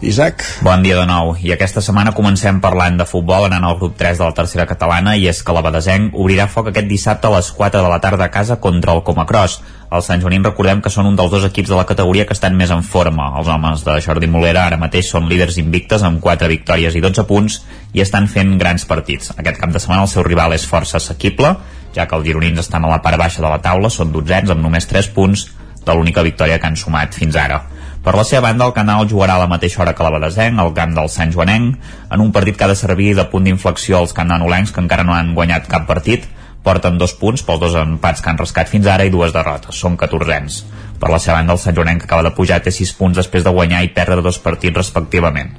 [0.00, 0.42] Isaac?
[0.64, 1.34] Bon dia de nou.
[1.44, 5.12] I aquesta setmana comencem parlant de futbol anant al grup 3 de la tercera catalana
[5.20, 8.24] i és que la Badesenc obrirà foc aquest dissabte a les 4 de la tarda
[8.24, 9.58] a casa contra el Comacros.
[9.92, 12.56] Els Sant Joanins recordem que són un dels dos equips de la categoria que estan
[12.56, 13.26] més en forma.
[13.36, 17.26] Els homes de Jordi Molera ara mateix són líders invictes amb 4 victòries i 12
[17.28, 17.58] punts
[17.92, 19.34] i estan fent grans partits.
[19.36, 21.52] Aquest cap de setmana el seu rival és força assequible,
[21.92, 24.64] ja que els gironins estan a la part baixa de la taula, són dotzens amb
[24.64, 25.50] només 3 punts
[25.84, 27.60] de l'única victòria que han sumat fins ara.
[28.00, 30.72] Per la seva banda, el Canal jugarà a la mateixa hora que la Badesenc, al
[30.72, 31.74] camp del Sant Joanenc,
[32.08, 35.12] en un partit que ha de servir de punt d'inflexió als cananolencs que encara no
[35.12, 36.24] han guanyat cap partit,
[36.64, 39.98] porten dos punts pels dos empats que han rascat fins ara i dues derrotes, són
[40.00, 40.62] 14ens.
[41.00, 43.44] Per la seva banda, el Sant Joanenc que acaba de pujar té 6 punts després
[43.44, 45.52] de guanyar i perdre dos partits respectivament.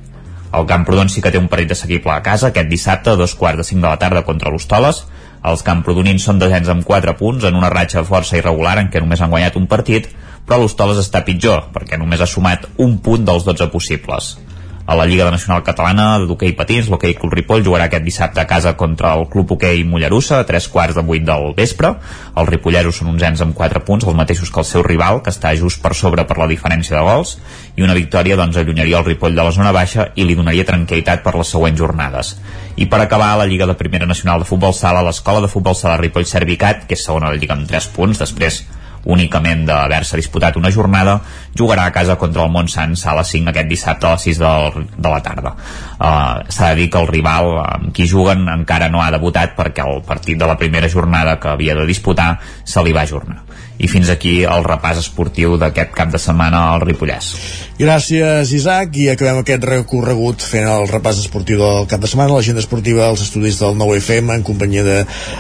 [0.57, 3.61] El Camprodon sí que té un partit assequible a casa aquest dissabte a dos quarts
[3.61, 5.05] de cinc de la tarda contra l'Hostoles.
[5.47, 9.21] Els camprodonins són desens amb 4 punts en una ratxa força irregular en què només
[9.21, 10.09] han guanyat un partit,
[10.45, 14.35] però l'Hostoles està pitjor, perquè només ha sumat un punt dels 12 possibles.
[14.91, 18.73] A la Lliga Nacional Catalana d'hoquei patins, l'hoquei Club Ripoll jugarà aquest dissabte a casa
[18.75, 21.93] contra el Club Hoquei Mollerussa a tres quarts de vuit del vespre.
[22.35, 25.53] Els ripolleros són onzens amb 4 punts, els mateixos que el seu rival, que està
[25.55, 27.37] just per sobre per la diferència de gols,
[27.77, 31.23] i una victòria doncs, allunyaria el Ripoll de la zona baixa i li donaria tranquil·litat
[31.23, 32.35] per les següents jornades.
[32.75, 36.01] I per acabar, la Lliga de Primera Nacional de Futbol Sala, l'Escola de Futbol Sala
[36.01, 38.63] Ripoll Servicat, que és segona de la Lliga amb 3 punts, després
[39.05, 41.19] únicament d'haver-se disputat una jornada,
[41.57, 45.09] jugarà a casa contra el Montsant Sala 5 aquest dissabte a les 6 del, de
[45.09, 45.55] la tarda.
[45.97, 49.85] Uh, S'ha de dir que el rival amb qui juguen encara no ha debutat perquè
[49.87, 53.41] el partit de la primera jornada que havia de disputar se li va ajornar.
[53.79, 57.31] I fins aquí el repàs esportiu d'aquest cap de setmana al Ripollès.
[57.81, 62.61] Gràcies, Isaac, i acabem aquest recorregut fent el repàs esportiu del cap de setmana, l'agenda
[62.61, 64.97] esportiva als estudis del 9FM en companyia de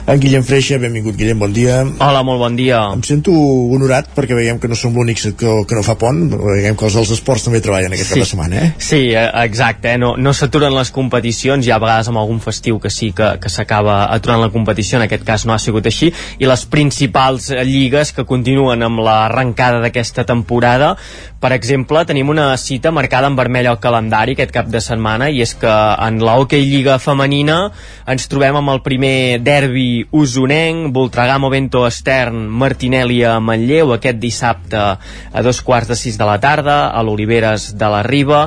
[0.07, 0.79] en Guillem Freixa.
[0.81, 1.83] Benvingut, Guillem, bon dia.
[1.99, 2.79] Hola, molt bon dia.
[2.95, 3.31] Em sento
[3.75, 6.97] honorat perquè veiem que no som l'únics que, que no fa pont, veiem que els
[6.97, 8.15] dels esports també treballen aquest Sí.
[8.15, 8.71] cap de setmana, eh?
[8.79, 9.97] Sí, eh, exacte, eh?
[10.01, 13.35] no, no s'aturen les competicions, hi ha a vegades amb algun festiu que sí que,
[13.39, 16.09] que s'acaba aturant la competició, en aquest cas no ha sigut així,
[16.41, 20.95] i les principals lligues que continuen amb l'arrencada d'aquesta temporada,
[21.41, 25.41] per exemple, tenim una cita marcada en vermell al calendari aquest cap de setmana, i
[25.41, 25.71] és que
[26.05, 27.55] en la Hockey Lliga femenina
[28.05, 34.83] ens trobem amb el primer derbi usonenc, Voltregà Movento Estern, Martinelli a Manlleu, aquest dissabte
[34.85, 38.43] a dos quarts de sis de la tarda, a l'Oliveres de la Riba,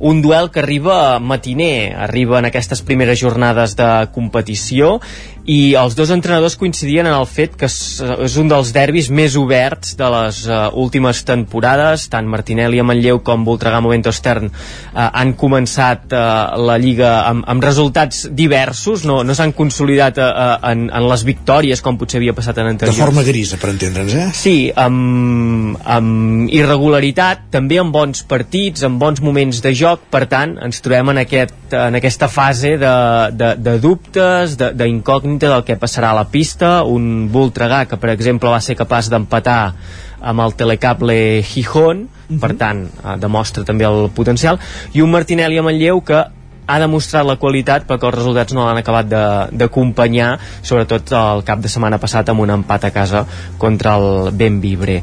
[0.00, 5.00] un duel que arriba matiner, arriba en aquestes primeres jornades de competició
[5.46, 9.94] i els dos entrenadors coincidien en el fet que és, un dels derbis més oberts
[9.98, 12.08] de les uh, últimes temporades.
[12.10, 17.46] Tant Martinelli a Manlleu com Voltregà Movento Estern uh, han començat uh, la Lliga amb,
[17.46, 22.34] amb resultats diversos, no, no s'han consolidat uh, en, en les victòries com potser havia
[22.34, 22.98] passat en De anteriors.
[22.98, 24.26] forma grisa, per entendre'ns, eh?
[24.34, 30.56] Sí, amb, amb irregularitat, també amb bons partits, amb bons moments de joc, per tant,
[30.66, 32.92] ens trobem en, aquest, en aquesta fase de,
[33.38, 38.10] de, de dubtes, de- d'incògnita del que passarà a la pista, un Voltregà que, per
[38.14, 39.60] exemple, va ser capaç d'empatar
[40.26, 42.06] amb el telecable Gijón,
[42.40, 44.58] per tant, eh, demostra també el potencial,
[44.96, 46.24] i un Martinelli a Manlleu que
[46.66, 49.08] ha demostrat la qualitat perquè els resultats no l'han acabat
[49.54, 50.32] d'acompanyar
[50.66, 53.24] sobretot el cap de setmana passat amb un empat a casa
[53.58, 55.02] contra el Benvibre.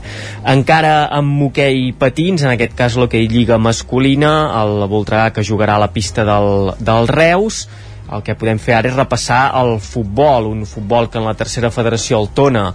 [0.55, 5.85] Encara amb hoquei patins en aquest cas l'hoquei lliga masculina el Voltregà que jugarà a
[5.85, 7.67] la pista del, del Reus.
[8.13, 11.71] El que podem fer ara és repassar el futbol, un futbol que en la tercera
[11.71, 12.65] federació el Tona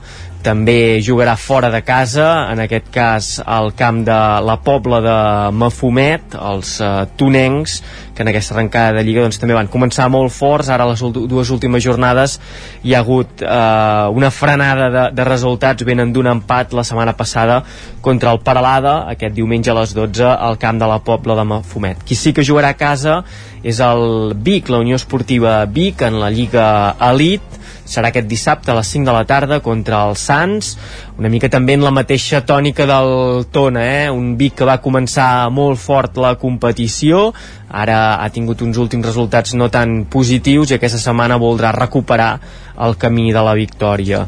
[0.43, 5.17] també jugarà fora de casa, en aquest cas al camp de la Pobla de
[5.59, 7.81] Mafumet, els uh, tonencs,
[8.15, 11.51] que en aquesta arrencada de Lliga doncs, també van començar molt forts, ara les dues
[11.55, 12.39] últimes jornades
[12.83, 17.61] hi ha hagut uh, una frenada de, de resultats, venen d'un empat la setmana passada
[18.03, 22.03] contra el Paralada, aquest diumenge a les 12 al camp de la Pobla de Mafumet.
[22.07, 23.21] Qui sí que jugarà a casa
[23.67, 26.69] és el Vic, la Unió Esportiva Vic, en la Lliga
[27.11, 27.59] Elite,
[27.89, 30.75] serà aquest dissabte a les 5 de la tarda contra el Sants,
[31.19, 34.11] una mica també en la mateixa tònica del Tona, eh?
[34.15, 37.33] un Vic que va començar molt fort la competició,
[37.69, 42.39] ara ha tingut uns últims resultats no tan positius i aquesta setmana voldrà recuperar
[42.79, 44.23] el camí de la victòria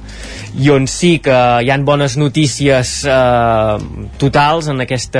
[0.58, 3.76] i on sí que hi han bones notícies eh,
[4.18, 5.16] totals en aquest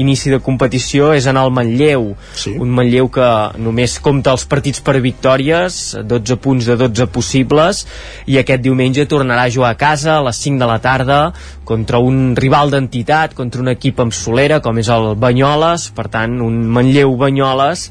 [0.00, 2.54] inici de competició és en el Manlleu sí.
[2.54, 7.84] un Manlleu que només compta els partits per victòries 12 punts de 12 possibles
[8.30, 11.20] i aquest diumenge tornarà a jugar a casa a les 5 de la tarda
[11.64, 16.36] contra un rival d'entitat, contra un equip amb solera com és el Banyoles, per tant
[16.44, 17.88] un Manlleu Banyoles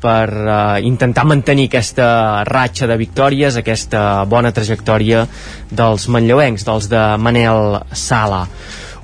[0.00, 2.08] per uh, intentar mantenir aquesta
[2.46, 5.24] ratxa de victòries, aquesta bona trajectòria
[5.70, 8.44] dels manlleuencs, dels de Manel Sala.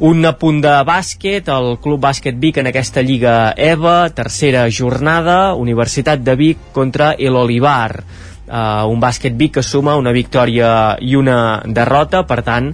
[0.03, 6.25] Un apunt de bàsquet, el Club Bàsquet Vic en aquesta Lliga EVA, tercera jornada, Universitat
[6.27, 7.39] de Vic contra el
[8.53, 12.67] Uh, un bàsquet Vic que suma una victòria i una derrota, per tant,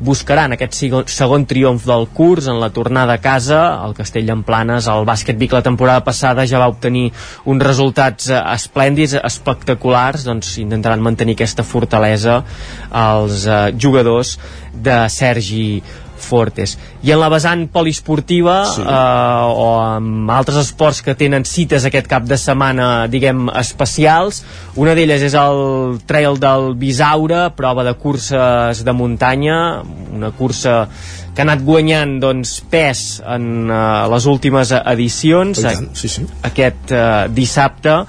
[0.00, 0.76] buscaran aquest
[1.12, 3.58] segon triomf del curs en la tornada a casa.
[3.84, 7.10] Al Castell d'Emplanes, el bàsquet Vic la temporada passada ja va obtenir
[7.44, 10.24] uns resultats eh, esplèndids, espectaculars.
[10.24, 12.42] Doncs intentaran mantenir aquesta fortalesa
[12.90, 14.38] als eh, jugadors
[14.72, 15.82] de Sergi
[16.22, 16.76] fortes.
[17.06, 18.82] I en la vessant poliesportiva sí.
[18.82, 24.42] eh, o amb altres esports que tenen cites aquest cap de setmana, diguem, especials,
[24.76, 29.58] una d'elles és el Trail del Bisaure, prova de curses de muntanya,
[30.16, 30.86] una cursa
[31.36, 35.60] que ha anat guanyant doncs, pes en uh, les últimes edicions.
[35.60, 36.24] tant, sí, sí.
[36.48, 38.00] Aquest uh, dissabte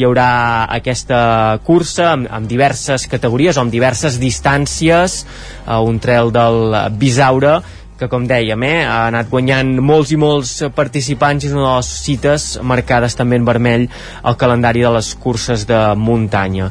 [0.00, 0.30] hi haurà
[0.72, 5.20] aquesta cursa amb, amb diverses categories o amb diverses distàncies
[5.66, 7.58] uh, un trail del Bisaure
[8.00, 11.74] que com dèiem eh, ha anat guanyant molts i molts participants i és una de
[11.74, 13.84] les cites marcades també en vermell
[14.24, 16.70] al calendari de les curses de muntanya.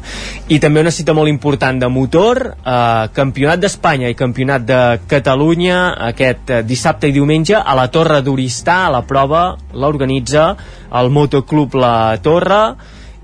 [0.50, 5.78] I també una cita molt important de motor eh, Campionat d'Espanya i Campionat de Catalunya
[6.10, 10.56] aquest eh, dissabte i diumenge a la Torre d'Oristà a la prova l'organitza
[10.98, 12.64] el Motoclub La Torre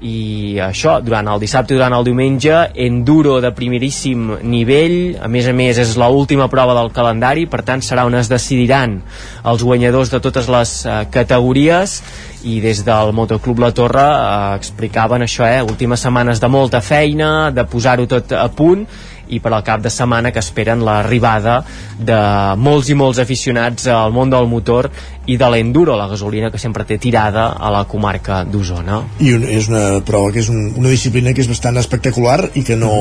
[0.04, 2.52] i això, durant el dissabte i durant el diumenge,
[2.84, 7.62] enduro de primeríssim nivell, a més a més és l última prova del calendari, per
[7.64, 8.98] tant serà on es decidiran
[9.44, 12.02] els guanyadors de totes les eh, categories.
[12.46, 17.50] I des del Motoclub La Torre eh, explicaven això, eh, últimes setmanes de molta feina,
[17.50, 18.84] de posar-ho tot a punt
[19.28, 21.60] i per al cap de setmana que esperen l'arribada
[21.98, 22.20] de
[22.56, 24.90] molts i molts aficionats al món del motor
[25.26, 29.00] i de l'enduro, la gasolina que sempre té tirada a la comarca d'Osona.
[29.18, 32.62] I un, és una prova que és un, una disciplina que és bastant espectacular i
[32.66, 32.92] que no...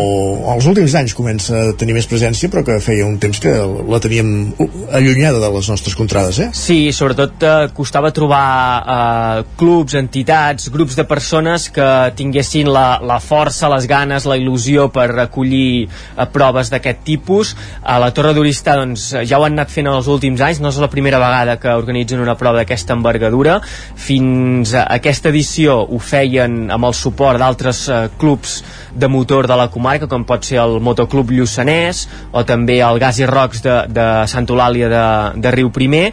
[0.56, 3.54] als últims anys comença a tenir més presència però que feia un temps que
[3.90, 4.56] la teníem
[4.90, 6.50] allunyada de les nostres contrades, eh?
[6.58, 8.46] Sí, sobretot eh, costava trobar
[8.82, 14.90] eh, clubs, entitats, grups de persones que tinguessin la, la força, les ganes, la il·lusió
[14.94, 15.86] per acollir
[16.32, 17.54] proves d'aquest tipus.
[17.84, 20.72] A la Torre d'Oristà doncs, ja ho han anat fent en els últims anys, no
[20.72, 23.60] és la primera vegada que organitzen una prova d'aquesta envergadura.
[23.96, 28.62] Fins a aquesta edició ho feien amb el suport d'altres eh, clubs
[28.96, 33.20] de motor de la comarca, com pot ser el Motoclub Lluçanès o també el Gas
[33.20, 35.06] i Rocs de, de Santa Eulàlia de,
[35.44, 36.10] de Riu Primer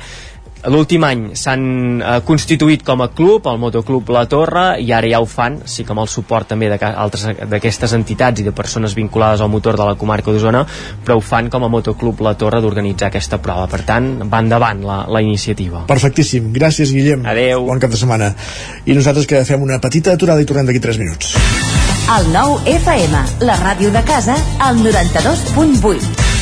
[0.71, 1.63] L'últim any s'han
[1.99, 5.83] eh, constituït com a club, el Motoclub La Torre, i ara ja ho fan, sí
[5.83, 9.97] que amb el suport també d'aquestes entitats i de persones vinculades al motor de la
[9.99, 10.63] comarca d'Osona,
[11.03, 13.67] però ho fan com a Motoclub La Torre d'organitzar aquesta prova.
[13.67, 15.83] Per tant, va endavant la, la iniciativa.
[15.91, 16.53] Perfectíssim.
[16.55, 17.27] Gràcies, Guillem.
[17.27, 17.67] Adeu.
[17.67, 18.31] Bon cap de setmana.
[18.87, 21.35] I nosaltres que fem una petita aturada i tornem d'aquí 3 minuts.
[22.13, 26.42] El nou FM, la ràdio de casa, al 92.8.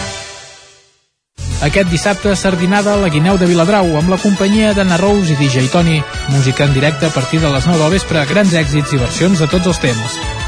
[1.61, 5.69] Aquest dissabte, sardinada a la Guineu de Viladrau, amb la companyia d'Anna Rose i DJ
[5.69, 6.01] Toni.
[6.33, 9.51] Música en directe a partir de les 9 del vespre, grans èxits i versions de
[9.51, 10.40] tots els temps.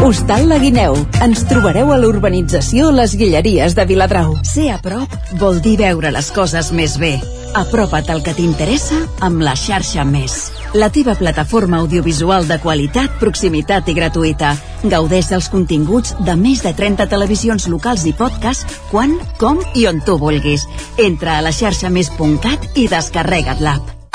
[0.00, 0.94] Hostal La Guineu.
[1.24, 4.36] Ens trobareu a l'urbanització Les Guilleries de Viladrau.
[4.46, 5.10] Ser a prop
[5.40, 7.16] vol dir veure les coses més bé.
[7.58, 10.38] Apropa't al que t'interessa amb la xarxa Més.
[10.78, 14.54] La teva plataforma audiovisual de qualitat, proximitat i gratuïta.
[14.86, 19.98] Gaudeix dels continguts de més de 30 televisions locals i podcast quan, com i on
[20.06, 20.68] tu vulguis.
[20.96, 23.97] Entra a la xarxa més.cat i descarrega't l'app.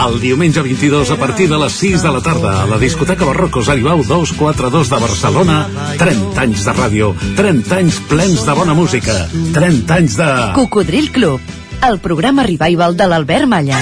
[0.00, 3.68] El diumenge 22 a partir de les 6 de la tarda a la discoteca Barrocos
[3.68, 5.56] Aribau 242 de Barcelona
[6.00, 9.16] 30 anys de ràdio 30 anys plens de bona música
[9.52, 10.28] 30 anys de...
[10.56, 11.40] Cocodril Club,
[11.86, 13.80] el programa revival de l'Albert Malla.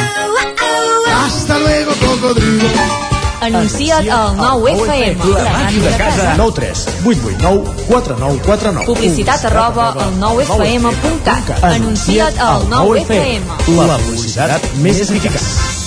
[1.22, 2.66] Hasta luego, cocodrilo.
[3.40, 6.34] Anuncia't al 9FM, la ràdio de casa.
[6.36, 11.62] 9 3 8 8 9 4 9 4 9 Publicitat arroba al 9FM.cat.
[11.62, 13.42] Anuncia't al 9FM.
[13.86, 15.77] La publicitat més eficaç.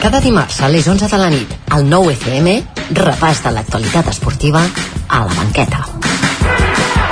[0.00, 2.54] Cada dimarts a les 11 de la nit, al 9 FM,
[2.96, 4.62] repàs de l'actualitat esportiva
[5.12, 5.82] a la banqueta.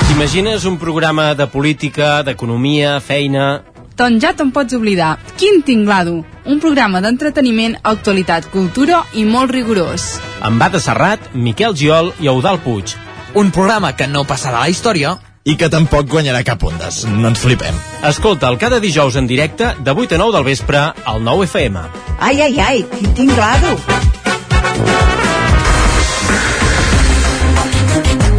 [0.06, 3.60] T'imagines un programa de política, d'economia, feina...
[3.98, 5.18] Doncs ja te'n pots oblidar.
[5.36, 6.22] Quin tinglado!
[6.48, 10.14] Un programa d'entreteniment, actualitat, cultura i molt rigorós.
[10.40, 12.96] Amb Bada Serrat, Miquel Giol i Eudal Puig.
[13.36, 17.04] Un programa que no passarà a la història i que tampoc guanyarà cap ondes.
[17.08, 17.76] No ens flipem.
[18.08, 21.84] Escolta'l cada dijous en directe de 8 a 9 del vespre al 9 FM.
[22.18, 23.76] Ai, ai, ai, quin tinglado!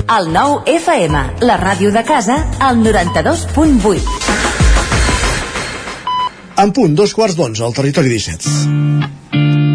[0.10, 4.02] El 9 FM, la ràdio de casa, al 92.8.
[6.60, 9.69] En punt, dos quarts d'onze, al territori 17.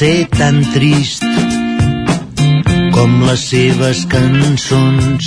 [0.00, 1.24] Ser tan trist
[2.94, 5.26] com les seves cançons.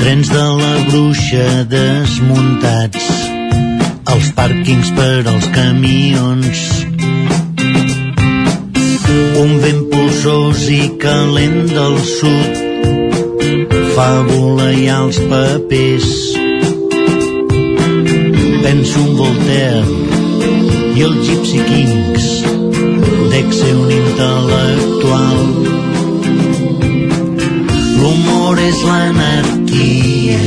[0.00, 1.44] Trens de la bruixa
[1.74, 3.10] desmuntats,
[4.14, 6.64] els pàrquings per als camions.
[9.44, 12.60] Un vent polsós i calent del sud
[13.98, 16.12] fa volar els papers.
[18.64, 19.99] Penso en Voltaire
[20.96, 22.26] i els Gypsy Kings
[23.32, 25.38] dec ser un intel·lectual.
[28.00, 30.40] L'humor és l'anarquia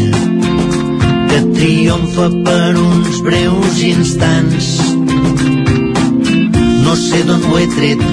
[1.32, 4.74] que triomfa per uns breus instants.
[6.84, 8.04] No sé d'on ho he tret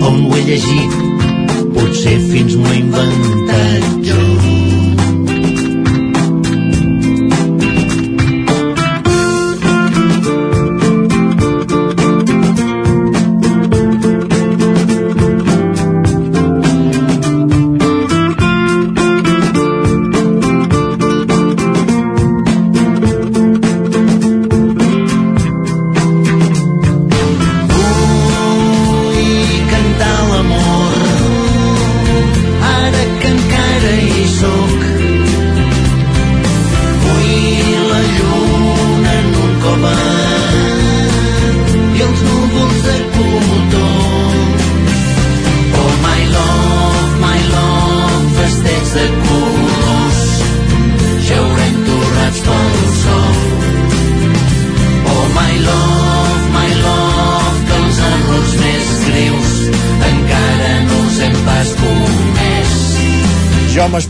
[0.00, 1.00] on ho he llegit
[1.76, 4.29] potser fins m'ho he inventat jo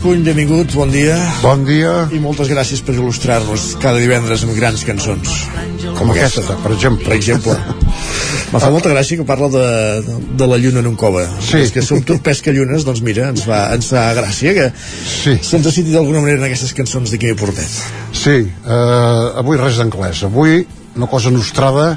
[0.01, 1.13] Espuny, benvingut, bon dia.
[1.43, 1.91] Bon dia.
[2.09, 5.35] I moltes gràcies per il·lustrar-nos cada divendres amb grans cançons.
[5.93, 7.05] Com aquesta, per exemple.
[7.05, 7.53] Per exemple.
[8.55, 9.67] Me fa molta gràcia que parla de,
[10.41, 11.27] de la lluna en un cova.
[11.45, 11.61] Sí.
[11.61, 15.37] És que som tot pesca llunes, doncs mira, ens fa, ens fa gràcia que sí.
[15.37, 17.77] se'ns citi d'alguna manera en aquestes cançons de Quimi Portet.
[18.09, 20.25] Sí, eh, avui res d'anglès.
[20.31, 20.63] Avui
[20.95, 21.91] una cosa nostrada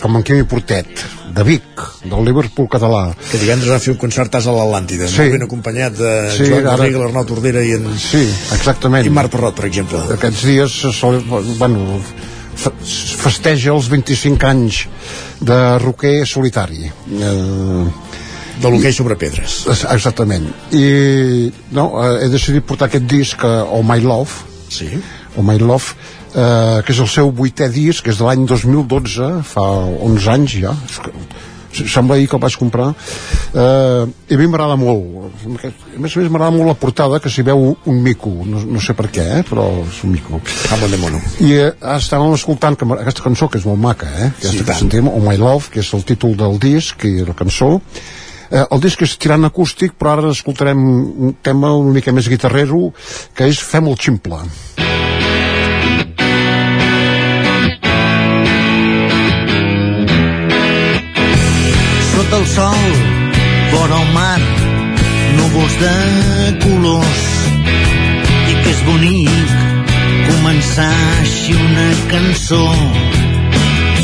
[0.00, 1.04] com en Quimi Portet,
[1.36, 1.65] de Vic,
[2.10, 3.02] del Liverpool català.
[3.30, 5.28] Que divendres va fer un concertàs a l'Atlàntida, Sí.
[5.32, 7.90] ben acompanyat de Sí, Joan ara- Garriga, l'Arnau Tordera i en...
[7.98, 8.22] Sí,
[8.52, 9.06] exactament.
[9.06, 9.98] I Marc Parrot, per exemple.
[10.14, 11.20] Aquests dies, se sol,
[11.58, 12.00] bueno,
[12.54, 12.72] fe-
[13.26, 14.84] festeja els 25 anys
[15.40, 16.86] de roquer solitari.
[16.86, 17.86] Eh,
[18.56, 19.66] de l'hoquei sobre pedres.
[19.92, 20.46] Exactament.
[20.72, 24.30] I no, eh, he decidit portar aquest disc, Oh My Love,
[24.72, 24.88] sí.
[25.36, 25.92] Oh My Love,
[26.32, 29.60] eh, que és el seu vuitè disc, que és de l'any 2012, fa
[30.00, 30.72] 11 anys ja.
[31.84, 32.88] Sembla ahir que el vaig comprar.
[33.54, 35.32] Eh, i a mi m'agrada molt.
[35.46, 38.80] A més a més m'agrada molt la portada que s'hi veu un mico, no, no
[38.82, 40.40] sé per què eh, però és un mico.
[40.68, 44.28] Jamón de mono i eh, estàvem escoltant que, aquesta cançó que és molt maca eh?
[44.32, 44.78] aquesta Sí, que tant.
[44.84, 47.76] sentim, Oh My Love que és el títol del disc i la cançó.
[48.50, 52.92] Eh, el disc és tirant acústic però ara escoltarem un tema una mica més guitarrero
[53.34, 54.42] que és Fem el ximple.
[54.44, 55.05] sota el
[62.56, 62.92] sol,
[63.70, 64.40] vora el mar,
[65.36, 65.96] núvols de
[66.62, 67.24] colors.
[68.50, 69.50] I que és bonic
[70.30, 72.62] començar així una cançó.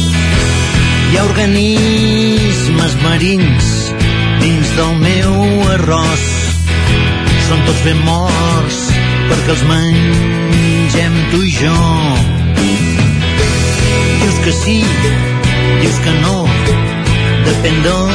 [0.03, 3.73] Hi ha organismes marins
[4.45, 5.33] dins del meu
[5.79, 6.29] arròs.
[7.49, 8.85] Són tots ben morts
[9.31, 11.81] perquè els mengem tu i jo.
[14.21, 14.81] Dius que sí,
[15.81, 16.37] dius que no,
[17.47, 18.09] depèn del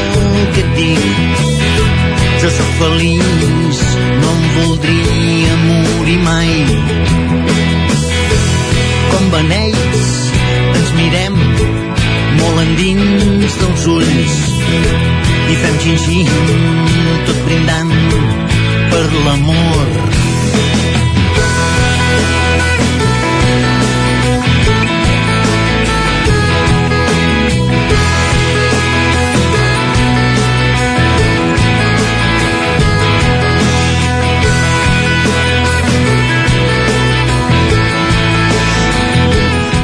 [0.53, 1.45] que et dic.
[2.41, 3.79] Jo sóc feliç,
[4.21, 6.51] no em voldria morir mai.
[9.11, 10.05] Com beneits
[10.77, 11.39] ens mirem
[12.41, 14.37] molt endins dels ulls
[15.47, 16.31] i fem xin-xin
[17.29, 17.95] tot brindant
[18.91, 20.07] per l'amor.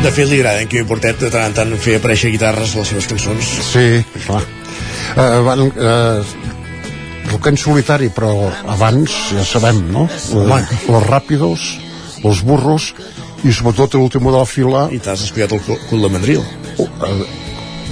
[0.03, 2.81] De fet, li agrada en Quimi Portet de tant en tant fer aparèixer guitarres a
[2.81, 3.51] les seves cançons.
[3.69, 4.41] Sí, clar.
[5.15, 6.49] Eh, van, eh,
[7.29, 8.33] rock en solitari, però
[8.73, 10.09] abans, ja sabem, no?
[10.35, 10.57] Home.
[10.91, 11.67] Los ràpidos,
[12.23, 12.89] los burros,
[13.47, 14.89] i sobretot l'últim de la fila...
[14.91, 16.43] I t'has descuidat el cul de mandril.
[16.83, 17.13] Eh,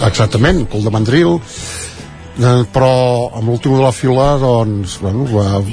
[0.10, 2.92] exactament, cul de mandril, eh, però
[3.40, 5.64] amb l'últim de la fila, doncs, bueno, va...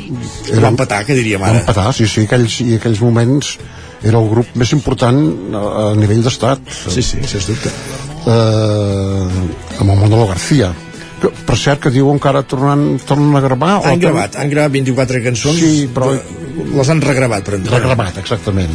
[0.55, 1.59] Va empatar, que diríem ara.
[1.59, 3.57] Va empatar, sí, sí, aquells, i aquells moments
[4.03, 5.19] era el grup més important
[5.55, 6.61] a, a nivell d'estat.
[6.89, 7.73] Sí, sí, sens dubte.
[8.29, 10.73] Eh, amb el Manolo García.
[11.19, 13.73] Que, per cert, que diuen que ara tornen, tornen a gravar...
[13.81, 16.13] o Han tornen- gravat, han gravat 24 cançons, Sí, però-
[16.59, 17.79] les han regravat, per entendre.
[17.81, 18.71] Regravat, exactament.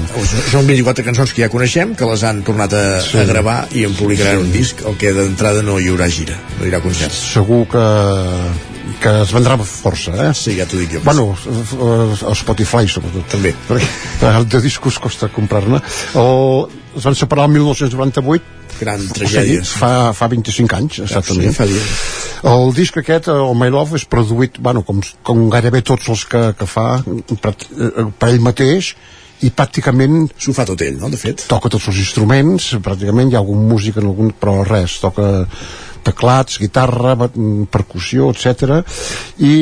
[0.52, 3.18] Són 24 cançons que ja coneixem, que les han tornat a, Sí.
[3.20, 6.66] a gravar i en publicaran un disc, el que d'entrada no hi haurà gira, no
[6.66, 7.12] hi haurà concert.
[7.16, 7.84] Segur que,
[9.02, 10.32] que es vendrà força, eh?
[10.36, 11.02] Sí, ja t'ho dic jo.
[11.06, 13.26] Bueno, eh, a Spotify, sobretot.
[13.32, 13.54] També.
[13.70, 15.82] Perquè de discos costa comprar-ne.
[16.16, 18.44] El- Es van separar el 1998
[18.80, 19.64] Gran O tragèdia.
[19.64, 21.50] sigui, fa, fa 25 anys, exactament.
[21.50, 21.82] Sí, fa dies.
[22.44, 26.24] El disc aquest, eh, el My Love, és produït, bueno, com, com gairebé tots els
[26.26, 27.04] que, que fa,
[27.42, 28.92] per, eh, per ell mateix,
[29.42, 30.30] i pràcticament...
[30.38, 31.46] S'ho fa tot ell, no?, de fet.
[31.50, 35.48] Toca tots els instruments, pràcticament hi ha algun músic en algun, però res, toca
[36.04, 37.32] teclats, guitarra, ba-
[37.72, 38.82] percussió, etc.
[39.40, 39.54] I,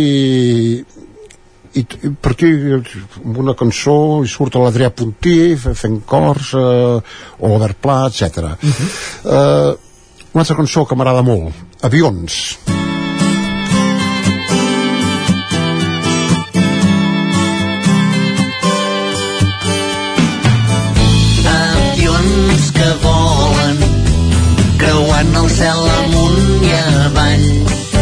[1.74, 7.00] i, i per aquí amb una cançó hi surt l'Adrià Puntí fe- fent cors eh,
[7.40, 8.56] o l'Obert Pla, etc.
[8.58, 8.92] Uh -huh.
[9.24, 9.72] eh,
[10.34, 12.58] una altra cançó que m'agrada molt Avions
[21.46, 23.78] avions que volen
[24.82, 26.21] creuant el cel amunt i
[27.06, 28.01] avall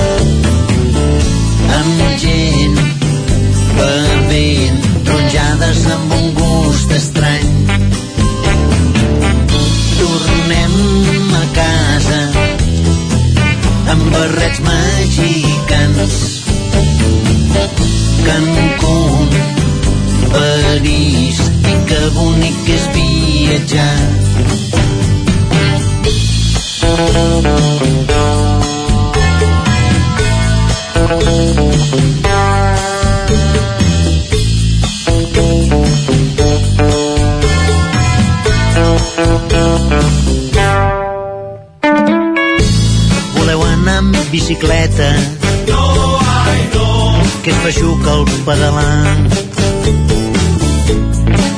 [48.49, 49.17] pedalar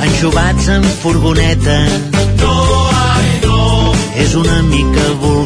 [0.03, 1.77] enxubats en furgoneta.
[2.41, 2.55] No,
[3.15, 3.59] ai, no.
[4.23, 5.40] és una mica vulgar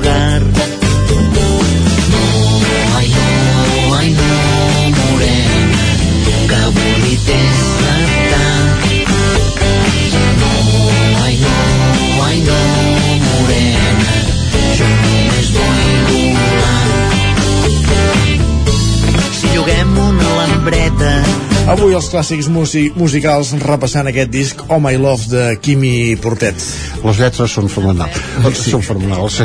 [21.76, 26.56] Avui els clàssics músic musicals repassant aquest disc Oh My Love de Quimi Portet.
[27.04, 28.16] Les lletres són fenomenals.
[28.56, 28.72] Sí.
[28.78, 29.42] Són fenomenals.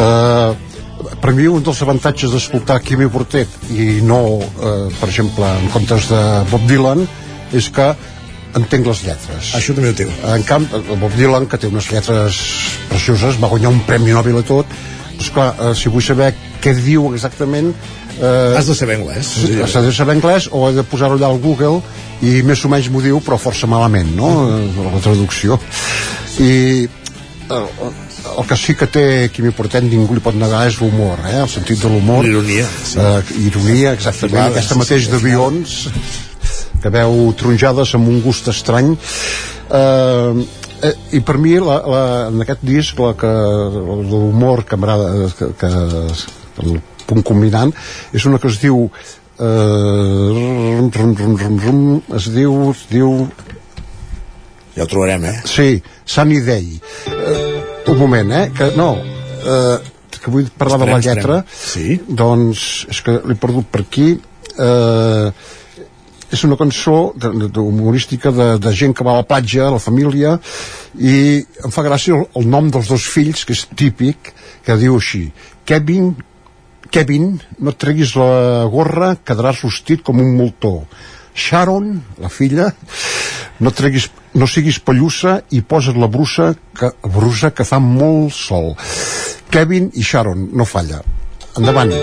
[0.00, 0.54] uh,
[1.20, 6.08] per mi un dels avantatges d'escoltar Quimi Portet i no, uh, per exemple, en comptes
[6.14, 7.04] de Bob Dylan,
[7.52, 7.90] és que
[8.56, 9.52] entenc les lletres.
[9.60, 10.14] Això també ho teu.
[10.24, 10.48] En
[10.80, 12.40] el Bob Dylan, que té unes lletres
[12.88, 14.72] precioses, va guanyar un premi Nobel i tot,
[15.10, 16.32] doncs clar, uh, si vull saber
[16.64, 17.74] què diu exactament,
[18.20, 19.34] Eh, Has de saber anglès.
[19.40, 21.80] Sí, has de saber anglès o he de posar-ho allà al Google
[22.22, 24.90] i més o menys m'ho diu, però força malament, no?, mm.
[24.94, 25.58] la traducció.
[26.42, 26.52] I
[27.54, 27.66] el,
[28.38, 29.04] el que sí que té
[29.34, 31.40] Quimi Portet ningú li pot negar és l'humor, eh?
[31.42, 32.26] el sentit de l'humor.
[32.26, 32.66] Ironia.
[32.66, 33.00] Sí.
[33.02, 34.38] Eh, ironia, exactament.
[34.38, 35.76] Vegades, Aquesta mateix d'avions
[36.84, 38.94] que veu tronjades amb un gust estrany.
[39.74, 40.46] Eh,
[40.84, 43.30] eh, i per mi la, la, en aquest disc la que
[44.10, 45.70] l'humor que m'agrada que, que,
[46.64, 46.76] el
[47.08, 47.74] punt combinant
[48.12, 51.82] és una que es diu eh, rum, rum, rum, rum, rum,
[52.16, 53.26] es diu es diu
[54.74, 55.40] ja ho trobarem, eh?
[55.46, 56.80] Sí, Sunny Day.
[57.06, 58.46] Uh, un moment, eh?
[58.50, 59.76] Que, no, uh,
[60.10, 61.36] que vull parlar estarem, de la lletra.
[61.46, 62.00] Sí?
[62.08, 64.08] Doncs és que l'he perdut per aquí.
[64.58, 65.30] Uh,
[66.34, 69.70] és una cançó de, de, de humorística de, de gent que va a la platja,
[69.70, 70.34] la família,
[70.98, 74.32] i em fa gràcia el, el nom dels dos fills, que és típic,
[74.66, 75.28] que diu així,
[75.68, 76.16] Kevin,
[76.94, 80.84] Kevin, no et treguis la gorra, quedaràs rostit com un moltó.
[81.34, 81.88] Sharon,
[82.22, 82.68] la filla,
[83.58, 84.06] no, treguis,
[84.38, 88.76] no siguis pellussa i posa't la brusa que, brusa que fa molt sol.
[89.50, 91.02] Kevin i Sharon, no falla.
[91.58, 91.98] Endavant.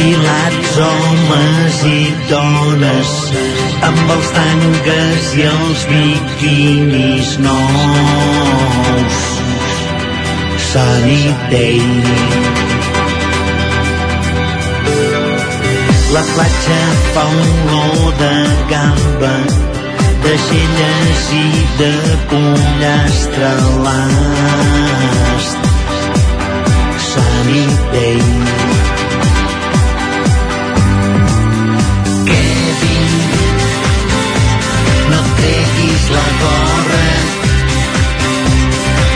[0.00, 1.98] Depilats homes i
[2.30, 3.10] dones
[3.84, 9.18] amb els tangues i els biquinis nous.
[10.70, 11.20] Sunny
[16.14, 16.80] la platja
[17.14, 17.50] fa un
[17.80, 18.34] olor de
[18.72, 19.36] gamba
[20.24, 21.46] de xelles i
[21.82, 21.94] de
[22.32, 23.52] pollastre
[23.84, 25.60] l'ast.
[27.10, 27.66] Sunny
[36.14, 37.08] la gorra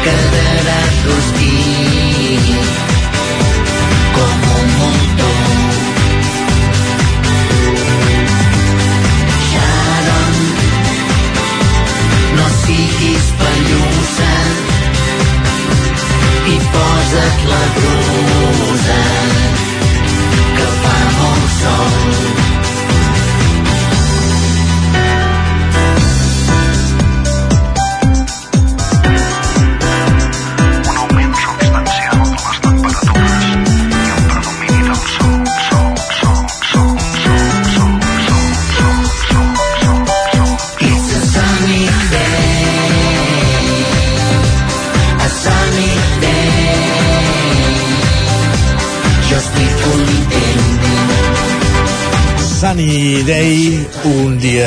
[0.05, 2.47] quedaràs rostit
[4.17, 5.33] com un muntó
[9.49, 10.39] Sharon
[12.39, 14.33] no siguis pellussa
[16.55, 19.03] i posa't la brusa
[20.57, 22.44] que fa molt sol
[52.75, 54.67] Sunny Day, un dia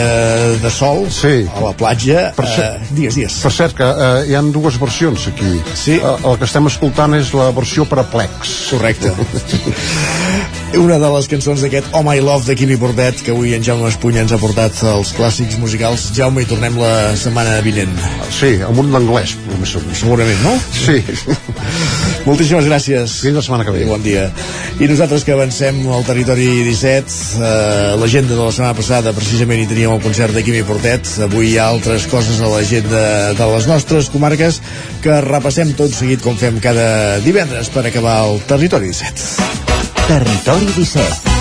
[0.64, 1.44] de sol sí.
[1.52, 2.30] a la platja.
[2.38, 3.36] Per cert, uh, digues, digues.
[3.44, 5.58] Per cert, que uh, hi han dues versions aquí.
[5.76, 5.98] Sí.
[6.00, 8.54] Uh, el que estem escoltant és la versió per a plecs.
[8.72, 9.12] Correcte.
[10.86, 13.92] una de les cançons d'aquest Oh My Love de Quimi Bordet que avui en Jaume
[13.92, 17.92] Espunya ens ha portat els clàssics musicals Jaume, i tornem la setmana vinent
[18.36, 19.36] sí, amb un d'anglès
[19.68, 20.56] segurament, no?
[20.76, 21.00] sí
[22.28, 23.14] Moltíssimes gràcies.
[23.24, 23.86] Fins la setmana que ve.
[23.86, 24.26] I bon dia.
[24.84, 29.70] I nosaltres que avancem al territori 17, eh, l'agenda de la setmana passada precisament hi
[29.70, 31.08] teníem el concert de Quimi Portet.
[31.24, 34.60] Avui hi ha altres coses a l'agenda de les nostres comarques
[35.02, 39.48] que repassem tot seguit com fem cada divendres per acabar el territori 17.
[40.08, 41.36] Territori 17.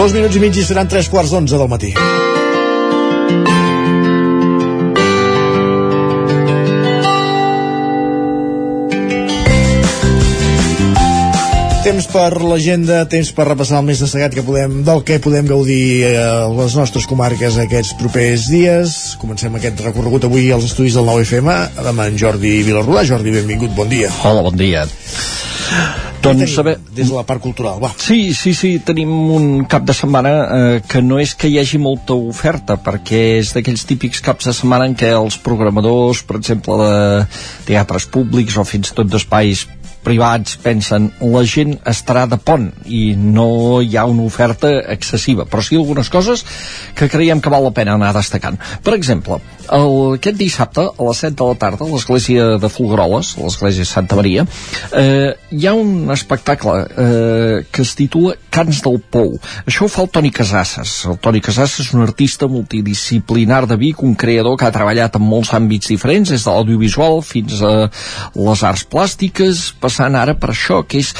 [0.00, 1.92] Dos minuts i mig i seran tres quarts d'onze del matí.
[11.80, 16.04] Temps per l'agenda, temps per repassar el més destacat que podem, del que podem gaudir
[16.10, 18.98] eh, a les nostres comarques aquests propers dies.
[19.22, 21.48] Comencem aquest recorregut avui als estudis del 9FM
[21.80, 23.06] amb en Jordi Vilarrodà.
[23.08, 24.12] Jordi, benvingut, bon dia.
[24.28, 24.84] Hola, bon dia.
[26.20, 26.76] Doncs, saber...
[26.92, 27.94] Des de la part cultural, va.
[27.96, 31.80] Sí, sí, sí, tenim un cap de setmana eh, que no és que hi hagi
[31.80, 36.76] molta oferta, perquè és d'aquells típics caps de setmana en què els programadors, per exemple,
[36.76, 37.24] de
[37.72, 39.64] teatres públics o fins i tot d'espais
[40.04, 45.46] privats pensen la gent estarà de pont i no hi ha una oferta excessiva.
[45.46, 46.44] Però sí algunes coses
[46.96, 48.58] que creiem que val la pena anar destacant.
[48.84, 49.40] Per exemple,
[49.76, 53.86] el, aquest dissabte a les 7 de la tarda a l'església de Folgueroles a l'església
[53.88, 54.44] Santa Maria
[54.96, 59.36] eh, hi ha un espectacle eh, que es titula Cants del Pou.
[59.68, 60.94] Això ho fa el Toni Casasses.
[61.06, 65.22] El Toni Casasses és un artista multidisciplinar de Vic, un creador que ha treballat en
[65.22, 67.74] molts àmbits diferents, des de l'audiovisual fins a
[68.34, 71.14] les arts plàstiques passant ara per això, que és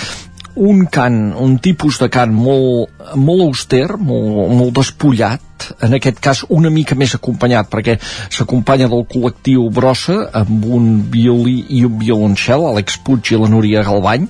[0.56, 6.42] un cant, un tipus de cant molt, molt auster, molt, molt despullat, en aquest cas
[6.48, 12.66] una mica més acompanyat, perquè s'acompanya del col·lectiu Brossa amb un violí i un violoncel,
[12.72, 14.28] Àlex Puig i la Núria Galbany,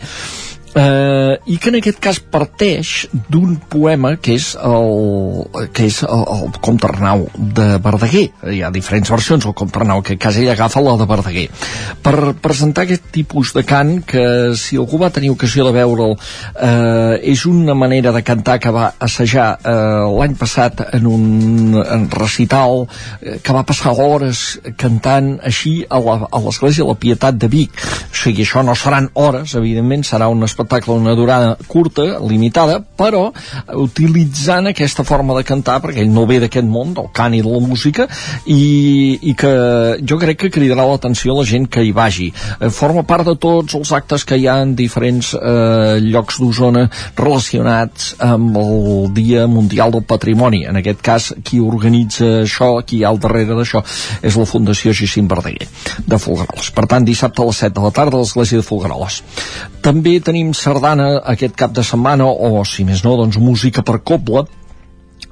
[0.74, 6.24] eh, i que en aquest cas parteix d'un poema que és el, que és el,
[6.36, 8.26] el Comte Arnau de Verdaguer.
[8.50, 11.46] Hi ha diferents versions del Comte Arnau que quasi agafa la de Verdaguer.
[12.02, 14.24] Per presentar aquest tipus de cant que
[14.58, 18.92] si algú va tenir ocasió de veure'l eh, és una manera de cantar que va
[18.98, 22.84] assajar eh, l'any passat en un en recital
[23.20, 27.82] eh, que va passar hores cantant així a l'església La Pietat de Vic.
[28.10, 33.30] O sigui, això no seran hores evidentment serà un espectacle una durada curta, limitada, però
[33.74, 37.50] utilitzant aquesta forma de cantar, perquè ell no ve d'aquest món, del cant i de
[37.50, 38.06] la música,
[38.46, 39.52] i, i que
[40.06, 42.30] jo crec que cridarà l'atenció a la gent que hi vagi.
[42.60, 46.86] Eh, forma part de tots els actes que hi ha en diferents eh, llocs d'Osona
[47.18, 50.64] relacionats amb el Dia Mundial del Patrimoni.
[50.70, 53.82] En aquest cas, qui organitza això, qui hi ha al darrere d'això,
[54.22, 55.68] és la Fundació Gicín Verdaguer,
[56.06, 56.70] de Folgueroles.
[56.76, 59.20] Per tant, dissabte a les 7 de la tarda a l'església de Folgueroles.
[59.84, 64.46] També tenim sardana aquest cap de setmana, o si més no, doncs música per coble,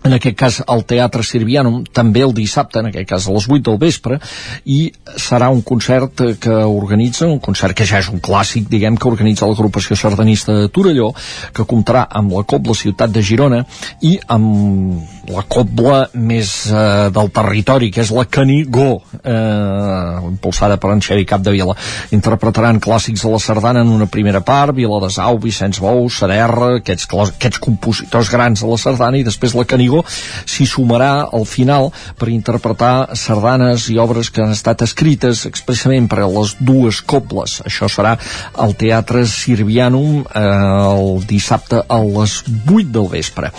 [0.04, 3.64] en aquest cas al Teatre Sirvianum, també el dissabte, en aquest cas a les 8
[3.66, 4.18] del vespre,
[4.64, 4.80] i
[5.18, 9.48] serà un concert que organitza, un concert que ja és un clàssic, diguem, que organitza
[9.48, 11.10] l'agrupació sardanista de Torelló,
[11.52, 13.64] que comptarà amb la Cobla Ciutat de Girona
[14.06, 20.94] i amb la cobla més eh, del territori, que és la Canigó, eh, impulsada per
[20.94, 21.76] en Xevi Capdevila.
[22.16, 26.78] Interpretaran clàssics de la sardana en una primera part, Vila de Sau, Vicenç Bou, Sererra,
[26.78, 31.90] aquests, aquests compositors grans de la sardana, i després la Canigó s'hi sumarà al final
[32.18, 37.60] per interpretar sardanes i obres que han estat escrites expressament per a les dues cobles.
[37.68, 38.16] Això serà
[38.54, 43.52] al Teatre Sirvianum eh, el dissabte a les 8 del vespre.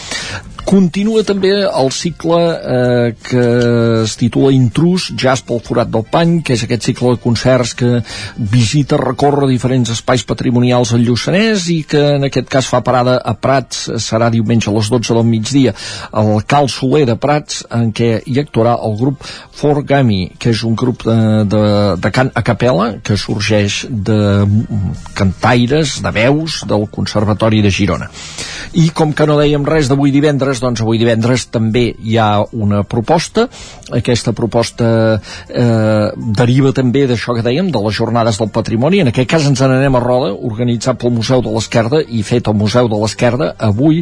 [0.65, 3.43] Continua també el cicle eh, que
[4.03, 8.01] es titula Intrus, Jazz pel forat del pany, que és aquest cicle de concerts que
[8.37, 13.35] visita, recorre diferents espais patrimonials al Lluçanès i que en aquest cas fa parada a
[13.39, 15.73] Prats, serà diumenge a les 12 del migdia,
[16.11, 19.23] al Cal Soler de Prats, en què hi actuarà el grup
[19.59, 21.17] Forgami, que és un grup de,
[21.49, 21.63] de,
[21.99, 24.19] de cant a capella que sorgeix de
[25.17, 28.09] cantaires, de veus del Conservatori de Girona.
[28.79, 32.81] I com que no dèiem res d'avui divendres, doncs avui divendres també hi ha una
[32.81, 33.45] proposta.
[33.93, 36.09] Aquesta proposta eh,
[36.39, 39.03] deriva també d'això que dèiem, de les jornades del patrimoni.
[39.03, 42.57] En aquest cas ens n'anem a Roda, organitzat pel Museu de l'Esquerda i fet al
[42.57, 43.51] Museu de l'Esquerda.
[43.69, 44.01] Avui,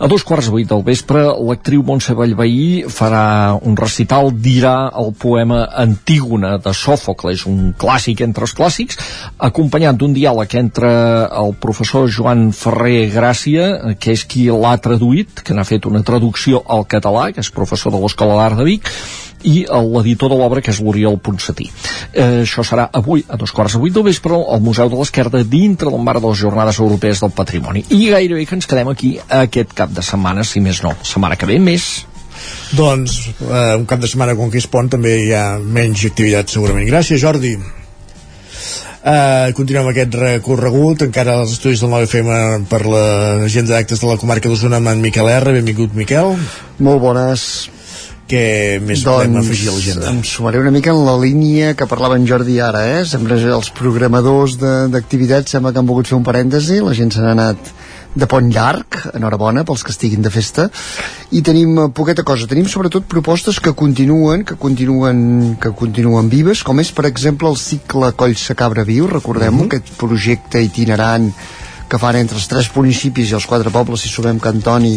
[0.00, 5.66] a dos quarts vuit del vespre, l'actriu Montse Vallveí farà un recital, dirà el poema
[5.84, 8.98] Antígona de Sòfocles, un clàssic entre els clàssics,
[9.42, 10.92] acompanyat d'un diàleg entre
[11.28, 16.62] el professor Joan Ferrer Gràcia, que és qui l'ha traduït, que n'ha fet una traducció
[16.68, 18.90] al català, que és professor de l'Escola d'Art de Vic,
[19.42, 21.68] i l'editor de l'obra, que és l'Oriol Ponsatí.
[22.12, 25.42] Eh, això serà avui, a dos quarts de vuit del vespre, al Museu de l'Esquerda,
[25.42, 27.84] dintre del marc de les Jornades Europees del Patrimoni.
[27.90, 30.94] I gairebé que ens quedem aquí aquest cap de setmana, si més no.
[31.02, 32.06] Setmana que ve més.
[32.72, 36.50] Doncs eh, un cap de setmana com que és pont també hi ha menys activitat
[36.50, 36.88] segurament.
[36.88, 37.56] Gràcies, Jordi.
[39.02, 44.46] Uh, continuem aquest recorregut, encara als estudis del 9FM per l'agenda d'actes de la comarca
[44.46, 45.54] d'Osona amb en Miquel R.
[45.56, 46.36] Benvingut, Miquel.
[46.78, 47.46] Molt bones
[48.30, 50.12] què més doncs, podem afegir a l'agenda?
[50.14, 53.02] em sumaré una mica en la línia que parlava en Jordi ara, eh?
[53.08, 57.34] Sempre els programadors d'activitats sembla que han volgut fer un parèntesi, la gent se n'ha
[57.34, 57.72] anat
[58.14, 60.68] de pont llarg, enhorabona pels que estiguin de festa,
[61.32, 66.62] i tenim eh, poqueta cosa, tenim sobretot propostes que continuen, que continuen, que continuen vives,
[66.66, 69.70] com és per exemple el cicle Coll Cabra Viu, recordem-ho, uh -huh.
[69.72, 71.32] aquest projecte itinerant
[71.88, 74.94] que fan entre els tres municipis i els quatre pobles, si sumem Cantoni,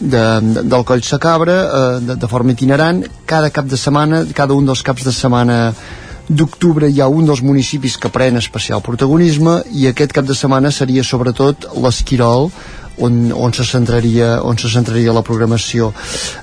[0.00, 4.54] de, de, del Coll Cabra, eh, de, de forma itinerant, cada cap de setmana, cada
[4.54, 5.74] un dels caps de setmana
[6.28, 10.70] d'octubre hi ha un dels municipis que pren especial protagonisme i aquest cap de setmana
[10.70, 12.50] seria sobretot l'Esquirol
[12.98, 15.92] on, on, se centraria, on se centraria la programació.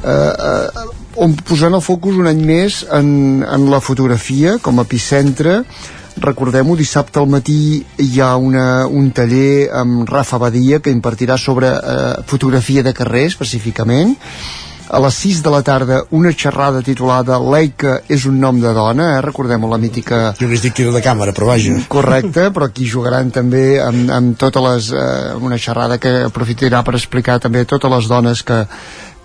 [0.01, 0.87] Eh, eh,
[1.21, 5.61] on posant el focus un any més en, en la fotografia com a epicentre
[6.19, 11.71] recordem-ho, dissabte al matí hi ha una, un taller amb Rafa Badia que impartirà sobre
[11.75, 14.15] eh, fotografia de carrer específicament
[14.89, 19.15] a les 6 de la tarda una xerrada titulada Leica és un nom de dona,
[19.15, 19.21] eh?
[19.25, 20.19] recordem la mítica...
[20.39, 21.79] Jo hagués dit de càmera, però vaja.
[21.89, 24.91] Correcte, però aquí jugaran també amb, amb totes les...
[24.93, 28.61] Eh, una xerrada que aprofitarà per explicar també totes les dones que,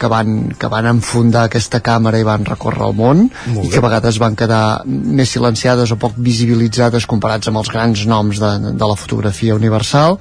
[0.01, 3.27] que van, que van enfundar aquesta càmera i van recórrer el món
[3.61, 8.07] i que a vegades van quedar més silenciades o poc visibilitzades comparats amb els grans
[8.09, 10.19] noms de, de la fotografia universal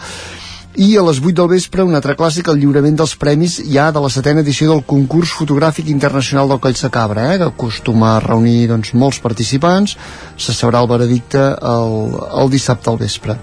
[0.77, 4.01] i a les 8 del vespre un altre clàssic, el lliurament dels premis ja de
[4.03, 8.19] la setena edició del concurs fotogràfic internacional del Coll de Cabra eh, que acostuma a
[8.21, 9.97] reunir doncs, molts participants.
[10.37, 11.95] Se sabrà el veredicte el,
[12.43, 13.37] el dissabte al vespre.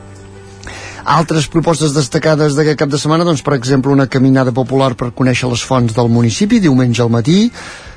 [1.06, 5.50] Altres propostes destacades d'aquest cap de setmana, doncs, per exemple, una caminada popular per conèixer
[5.50, 7.50] les fonts del municipi, diumenge al matí,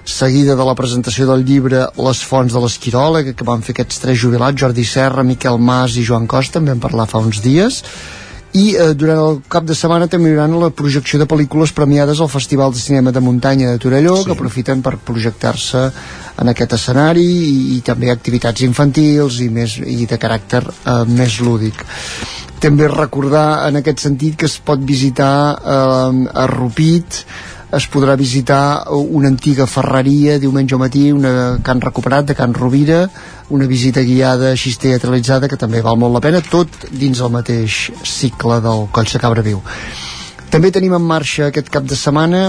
[0.05, 4.21] seguida de la presentació del llibre Les fonts de l'Esquirol, que van fer aquests tres
[4.21, 7.81] jubilats, Jordi Serra, Miquel Mas i Joan Costa, en vam parlar fa uns dies,
[8.57, 12.19] i eh, durant el cap de setmana també hi haurà la projecció de pel·lícules premiades
[12.19, 14.25] al Festival de Cinema de Muntanya de Torelló sí.
[14.25, 15.83] que aprofiten per projectar-se
[16.41, 21.39] en aquest escenari i, i també activitats infantils i, més, i de caràcter eh, més
[21.45, 21.85] lúdic
[22.59, 27.23] també recordar en aquest sentit que es pot visitar eh, a Rupit
[27.71, 32.53] es podrà visitar una antiga ferreria diumenge al matí, una que han recuperat de Can
[32.53, 33.03] Rovira,
[33.49, 37.89] una visita guiada així teatralitzada que també val molt la pena, tot dins el mateix
[38.03, 39.61] cicle del Coll de Cabra Viu.
[40.49, 42.47] També tenim en marxa aquest cap de setmana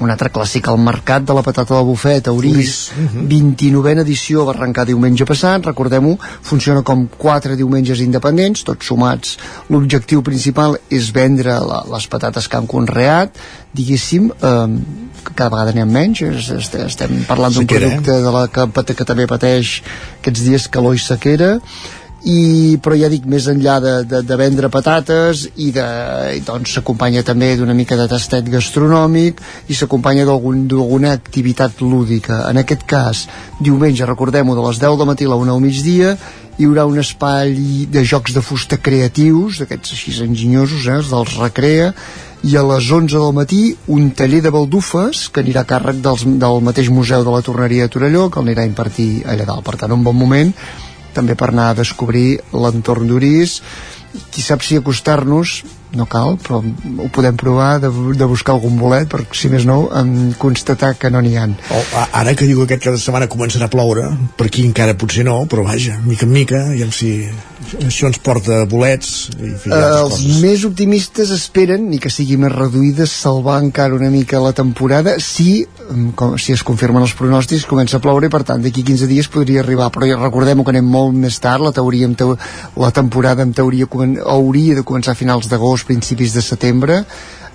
[0.00, 3.26] un altre clàssic, el Mercat de la Patata del Bufet, a uh -huh.
[3.28, 9.38] 29a edició, va arrencar diumenge passat, recordem-ho, funciona com quatre diumenges independents, tots sumats.
[9.70, 13.30] L'objectiu principal és vendre la, les patates que han conreat,
[13.72, 14.68] diguéssim, eh,
[15.34, 19.82] cada vegada n'hi ha menys, estem parlant d'un producte de la que, que també pateix
[20.20, 21.60] aquests dies calor i sequera,
[22.24, 25.84] i, però ja dic, més enllà de, de, de vendre patates i, de,
[26.38, 32.46] i doncs s'acompanya també d'una mica de tastet gastronòmic i s'acompanya d'alguna activitat lúdica.
[32.50, 33.26] En aquest cas,
[33.60, 36.16] diumenge, recordem-ho, de les 10 de matí a la 1 al migdia,
[36.56, 37.52] hi haurà un espai
[37.92, 41.92] de jocs de fusta creatius, d'aquests així enginyosos, eh, dels recrea,
[42.46, 43.60] i a les 11 del matí
[43.92, 47.86] un taller de baldufes que anirà a càrrec dels, del mateix museu de la Torneria
[47.86, 49.64] de Torelló que el anirà a impartir allà dalt.
[49.66, 50.52] Per tant, un bon moment
[51.16, 53.60] també per anar a descobrir l'entorn d'Uris
[54.32, 55.62] qui sap si acostar-nos
[55.94, 59.86] no cal, però ho podem provar de, de buscar algun bolet per, si més no,
[59.96, 61.46] en constatar que no n'hi ha.
[61.70, 64.08] Oh, ara que diu que aquest cada setmana començarà a ploure,
[64.38, 67.12] per aquí encara potser no, però vaja, mica en mica, i si
[67.74, 70.40] això ens porta bolets i fi, uh, els coses.
[70.42, 75.66] més optimistes esperen, ni que sigui més reduïda, salvar encara una mica la temporada si,
[76.18, 79.30] com, si es confirmen els pronòstics, comença a ploure i per tant d'aquí 15 dies
[79.32, 82.10] podria arribar, però ja recordem que anem molt més tard, la, teoria,
[82.76, 83.88] la temporada en teoria
[84.36, 87.04] hauria de començar a finals d'agost principis de setembre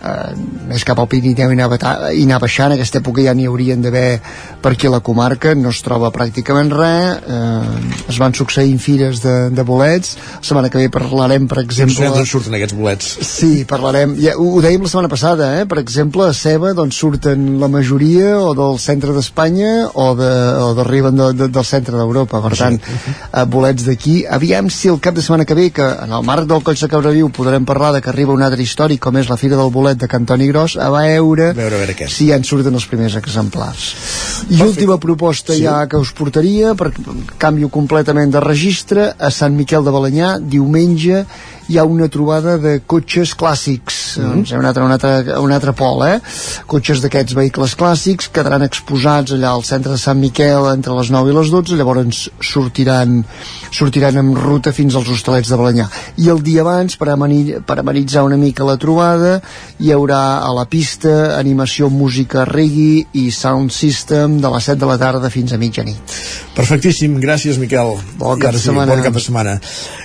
[0.01, 0.33] eh,
[0.69, 1.79] més cap al Pirineu i anar,
[2.13, 4.21] i anar baixant, aquesta època ja n'hi haurien d'haver
[4.61, 9.21] per aquí a la comarca, no es troba pràcticament res, eh, es van succeint fires
[9.23, 12.11] de, de bolets, la setmana que ve parlarem, per exemple...
[12.11, 13.11] D'on surten aquests bolets?
[13.27, 15.65] Sí, parlarem, ja, ho, ho dèiem la setmana passada, eh?
[15.69, 21.31] per exemple, a Ceba doncs surten la majoria o del centre d'Espanya o d'arriben de,
[21.31, 24.21] de, de, del centre d'Europa, per tant, eh, bolets d'aquí.
[24.29, 26.89] Aviam si el cap de setmana que ve, que en el marc del Coll de
[26.91, 29.90] Cabraviu podrem parlar de que arriba un altre històric com és la Fira del Bolet
[29.99, 33.15] de Cantoni Gros a veure, a veure, a veure si ja en surten els primers
[33.19, 33.91] exemplars.
[34.49, 35.63] I última proposta sí.
[35.65, 36.91] ja que us portaria, per
[37.41, 41.25] canvio completament de registre, a Sant Miquel de Balanyà, diumenge
[41.71, 44.35] hi ha una trobada de cotxes clàssics clàssics mm -hmm.
[44.35, 46.19] doncs, un, altre, un, altre, un altre pol eh?
[46.65, 51.31] cotxes d'aquests vehicles clàssics quedaran exposats allà al centre de Sant Miquel entre les 9
[51.31, 53.23] i les 12 llavors sortiran
[53.71, 57.79] sortiran en ruta fins als hostalets de Balanyà i el dia abans per, ameni, per
[57.79, 59.41] amenitzar una mica la trobada
[59.79, 64.85] hi haurà a la pista animació música reggae i sound system de les 7 de
[64.85, 65.97] la tarda fins a mitjanit
[66.55, 68.91] Perfectíssim, gràcies Miquel bon cap, de sí, setmana.
[68.91, 69.59] bon cap de setmana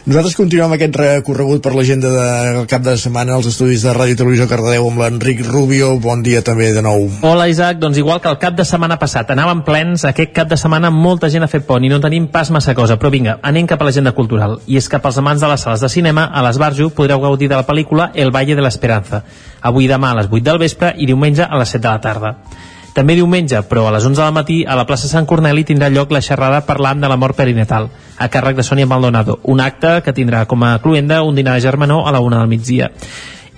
[0.07, 4.44] nosaltres continuem aquest recorregut per l'agenda del cap de setmana als estudis de Ràdio Televisió
[4.51, 7.06] Cardedeu amb l'Enric Rubio, bon dia també de nou.
[7.24, 10.59] Hola Isaac, doncs igual que el cap de setmana passat anàvem plens, aquest cap de
[10.60, 12.98] setmana molta gent ha fet pont i no tenim pas massa cosa.
[13.01, 14.59] Però vinga, anem cap a l'agenda cultural.
[14.68, 17.56] I és que pels amants de les sales de cinema a l'Esbarjo podreu gaudir de
[17.56, 19.23] la pel·lícula El Valle de l'Esperanza.
[19.62, 22.35] Avui demà a les 8 del vespre i diumenge a les 7 de la tarda.
[22.97, 26.12] També diumenge, però a les 11 del matí, a la plaça Sant Corneli tindrà lloc
[26.16, 30.14] la xerrada parlant de la mort perinatal, a càrrec de Sònia Maldonado, un acte que
[30.16, 32.89] tindrà com a cluenda un dinar de germanor a la una del migdia.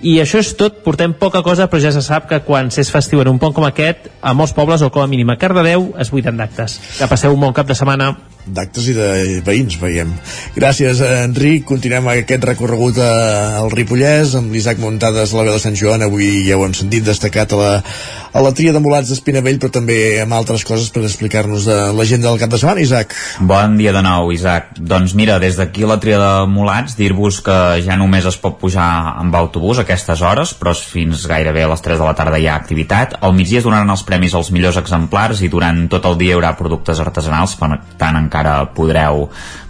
[0.01, 3.19] I això és tot, portem poca cosa, però ja se sap que quan s'és festiu
[3.19, 6.11] en un pont com aquest, a molts pobles, o com a mínim a Cardedeu, es
[6.13, 6.77] buiden d'actes.
[6.97, 8.13] Que passeu un bon cap de setmana
[8.55, 9.09] d'actes i de
[9.45, 10.11] veïns, veiem.
[10.55, 11.65] Gràcies, Enric.
[11.69, 13.11] Continuem aquest recorregut a,
[13.61, 16.05] al Ripollès amb l'Isaac Muntades, la veu de Sant Joan.
[16.05, 17.71] Avui ja ho hem sentit destacat a la,
[18.33, 22.29] a la tria de mulats d'Espinavell, però també amb altres coses per explicar-nos de l'agenda
[22.29, 23.15] del cap de setmana, Isaac.
[23.39, 24.73] Bon dia de nou, Isaac.
[24.79, 28.87] Doncs mira, des d'aquí la tria de mulats, dir-vos que ja només es pot pujar
[29.19, 32.47] amb autobús a aquestes hores, però fins gairebé a les 3 de la tarda hi
[32.49, 33.17] ha activitat.
[33.21, 36.37] Al migdia es donaran els premis als millors exemplars i durant tot el dia hi
[36.37, 38.38] haurà productes artesanals, per tant encara
[38.75, 39.29] podreu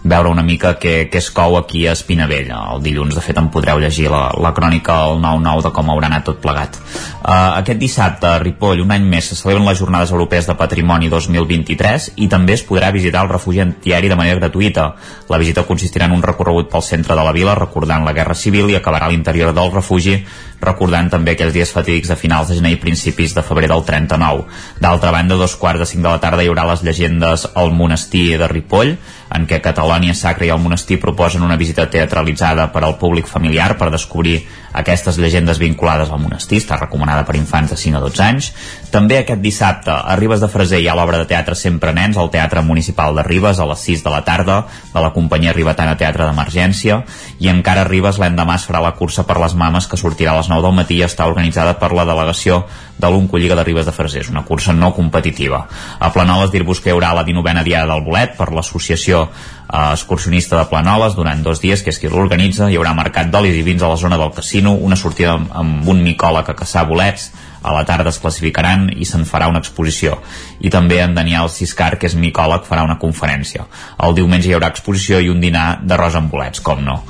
[0.10, 2.49] veure una mica què, què es cou aquí a Espinavell.
[2.52, 6.10] El dilluns, de fet, en podreu llegir la, la crònica al 9-9 de com haurà
[6.10, 6.80] anat tot plegat.
[7.19, 11.11] Uh, aquest dissabte, a Ripoll, un any més, se celebren les Jornades Europees de Patrimoni
[11.11, 14.90] 2023 i també es podrà visitar el refugi antiaeri de manera gratuïta.
[15.30, 18.72] La visita consistirà en un recorregut pel centre de la vila, recordant la Guerra Civil,
[18.73, 20.18] i acabarà a l'interior del refugi,
[20.60, 24.48] recordant també aquells dies fatídics de finals de gener i principis de febrer del 39.
[24.81, 28.38] D'altra banda, dos quarts de cinc de la tarda hi haurà les llegendes al monestir
[28.40, 28.98] de Ripoll,
[29.36, 33.76] en què Catalònia Sacra i el monestir proposen una visita teatralitzada per al públic familiar
[33.78, 34.40] per descobrir
[34.74, 38.50] aquestes llegendes vinculades al monestir, està recomanada per infants de 5 a 12 anys.
[38.94, 42.32] També aquest dissabte a Ribes de Freser hi ha l'obra de teatre Sempre Nens al
[42.34, 44.60] Teatre Municipal de Ribes a les 6 de la tarda
[44.94, 47.04] de la companyia Ribetana Teatre d'Emergència
[47.40, 50.40] i encara a Ribes l'endemà es farà la cursa per les mames que sortirà a
[50.42, 52.64] les 9 del matí i està organitzada per la delegació
[53.00, 55.64] de l'Uncolliga de Ribes de Freser, una cursa no competitiva.
[56.00, 59.30] A Planoles dir-vos que hi haurà la 19a Diada del Bolet per l'associació
[59.70, 62.70] excursionista de Planoles durant dos dies, que és qui l'organitza.
[62.70, 65.88] Hi haurà mercat d'olis i vins a la zona del casino, una sortida amb, amb
[65.94, 67.30] un micòleg a caçar bolets,
[67.62, 70.18] a la tarda es classificaran i se'n farà una exposició.
[70.64, 73.68] I també en Daniel Siscar, que és micòleg, farà una conferència.
[74.06, 77.02] El diumenge hi haurà exposició i un dinar d'arròs amb bolets, com no.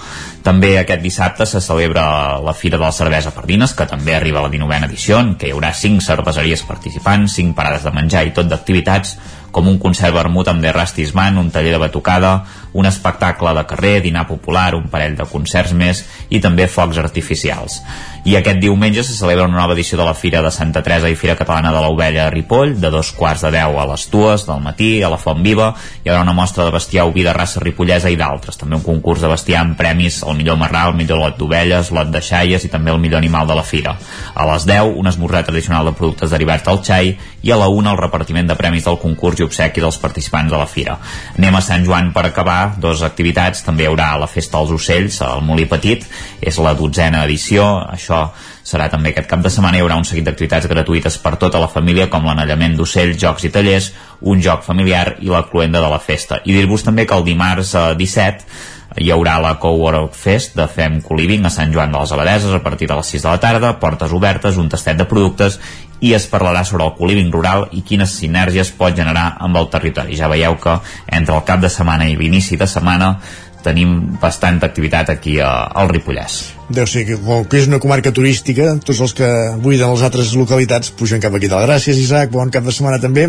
[0.44, 4.48] També aquest dissabte se celebra la Fira de la Cervesa Pardines, que també arriba a
[4.48, 8.34] la 19a edició, en què hi haurà 5 cerveseries participants, 5 parades de menjar i
[8.34, 9.18] tot d'activitats,
[9.52, 12.34] com un concert vermut amb The Rusty's Man, un taller de batucada,
[12.74, 17.82] un espectacle de carrer, dinar popular, un parell de concerts més i també focs artificials.
[18.28, 21.16] I aquest diumenge se celebra una nova edició de la Fira de Santa Teresa i
[21.16, 24.60] Fira Catalana de l'Ovella a Ripoll, de dos quarts de deu a les dues del
[24.62, 25.70] matí, a la Font Viva.
[26.04, 28.60] Hi haurà una mostra de bestiar oví de raça ripollesa i d'altres.
[28.60, 32.12] També un concurs de bestiar amb premis al millor marrà, el millor lot d'ovelles, lot
[32.12, 33.96] de xaies i també el millor animal de la Fira.
[34.36, 37.94] A les 10, un esmorzar tradicional de productes derivats del xai i a la 1
[37.94, 41.00] el repartiment de premis del concurs i obsequi dels participants de la Fira.
[41.38, 43.64] Anem a Sant Joan per acabar, dos activitats.
[43.66, 46.06] També hi haurà la Festa dels Ocells, al Molí Petit,
[46.42, 47.66] és la dotzena edició.
[47.90, 48.26] Això
[48.70, 49.78] serà també aquest cap de setmana.
[49.80, 53.54] Hi haurà un seguit d'activitats gratuïtes per tota la família, com l'anellament d'ocells, jocs i
[53.54, 53.92] tallers,
[54.22, 56.42] un joc familiar i la cluenda de la festa.
[56.46, 61.00] I dir-vos també que el dimarts eh, 17 hi haurà la Coworld Fest de Fem
[61.02, 63.78] Coliving a Sant Joan de les Abadeses a partir de les 6 de la tarda,
[63.80, 65.60] portes obertes, un tastet de productes
[66.04, 70.16] i es parlarà sobre el coliving rural i quines sinergies pot generar amb el territori.
[70.20, 73.16] Ja veieu que entre el cap de setmana i l'inici de setmana
[73.64, 76.38] tenim bastanta activitat aquí a, al Ripollès.
[76.72, 80.32] Deu ser que, com que és una comarca turística, tots els que buiden les altres
[80.40, 81.68] localitats pugen cap aquí dalt.
[81.68, 83.28] Gràcies, Isaac, bon cap de setmana també.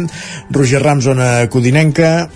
[0.54, 2.28] Roger Ram, zona codinenca.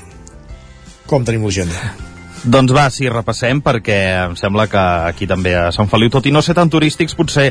[1.06, 2.14] Com tenim l'agenda?
[2.45, 3.95] Doncs va, sí, repassem, perquè
[4.27, 7.47] em sembla que aquí també a Sant Feliu, tot i no ser tan turístics, potser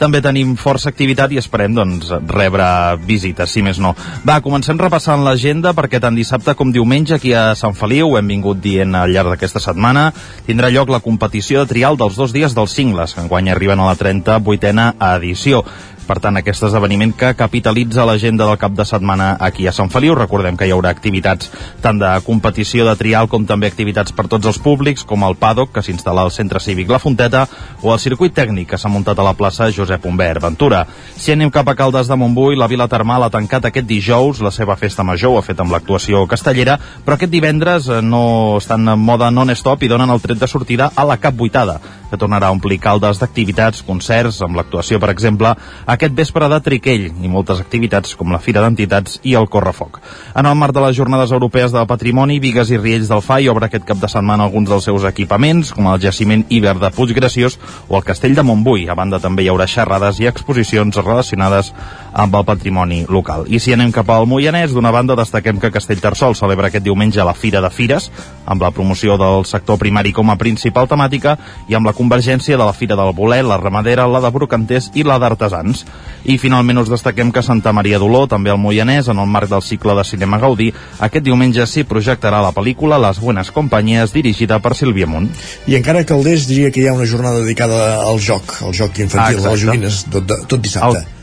[0.00, 2.68] també tenim força activitat i esperem doncs, rebre
[3.04, 3.92] visites, si més no.
[4.24, 8.62] Va, comencem repassant l'agenda, perquè tant dissabte com diumenge aquí a Sant Feliu, hem vingut
[8.64, 10.08] dient al llarg d'aquesta setmana,
[10.48, 13.92] tindrà lloc la competició de trial dels dos dies dels cingles, que enguany arriben a
[13.92, 15.66] la 38a edició
[16.08, 20.14] Per tant, aquest esdeveniment que capitalitza l'agenda del cap de setmana aquí a Sant Feliu.
[20.16, 21.50] Recordem que hi haurà activitats
[21.84, 25.74] tant de competició de trial com també activitats per tots els públics, com el paddock,
[25.74, 27.44] que s'instal·la al centre cívic La Fonteta,
[27.82, 30.86] o el circuit tècnic, que s'ha muntat a la plaça Josep Humbert Ventura.
[31.16, 34.54] Si anem cap a Caldes de Montbui, la Vila Termal ha tancat aquest dijous la
[34.54, 38.88] seva festa major, ho ha fet amb l'actuació castellera, però aquest divendres eh, no estan
[38.88, 41.76] en moda non-stop i donen el tret de sortida a la Cap Vuitada,
[42.10, 45.54] que tornarà a omplir Caldes d'activitats, concerts, amb l'actuació, per exemple,
[45.86, 50.00] aquest vespre de Triquell i moltes activitats com la Fira d'Entitats i el Correfoc.
[50.34, 53.68] En el marc de les Jornades Europees del Patrimoni, Vigues i Riells del FAI obre
[53.68, 57.58] aquest cap de setmana alguns dels seus equipaments, com el jaciment Iber de Puiggraciós
[57.88, 58.88] o el Castell de Montbui.
[58.88, 61.72] A banda també hi haurà xerrades i exposicions relacionades
[62.18, 63.44] amb el patrimoni local.
[63.46, 67.34] I si anem cap al Moianès, d'una banda destaquem que Castellterçol celebra aquest diumenge la
[67.38, 68.08] Fira de Fires,
[68.44, 71.36] amb la promoció del sector primari com a principal temàtica
[71.70, 75.04] i amb la convergència de la Fira del Bolet, la Ramadera, la de Brocanters i
[75.06, 75.84] la d'Artesans.
[76.26, 79.62] I finalment us destaquem que Santa Maria d'Oló, també al Moianès, en el marc del
[79.62, 84.74] cicle de cinema Gaudí, aquest diumenge s'hi projectarà la pel·lícula Les Buenas Companyies, dirigida per
[84.74, 85.30] Sílvia Munt.
[85.68, 88.98] I encara que Calders diria que hi ha una jornada dedicada al joc, al joc
[88.98, 90.98] infantil, Ah, a les joguines, tot, tot dissabte.
[91.04, 91.17] El-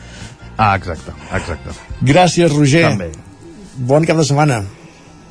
[0.58, 1.76] Ah, exacte, exacte.
[2.02, 2.88] Gràcies, Roger.
[2.90, 3.12] També.
[3.76, 4.64] Bon cap de setmana.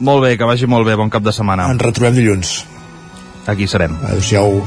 [0.04, 1.70] Molt bé, que vagi molt bé, bon cap de setmana.
[1.72, 2.58] Ens retrobem dilluns.
[3.46, 3.96] Aquí serem.
[4.04, 4.60] Adéu-siau.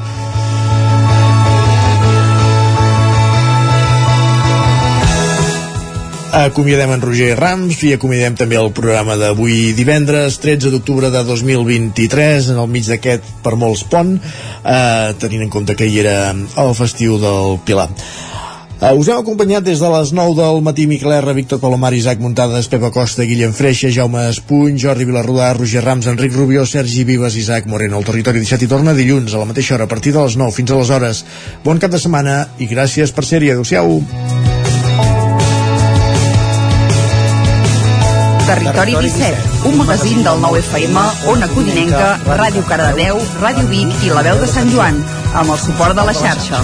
[6.38, 12.52] Acomiadem en Roger Rams i acomiadem també el programa d'avui divendres, 13 d'octubre de 2023,
[12.54, 16.76] en el mig d'aquest per molts pont, eh, tenint en compte que hi era el
[16.78, 17.90] festiu del Pilar.
[18.78, 22.20] Uh, us hem acompanyat des de les 9 del matí Miquel R, Víctor Palomar, Isaac
[22.22, 27.36] Muntades, Pepa Costa, Guillem Freixa, Jaume Espuny, Jordi Vilarrodà, Roger Rams, Enric Rubió, Sergi Vives,
[27.42, 27.98] Isaac Moreno.
[27.98, 30.54] El territori 17 i torna dilluns a la mateixa hora, a partir de les 9
[30.54, 31.24] fins a les hores.
[31.66, 33.50] Bon cap de setmana i gràcies per ser-hi.
[33.56, 33.98] Adéu-siau.
[38.46, 44.22] Territori 17, un magazín del nou FM, Ona Codinenca, Ràdio Cardedeu, Ràdio Vic i La
[44.22, 45.02] Veu de Sant Joan,
[45.34, 46.62] amb el suport de la xarxa.